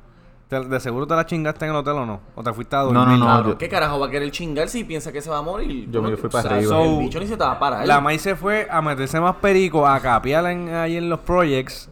Te- 0.51 0.59
¿De 0.65 0.79
seguro 0.81 1.07
te 1.07 1.15
la 1.15 1.25
chingaste 1.25 1.63
en 1.63 1.71
el 1.71 1.77
hotel 1.77 1.93
o 1.93 2.05
no? 2.05 2.19
¿O 2.35 2.43
te 2.43 2.51
fuiste 2.51 2.75
a 2.75 2.79
dormir? 2.79 3.01
No, 3.01 3.17
no, 3.17 3.47
yo- 3.47 3.57
¿Qué 3.57 3.69
carajo 3.69 3.97
va 4.01 4.07
a 4.07 4.09
querer 4.09 4.29
chingar 4.31 4.67
si 4.67 4.83
piensa 4.83 5.09
que 5.09 5.21
se 5.21 5.29
va 5.29 5.37
a 5.37 5.41
morir? 5.41 5.89
Yo 5.89 6.01
me 6.01 6.17
fui 6.17 6.29
para 6.29 6.43
o 6.43 6.47
sea, 6.49 6.57
arriba. 6.57 6.81
El 6.83 6.99
bicho 6.99 7.19
ni 7.21 7.27
se 7.27 7.37
te 7.37 7.43
va 7.45 7.53
a 7.53 7.59
parar. 7.59 7.87
La 7.87 8.01
maíz 8.01 8.21
se 8.21 8.35
fue 8.35 8.67
a 8.69 8.81
meterse 8.81 9.17
más 9.21 9.37
perico, 9.37 9.87
a 9.87 9.97
capear 10.01 10.45
en, 10.47 10.73
ahí 10.73 10.97
en 10.97 11.09
los 11.09 11.21
projects, 11.21 11.89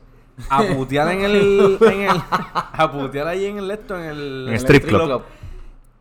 a 0.50 0.62
putear 0.64 1.08
en 1.14 1.22
el, 1.22 1.78
en 1.80 2.02
el 2.02 2.22
a 2.32 2.92
putear 2.92 3.28
ahí 3.28 3.46
en 3.46 3.60
el 3.60 3.72
esto, 3.72 3.98
en 3.98 4.04
el, 4.10 4.44
En 4.50 4.54
el 4.54 4.56
strip 4.56 4.86
club. 4.88 5.22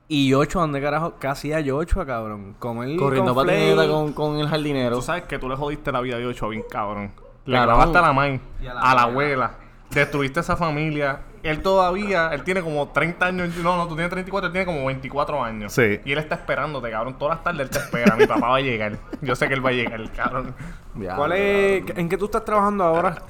Y 0.08 0.28
Yochoa, 0.30 0.62
¿dónde 0.62 0.80
carajo? 0.80 1.14
¿Qué 1.20 1.28
hacía 1.28 1.60
Yochoa, 1.60 2.06
cabrón? 2.06 2.56
Comer 2.58 2.96
Corriendo 2.96 3.34
con 3.36 3.46
patineta 3.46 3.74
flake. 3.74 3.90
con, 3.92 4.12
con 4.14 4.38
el 4.40 4.48
jardinero. 4.48 4.96
Tú 4.96 5.02
sabes 5.02 5.22
que 5.24 5.38
tú 5.38 5.48
le 5.48 5.54
jodiste 5.54 5.92
la 5.92 6.00
vida 6.00 6.16
de 6.18 6.26
Ocho 6.26 6.48
bien 6.48 6.64
cabrón. 6.68 7.12
Le 7.44 7.60
grabaste 7.60 7.98
a 7.98 8.02
la 8.02 8.12
main, 8.12 8.40
Y 8.60 8.66
a 8.66 8.74
la 8.74 8.80
a 8.80 8.94
la 8.96 9.02
abuela. 9.02 9.44
abuela. 9.44 9.50
Destruiste 9.90 10.40
esa 10.40 10.56
familia. 10.56 11.20
Él 11.42 11.62
todavía, 11.62 12.30
él 12.32 12.42
tiene 12.42 12.62
como 12.62 12.88
30 12.88 13.26
años. 13.26 13.56
No, 13.58 13.76
no, 13.76 13.86
tú 13.88 13.94
tienes 13.94 14.10
34, 14.10 14.46
él 14.48 14.52
tiene 14.52 14.66
como 14.66 14.86
24 14.86 15.42
años. 15.42 15.72
Sí. 15.72 16.00
Y 16.04 16.12
él 16.12 16.18
está 16.18 16.36
esperándote, 16.36 16.90
cabrón. 16.90 17.18
Todas 17.18 17.36
las 17.36 17.44
tardes 17.44 17.60
él 17.62 17.70
te 17.70 17.78
espera. 17.78 18.16
Mi 18.16 18.26
papá 18.26 18.48
va 18.48 18.56
a 18.56 18.60
llegar. 18.60 18.98
Yo 19.20 19.34
sé 19.36 19.48
que 19.48 19.54
él 19.54 19.64
va 19.64 19.70
a 19.70 19.72
llegar, 19.72 20.00
cabrón. 20.12 20.54
Ya, 20.96 21.16
¿Cuál 21.16 21.32
es, 21.32 21.84
¿En 21.96 22.08
qué 22.08 22.16
tú 22.16 22.26
estás 22.26 22.44
trabajando 22.44 22.84
ahora? 22.84 23.22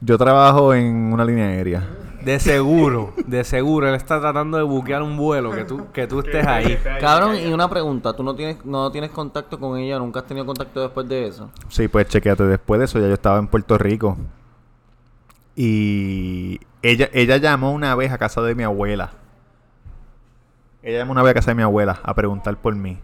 Yo 0.00 0.16
trabajo 0.16 0.74
en 0.74 1.12
una 1.12 1.24
línea 1.24 1.46
aérea. 1.46 1.82
De 2.22 2.40
seguro, 2.40 3.14
de 3.26 3.44
seguro, 3.44 3.88
él 3.88 3.94
está 3.94 4.20
tratando 4.20 4.58
de 4.58 4.64
buquear 4.64 5.02
un 5.02 5.16
vuelo 5.16 5.52
que 5.52 5.64
tú, 5.64 5.86
que 5.92 6.06
tú 6.06 6.20
estés 6.20 6.46
ahí. 6.46 6.76
Cabrón, 7.00 7.36
y 7.36 7.52
una 7.52 7.68
pregunta. 7.70 8.12
¿Tú 8.12 8.22
no 8.22 8.34
tienes, 8.34 8.64
no 8.64 8.90
tienes 8.90 9.10
contacto 9.10 9.58
con 9.58 9.78
ella? 9.78 9.98
¿Nunca 9.98 10.20
has 10.20 10.26
tenido 10.26 10.44
contacto 10.44 10.80
después 10.80 11.08
de 11.08 11.28
eso? 11.28 11.48
Sí, 11.68 11.86
pues 11.88 12.08
chequéate. 12.08 12.42
Después 12.44 12.80
de 12.80 12.84
eso 12.86 12.98
ya 12.98 13.06
yo 13.06 13.14
estaba 13.14 13.38
en 13.38 13.46
Puerto 13.46 13.78
Rico. 13.78 14.16
Y 15.60 16.60
ella, 16.82 17.08
ella 17.12 17.36
llamó 17.38 17.72
una 17.72 17.96
vez 17.96 18.12
a 18.12 18.18
casa 18.18 18.40
de 18.42 18.54
mi 18.54 18.62
abuela. 18.62 19.10
Ella 20.84 20.98
llamó 20.98 21.10
una 21.10 21.22
vez 21.24 21.32
a 21.32 21.34
casa 21.34 21.50
de 21.50 21.56
mi 21.56 21.62
abuela 21.62 21.98
a 22.04 22.14
preguntar 22.14 22.56
por 22.58 22.76
mí. 22.76 22.98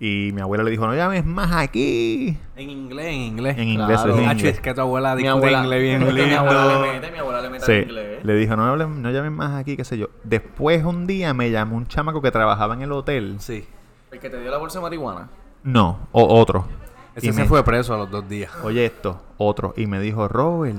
Y 0.00 0.30
mi 0.32 0.40
abuela 0.40 0.64
le 0.64 0.70
dijo, 0.70 0.86
no 0.86 0.94
llames 0.94 1.26
más 1.26 1.52
aquí. 1.52 2.38
En 2.56 2.70
inglés, 2.70 3.06
en 3.08 3.12
inglés. 3.12 3.58
En 3.58 3.68
inglés, 3.68 3.88
Claro. 4.00 4.12
eso 4.14 4.20
es 4.22 4.24
en 4.26 4.38
inglés. 4.38 4.54
es 4.54 4.60
que 4.62 4.72
tu 4.72 4.80
abuela 4.80 5.12
abuela, 5.12 5.62
inglés 5.64 5.82
bien 5.82 5.98
que 6.00 6.04
mi 6.12 6.12
lindo. 6.12 6.38
abuela 6.38 6.66
le 6.80 6.92
mete, 6.94 7.12
mi 7.12 7.18
abuela 7.18 7.40
le 7.42 7.50
mete 7.50 7.66
Sí, 7.66 7.72
al 7.72 7.82
inglés. 7.82 8.24
le 8.24 8.34
dijo, 8.36 8.56
no, 8.56 8.74
hablen- 8.74 8.96
no 9.02 9.10
llamen 9.10 9.34
más 9.34 9.54
aquí, 9.60 9.76
qué 9.76 9.84
sé 9.84 9.98
yo. 9.98 10.06
Después 10.24 10.82
un 10.82 11.06
día 11.06 11.34
me 11.34 11.50
llamó 11.50 11.76
un 11.76 11.86
chamaco 11.86 12.22
que 12.22 12.30
trabajaba 12.30 12.72
en 12.72 12.80
el 12.80 12.92
hotel. 12.92 13.36
Sí. 13.40 13.66
El 14.10 14.18
que 14.18 14.30
te 14.30 14.40
dio 14.40 14.50
la 14.50 14.56
bolsa 14.56 14.78
de 14.78 14.82
marihuana. 14.84 15.28
No, 15.62 16.08
o 16.12 16.24
otro. 16.40 16.66
Ese 17.14 17.26
Y 17.28 17.32
se 17.34 17.42
me- 17.42 17.48
fue 17.48 17.62
preso 17.64 17.92
a 17.92 17.98
los 17.98 18.10
dos 18.10 18.26
días. 18.26 18.50
Oye 18.64 18.86
esto, 18.86 19.20
otro. 19.36 19.74
Y 19.76 19.86
me 19.86 20.00
dijo, 20.00 20.26
Robert, 20.28 20.76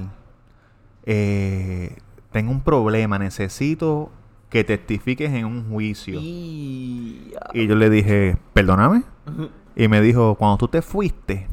eh, 1.07 1.95
tengo 2.31 2.51
un 2.51 2.61
problema, 2.61 3.17
necesito 3.17 4.11
que 4.49 4.65
testifiques 4.65 5.31
en 5.31 5.45
un 5.45 5.69
juicio. 5.69 6.19
Y... 6.21 7.33
Y 7.53 7.67
yo 7.67 7.75
le 7.75 7.89
dije, 7.89 8.37
perdóname. 8.53 9.03
Y 9.75 9.87
me 9.87 10.01
dijo, 10.01 10.35
cuando 10.35 10.57
tú 10.57 10.67
te 10.67 10.81
fuiste, 10.81 11.47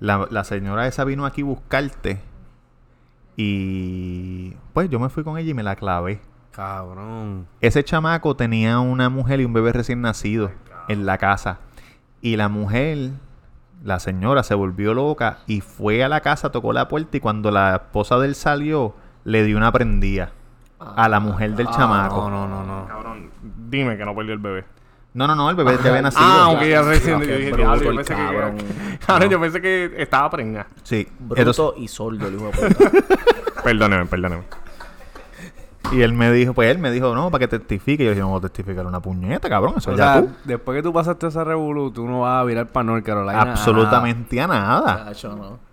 la, 0.00 0.28
la 0.30 0.44
señora 0.44 0.86
esa 0.86 1.04
vino 1.04 1.24
aquí 1.24 1.40
a 1.40 1.46
buscarte. 1.46 2.20
Y 3.36 4.54
pues 4.74 4.90
yo 4.90 5.00
me 5.00 5.08
fui 5.08 5.24
con 5.24 5.38
ella 5.38 5.50
y 5.50 5.54
me 5.54 5.62
la 5.62 5.76
clavé. 5.76 6.20
Cabrón. 6.52 7.46
Ese 7.60 7.82
chamaco 7.84 8.36
tenía 8.36 8.80
una 8.80 9.08
mujer 9.08 9.40
y 9.40 9.44
un 9.44 9.52
bebé 9.54 9.72
recién 9.72 10.02
nacido 10.02 10.50
en 10.88 11.06
la 11.06 11.16
casa. 11.16 11.60
Y 12.20 12.36
la 12.36 12.48
mujer, 12.48 13.12
la 13.84 13.98
señora, 14.00 14.42
se 14.42 14.54
volvió 14.54 14.94
loca 14.94 15.38
y 15.46 15.60
fue 15.60 16.02
a 16.04 16.08
la 16.08 16.20
casa, 16.20 16.50
tocó 16.50 16.72
la 16.72 16.88
puerta 16.88 17.16
y 17.16 17.20
cuando 17.20 17.50
la 17.50 17.76
esposa 17.76 18.18
de 18.18 18.26
él 18.28 18.34
salió, 18.34 18.94
le 19.24 19.44
dio 19.44 19.56
una 19.56 19.70
prendida 19.72 20.30
a 20.78 21.08
la 21.08 21.20
mujer 21.20 21.54
del 21.54 21.68
chamaco. 21.68 22.28
No, 22.30 22.46
no, 22.48 22.64
no, 22.64 22.80
no. 22.80 22.86
Cabrón, 22.86 23.30
dime 23.68 23.96
que 23.96 24.04
no 24.04 24.14
perdió 24.14 24.32
el 24.34 24.38
bebé. 24.38 24.64
No, 25.14 25.26
no, 25.26 25.34
no, 25.34 25.48
el 25.50 25.56
bebé 25.56 25.78
ya 25.82 25.88
había 25.90 26.02
nacido. 26.02 26.22
Ah, 26.24 26.44
aunque 26.44 26.68
ya 26.70 26.82
recién 26.82 27.20
yo 27.20 27.26
dije, 27.26 27.50
bruto 27.50 27.56
diablo, 27.56 27.82
yo 27.82 27.90
el 27.90 27.96
pensé 27.96 28.14
cabrón. 28.14 28.56
que... 28.58 28.98
Cabrón, 29.06 29.30
yo 29.30 29.40
pensé 29.40 29.60
que 29.62 29.94
estaba 29.96 30.30
preñada. 30.30 30.66
Sí. 30.82 31.08
Bruto 31.18 31.36
Entonces- 31.40 31.82
y 31.82 31.88
sordo, 31.88 32.26
el 32.28 32.34
hijo 32.34 32.46
de 32.46 32.52
puta. 32.68 32.90
Perdóneme, 33.64 34.06
perdóneme. 34.06 34.42
Y 35.92 36.02
él 36.02 36.12
me 36.12 36.30
dijo, 36.32 36.52
pues 36.54 36.70
él 36.70 36.78
me 36.78 36.90
dijo, 36.90 37.14
no, 37.14 37.30
para 37.30 37.40
que 37.46 37.58
testifique. 37.58 38.02
Y 38.02 38.06
yo 38.06 38.10
dije, 38.12 38.20
no 38.22 38.28
voy 38.28 38.38
a 38.38 38.42
testificar 38.42 38.86
una 38.86 39.00
puñeta, 39.00 39.48
cabrón. 39.48 39.74
Eso 39.78 39.90
O 39.92 39.96
ya 39.96 40.12
sea, 40.14 40.22
tú. 40.22 40.28
después 40.44 40.76
que 40.76 40.82
tú 40.82 40.92
pasaste 40.92 41.26
esa 41.26 41.44
revolú, 41.44 41.90
tú 41.90 42.06
no 42.06 42.20
vas 42.20 42.40
a 42.42 42.44
virar 42.44 42.66
para 42.66 42.84
North 42.84 43.04
Carolina. 43.04 43.40
Absolutamente 43.40 44.40
a 44.40 44.46
nada. 44.46 45.04
Cacho, 45.06 45.34
no. 45.34 45.68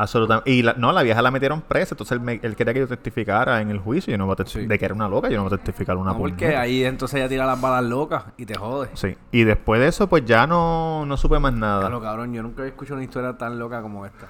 Absolutamente. 0.00 0.48
Y 0.52 0.62
la, 0.62 0.74
no, 0.74 0.92
la 0.92 1.02
vieja 1.02 1.20
la 1.20 1.30
metieron 1.32 1.60
presa. 1.60 1.94
Entonces 1.94 2.12
él, 2.12 2.20
me- 2.20 2.38
él 2.42 2.54
quería 2.54 2.72
que 2.72 2.78
yo 2.80 2.86
testificara 2.88 3.60
en 3.60 3.70
el 3.70 3.78
juicio. 3.80 4.12
Yo 4.12 4.18
no 4.18 4.26
voy 4.26 4.36
a 4.38 4.46
Sí. 4.46 4.64
De 4.64 4.78
que 4.78 4.84
era 4.84 4.94
una 4.94 5.08
loca, 5.08 5.28
yo 5.28 5.36
no 5.38 5.42
voy 5.44 5.52
a 5.52 5.56
testificar 5.56 5.96
una 5.96 6.12
No, 6.12 6.18
porque 6.18 6.44
puñeta. 6.46 6.60
ahí 6.60 6.84
entonces 6.84 7.18
ella 7.18 7.28
tira 7.28 7.44
las 7.44 7.60
balas 7.60 7.82
locas 7.90 8.24
y 8.36 8.46
te 8.46 8.54
jode. 8.54 8.90
Sí. 8.94 9.16
Y 9.32 9.42
después 9.42 9.80
de 9.80 9.88
eso, 9.88 10.06
pues 10.08 10.24
ya 10.24 10.46
no, 10.46 11.04
no 11.04 11.16
supe 11.16 11.40
más 11.40 11.52
nada. 11.52 11.80
Claro, 11.80 12.00
cabrón, 12.00 12.32
yo 12.32 12.42
nunca 12.44 12.62
había 12.62 12.70
escuchado 12.70 12.94
una 12.94 13.04
historia 13.04 13.36
tan 13.36 13.58
loca 13.58 13.82
como 13.82 14.06
esta. 14.06 14.28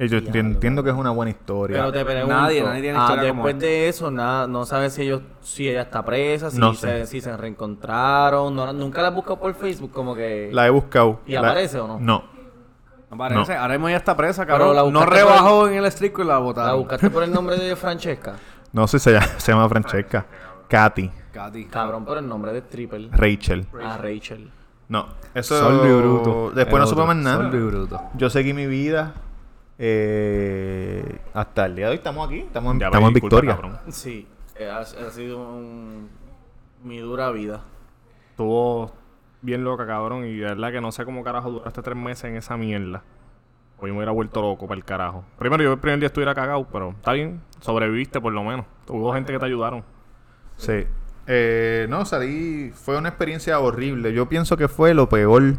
Y 0.00 0.06
yo 0.08 0.18
enti- 0.18 0.38
entiendo 0.38 0.84
que 0.84 0.90
es 0.90 0.96
una 0.96 1.10
buena 1.10 1.30
historia. 1.30 1.78
Pero 1.78 1.92
te 1.92 2.04
pregunto, 2.04 2.34
Nadie, 2.34 2.62
nadie 2.62 2.82
tiene 2.82 2.98
ah, 2.98 3.02
historia 3.02 3.32
después 3.32 3.58
de 3.58 3.88
eso, 3.88 4.10
nada, 4.12 4.46
no 4.46 4.64
sabes 4.64 4.92
si 4.94 5.02
ellos, 5.02 5.22
si 5.40 5.68
ella 5.68 5.82
está 5.82 6.04
presa, 6.04 6.50
si, 6.52 6.58
No 6.58 6.72
se, 6.74 7.00
sé. 7.00 7.06
si 7.06 7.20
se 7.20 7.36
reencontraron, 7.36 8.54
no, 8.54 8.72
nunca 8.72 9.02
la 9.02 9.08
has 9.08 9.14
buscado 9.14 9.40
por 9.40 9.54
Facebook, 9.54 9.90
como 9.92 10.14
que... 10.14 10.50
La 10.52 10.66
he 10.66 10.70
buscado. 10.70 11.20
¿Y 11.26 11.32
La- 11.32 11.40
aparece 11.40 11.80
o 11.80 11.88
no? 11.88 11.98
No. 11.98 12.24
No 13.10 13.16
parece. 13.16 13.56
Ahora 13.56 13.74
mismo 13.74 13.88
ya 13.88 13.96
está 13.96 14.16
presa, 14.16 14.44
Pero 14.44 14.58
cabrón. 14.58 14.76
la 14.76 14.90
no 14.90 15.06
rebajó 15.06 15.66
en 15.68 15.74
el 15.78 15.84
estrico 15.86 16.22
y 16.22 16.26
la 16.26 16.34
¿La 16.34 16.38
botaron. 16.40 16.78
buscaste 16.80 17.10
por 17.10 17.22
el 17.22 17.32
nombre 17.32 17.56
de 17.56 17.74
Francesca? 17.76 18.34
No 18.70 18.86
sé, 18.86 18.98
se 18.98 19.12
llama, 19.12 19.26
se 19.38 19.50
llama 19.50 19.66
Francesca. 19.66 20.26
Katy. 20.68 21.10
Katy. 21.32 21.64
Cabrón, 21.64 22.04
por 22.04 22.18
el 22.18 22.28
nombre 22.28 22.52
de 22.52 22.58
Stripper. 22.58 23.08
Rachel. 23.12 23.66
Ah, 23.82 23.96
Rachel. 24.00 24.50
No. 24.88 25.06
Eso. 25.34 25.58
Sordo 25.58 25.86
y 25.88 25.92
bruto. 26.02 26.50
Después 26.54 26.74
El 26.74 26.80
no 26.80 26.86
supe 26.86 27.02
más 27.06 27.16
nada. 27.16 27.48
Bruto. 27.48 28.02
Yo 28.14 28.28
seguí 28.28 28.52
mi 28.52 28.66
vida. 28.66 29.14
Eh, 29.78 31.18
hasta 31.34 31.66
el 31.66 31.76
día 31.76 31.86
de 31.86 31.90
hoy 31.92 31.96
estamos 31.98 32.26
aquí. 32.26 32.40
Estamos 32.40 32.74
en, 32.74 32.80
Ya 32.80 32.86
estamos 32.86 33.08
en 33.08 33.14
Victoria. 33.14 33.54
cabrón. 33.54 33.78
Sí, 33.90 34.26
eh, 34.56 34.68
ha, 34.68 34.78
ha 34.80 35.10
sido 35.10 35.38
un- 35.38 36.08
mi 36.84 36.98
dura 36.98 37.30
vida. 37.30 37.62
Estuvo 38.30 38.92
bien 39.42 39.64
loca, 39.64 39.86
cabrón. 39.86 40.24
Y 40.26 40.36
de 40.36 40.44
verdad 40.46 40.70
que 40.72 40.80
no 40.80 40.92
sé 40.92 41.04
cómo 41.04 41.22
carajo 41.24 41.50
duraste 41.50 41.82
tres 41.82 41.96
meses 41.96 42.24
en 42.24 42.36
esa 42.36 42.56
mierda. 42.56 43.02
Hoy 43.80 43.90
me 43.92 43.96
hubiera 43.98 44.12
vuelto 44.12 44.42
loco 44.42 44.66
para 44.66 44.78
el 44.78 44.84
carajo. 44.84 45.24
Primero, 45.38 45.62
yo 45.62 45.72
el 45.72 45.78
primer 45.78 46.00
día 46.00 46.06
estuviera 46.06 46.34
cagado, 46.34 46.66
pero 46.72 46.90
está 46.90 47.12
bien. 47.12 47.40
Sobreviviste 47.60 48.20
por 48.20 48.32
lo 48.32 48.42
menos. 48.42 48.66
Hubo 48.88 49.12
gente 49.12 49.32
que 49.32 49.38
te 49.38 49.44
ayudaron. 49.44 49.84
Sí. 50.56 50.84
Eh, 51.28 51.86
no, 51.88 52.04
salí. 52.04 52.72
Fue 52.74 52.96
una 52.98 53.10
experiencia 53.10 53.58
horrible. 53.60 54.12
Yo 54.12 54.28
pienso 54.28 54.56
que 54.56 54.66
fue 54.66 54.94
lo 54.94 55.08
peor. 55.08 55.54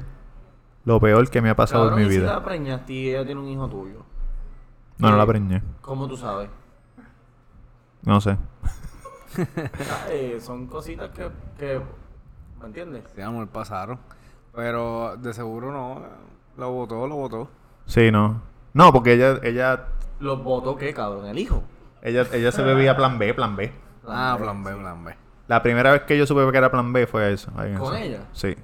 Lo 0.86 1.00
peor 1.00 1.30
que 1.30 1.42
me 1.42 1.50
ha 1.50 1.56
pasado 1.56 1.84
Cabrón, 1.86 2.00
en 2.00 2.08
mi 2.08 2.12
¿y 2.12 2.16
si 2.16 2.22
vida. 2.22 2.34
la 2.34 2.44
preñaste 2.44 2.94
y 2.94 3.10
ella 3.10 3.26
tiene 3.26 3.40
un 3.42 3.48
hijo 3.48 3.70
tuyo? 3.70 4.06
No, 5.00 5.12
no 5.12 5.18
la 5.18 5.26
preñé. 5.26 5.62
¿Cómo 5.82 6.08
tú 6.08 6.16
sabes? 6.18 6.50
No 8.04 8.22
sé. 8.22 8.38
Eh, 10.10 10.40
son 10.42 10.66
cositas 10.68 11.12
que, 11.12 11.30
que... 11.58 11.80
¿Me 12.60 12.66
entiendes? 12.66 13.04
Sí, 13.16 13.22
amor, 13.22 13.48
pasaron. 13.48 14.00
Pero 14.54 15.16
de 15.18 15.34
seguro 15.34 15.72
no. 15.72 16.02
Lo 16.58 16.72
votó, 16.72 17.08
lo 17.08 17.16
votó. 17.16 17.50
Sí, 17.86 18.12
no. 18.12 18.42
No, 18.74 18.92
porque 18.92 19.14
ella, 19.14 19.40
ella, 19.44 19.86
¿Los 20.20 20.44
votó 20.44 20.76
qué, 20.76 20.94
cabrón? 20.94 21.26
¿El 21.28 21.38
hijo? 21.38 21.64
ella, 22.02 22.26
ella 22.34 22.52
se 22.52 22.64
bebía 22.64 22.98
plan 22.98 23.18
B, 23.20 23.34
plan 23.34 23.56
B. 23.56 23.72
Ah, 24.08 24.36
plan 24.40 24.64
B, 24.64 24.74
plan 24.76 25.06
B. 25.06 25.16
La 25.48 25.62
primera 25.62 25.92
vez 25.92 26.02
que 26.04 26.18
yo 26.18 26.26
supe 26.26 26.50
que 26.52 26.58
era 26.58 26.72
plan 26.72 26.92
B 26.92 27.08
fue 27.08 27.32
eso. 27.32 27.52
ahí 27.56 27.72
en 27.72 27.78
¿Con 27.78 27.96
eso. 27.96 28.04
ella? 28.04 28.20
Sí. 28.34 28.56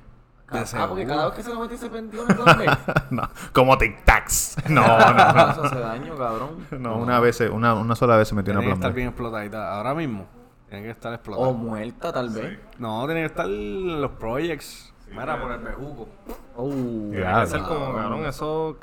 Ah, 0.47 0.85
porque 0.87 1.05
cada 1.05 1.25
vez 1.25 1.35
que 1.35 1.43
se 1.43 1.49
lo 1.53 1.59
metí 1.59 1.75
se 1.75 1.89
pendió 1.89 2.21
en 2.21 2.37
no, 3.09 3.29
como 3.51 3.77
tic 3.77 4.03
tacs. 4.05 4.57
No, 4.69 4.81
Eso 4.83 5.13
no, 5.13 5.21
hace 5.63 5.79
daño, 5.79 6.15
cabrón. 6.15 6.67
no. 6.71 6.77
No, 6.79 6.97
una 6.97 7.19
vez, 7.19 7.39
una, 7.41 7.73
una 7.73 7.95
sola 7.95 8.15
vez 8.17 8.27
se 8.27 8.35
metió 8.35 8.53
Tiene 8.53 8.61
que 8.61 8.67
una 8.67 8.75
estar 8.75 8.93
bien 8.93 9.07
explotadita. 9.07 9.75
Ahora 9.75 9.95
mismo. 9.95 10.27
Tiene 10.69 10.83
que 10.85 10.91
estar 10.91 11.11
O 11.11 11.15
explotada. 11.15 11.51
muerta, 11.51 12.13
tal 12.13 12.29
vez. 12.29 12.59
No, 12.77 13.05
tiene 13.05 13.21
que 13.21 13.27
estar 13.27 13.47
los 13.47 14.11
projects. 14.11 14.91
Mira, 15.11 15.39
por 15.39 15.51
el 15.51 15.59
bejuco. 15.59 16.09
Oh, 16.55 16.69
Tiene 16.69 17.41
que 17.41 17.45
ser 17.47 17.61
como, 17.61 17.93
cabrón, 17.93 18.25
eso. 18.25 18.77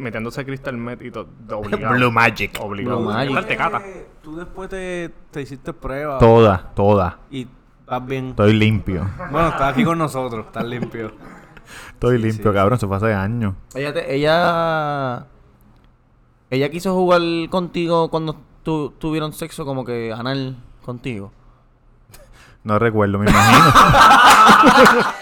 Metiéndose 0.00 0.44
Crystal 0.44 0.76
Met 0.76 1.02
y 1.02 1.10
todo. 1.10 1.26
Blue 1.92 2.10
Magic. 2.12 2.58
Obligado. 2.60 3.00
Blue 3.00 3.10
Magic. 3.10 4.06
Tú 4.22 4.36
después 4.36 4.68
te, 4.68 5.10
te 5.30 5.42
hiciste 5.42 5.72
prueba. 5.72 6.18
Toda, 6.18 6.70
toda. 6.74 7.18
Y 7.30 7.48
estás 7.96 8.06
bien. 8.08 8.28
Estoy 8.30 8.52
limpio. 8.54 9.08
Bueno, 9.30 9.48
estás 9.48 9.72
aquí 9.72 9.84
con 9.84 9.98
nosotros. 9.98 10.46
Estás 10.46 10.64
limpio. 10.64 11.12
Estoy 11.92 12.16
Sí, 12.18 12.22
limpio, 12.24 12.50
sí. 12.50 12.54
cabrón. 12.56 12.76
Eso 12.78 12.88
fue 12.88 12.96
hace 12.96 13.12
años. 13.14 13.54
Ella, 13.74 13.92
te- 13.92 14.14
ella, 14.14 15.26
ella 16.50 16.70
quiso 16.70 16.94
jugar 16.94 17.20
contigo 17.50 18.08
cuando 18.10 18.36
tu, 18.62 18.90
tuvieron 18.98 19.32
sexo 19.32 19.64
como 19.66 19.84
que 19.84 20.12
anal 20.12 20.56
contigo. 20.84 21.32
No 22.64 22.78
recuerdo, 22.78 23.18
me 23.18 23.28
imagino. 23.30 23.64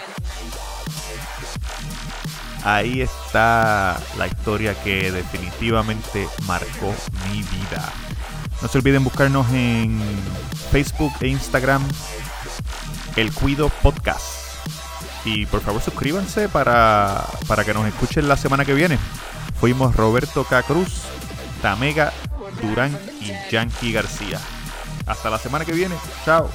Ahí 2.65 3.01
está 3.01 3.99
la 4.19 4.27
historia 4.27 4.75
que 4.85 5.11
definitivamente 5.11 6.29
marcó 6.47 6.95
mi 7.31 7.39
vida. 7.43 7.91
No 8.61 8.69
se 8.69 8.77
olviden 8.77 9.03
buscarnos 9.03 9.49
en 9.51 9.99
Facebook 10.71 11.13
e 11.21 11.29
Instagram 11.29 11.83
El 13.21 13.35
Cuido 13.35 13.69
Podcast. 13.83 14.25
Y 15.27 15.45
por 15.45 15.61
favor 15.61 15.83
suscríbanse 15.83 16.49
para, 16.49 17.23
para 17.47 17.65
que 17.65 17.75
nos 17.75 17.87
escuchen 17.87 18.27
la 18.27 18.37
semana 18.39 18.65
que 18.65 18.73
viene. 18.73 18.99
Fuimos 19.61 19.95
Roberto 19.95 20.45
K. 20.45 20.63
Cruz, 20.63 21.03
Tamega 21.61 22.15
Durán 22.63 22.99
y 23.21 23.33
Yankee 23.53 23.93
García. 23.93 24.41
Hasta 25.07 25.29
la 25.29 25.39
semana 25.39 25.67
que 25.67 25.73
viene. 25.73 25.97
Chao. 26.25 26.49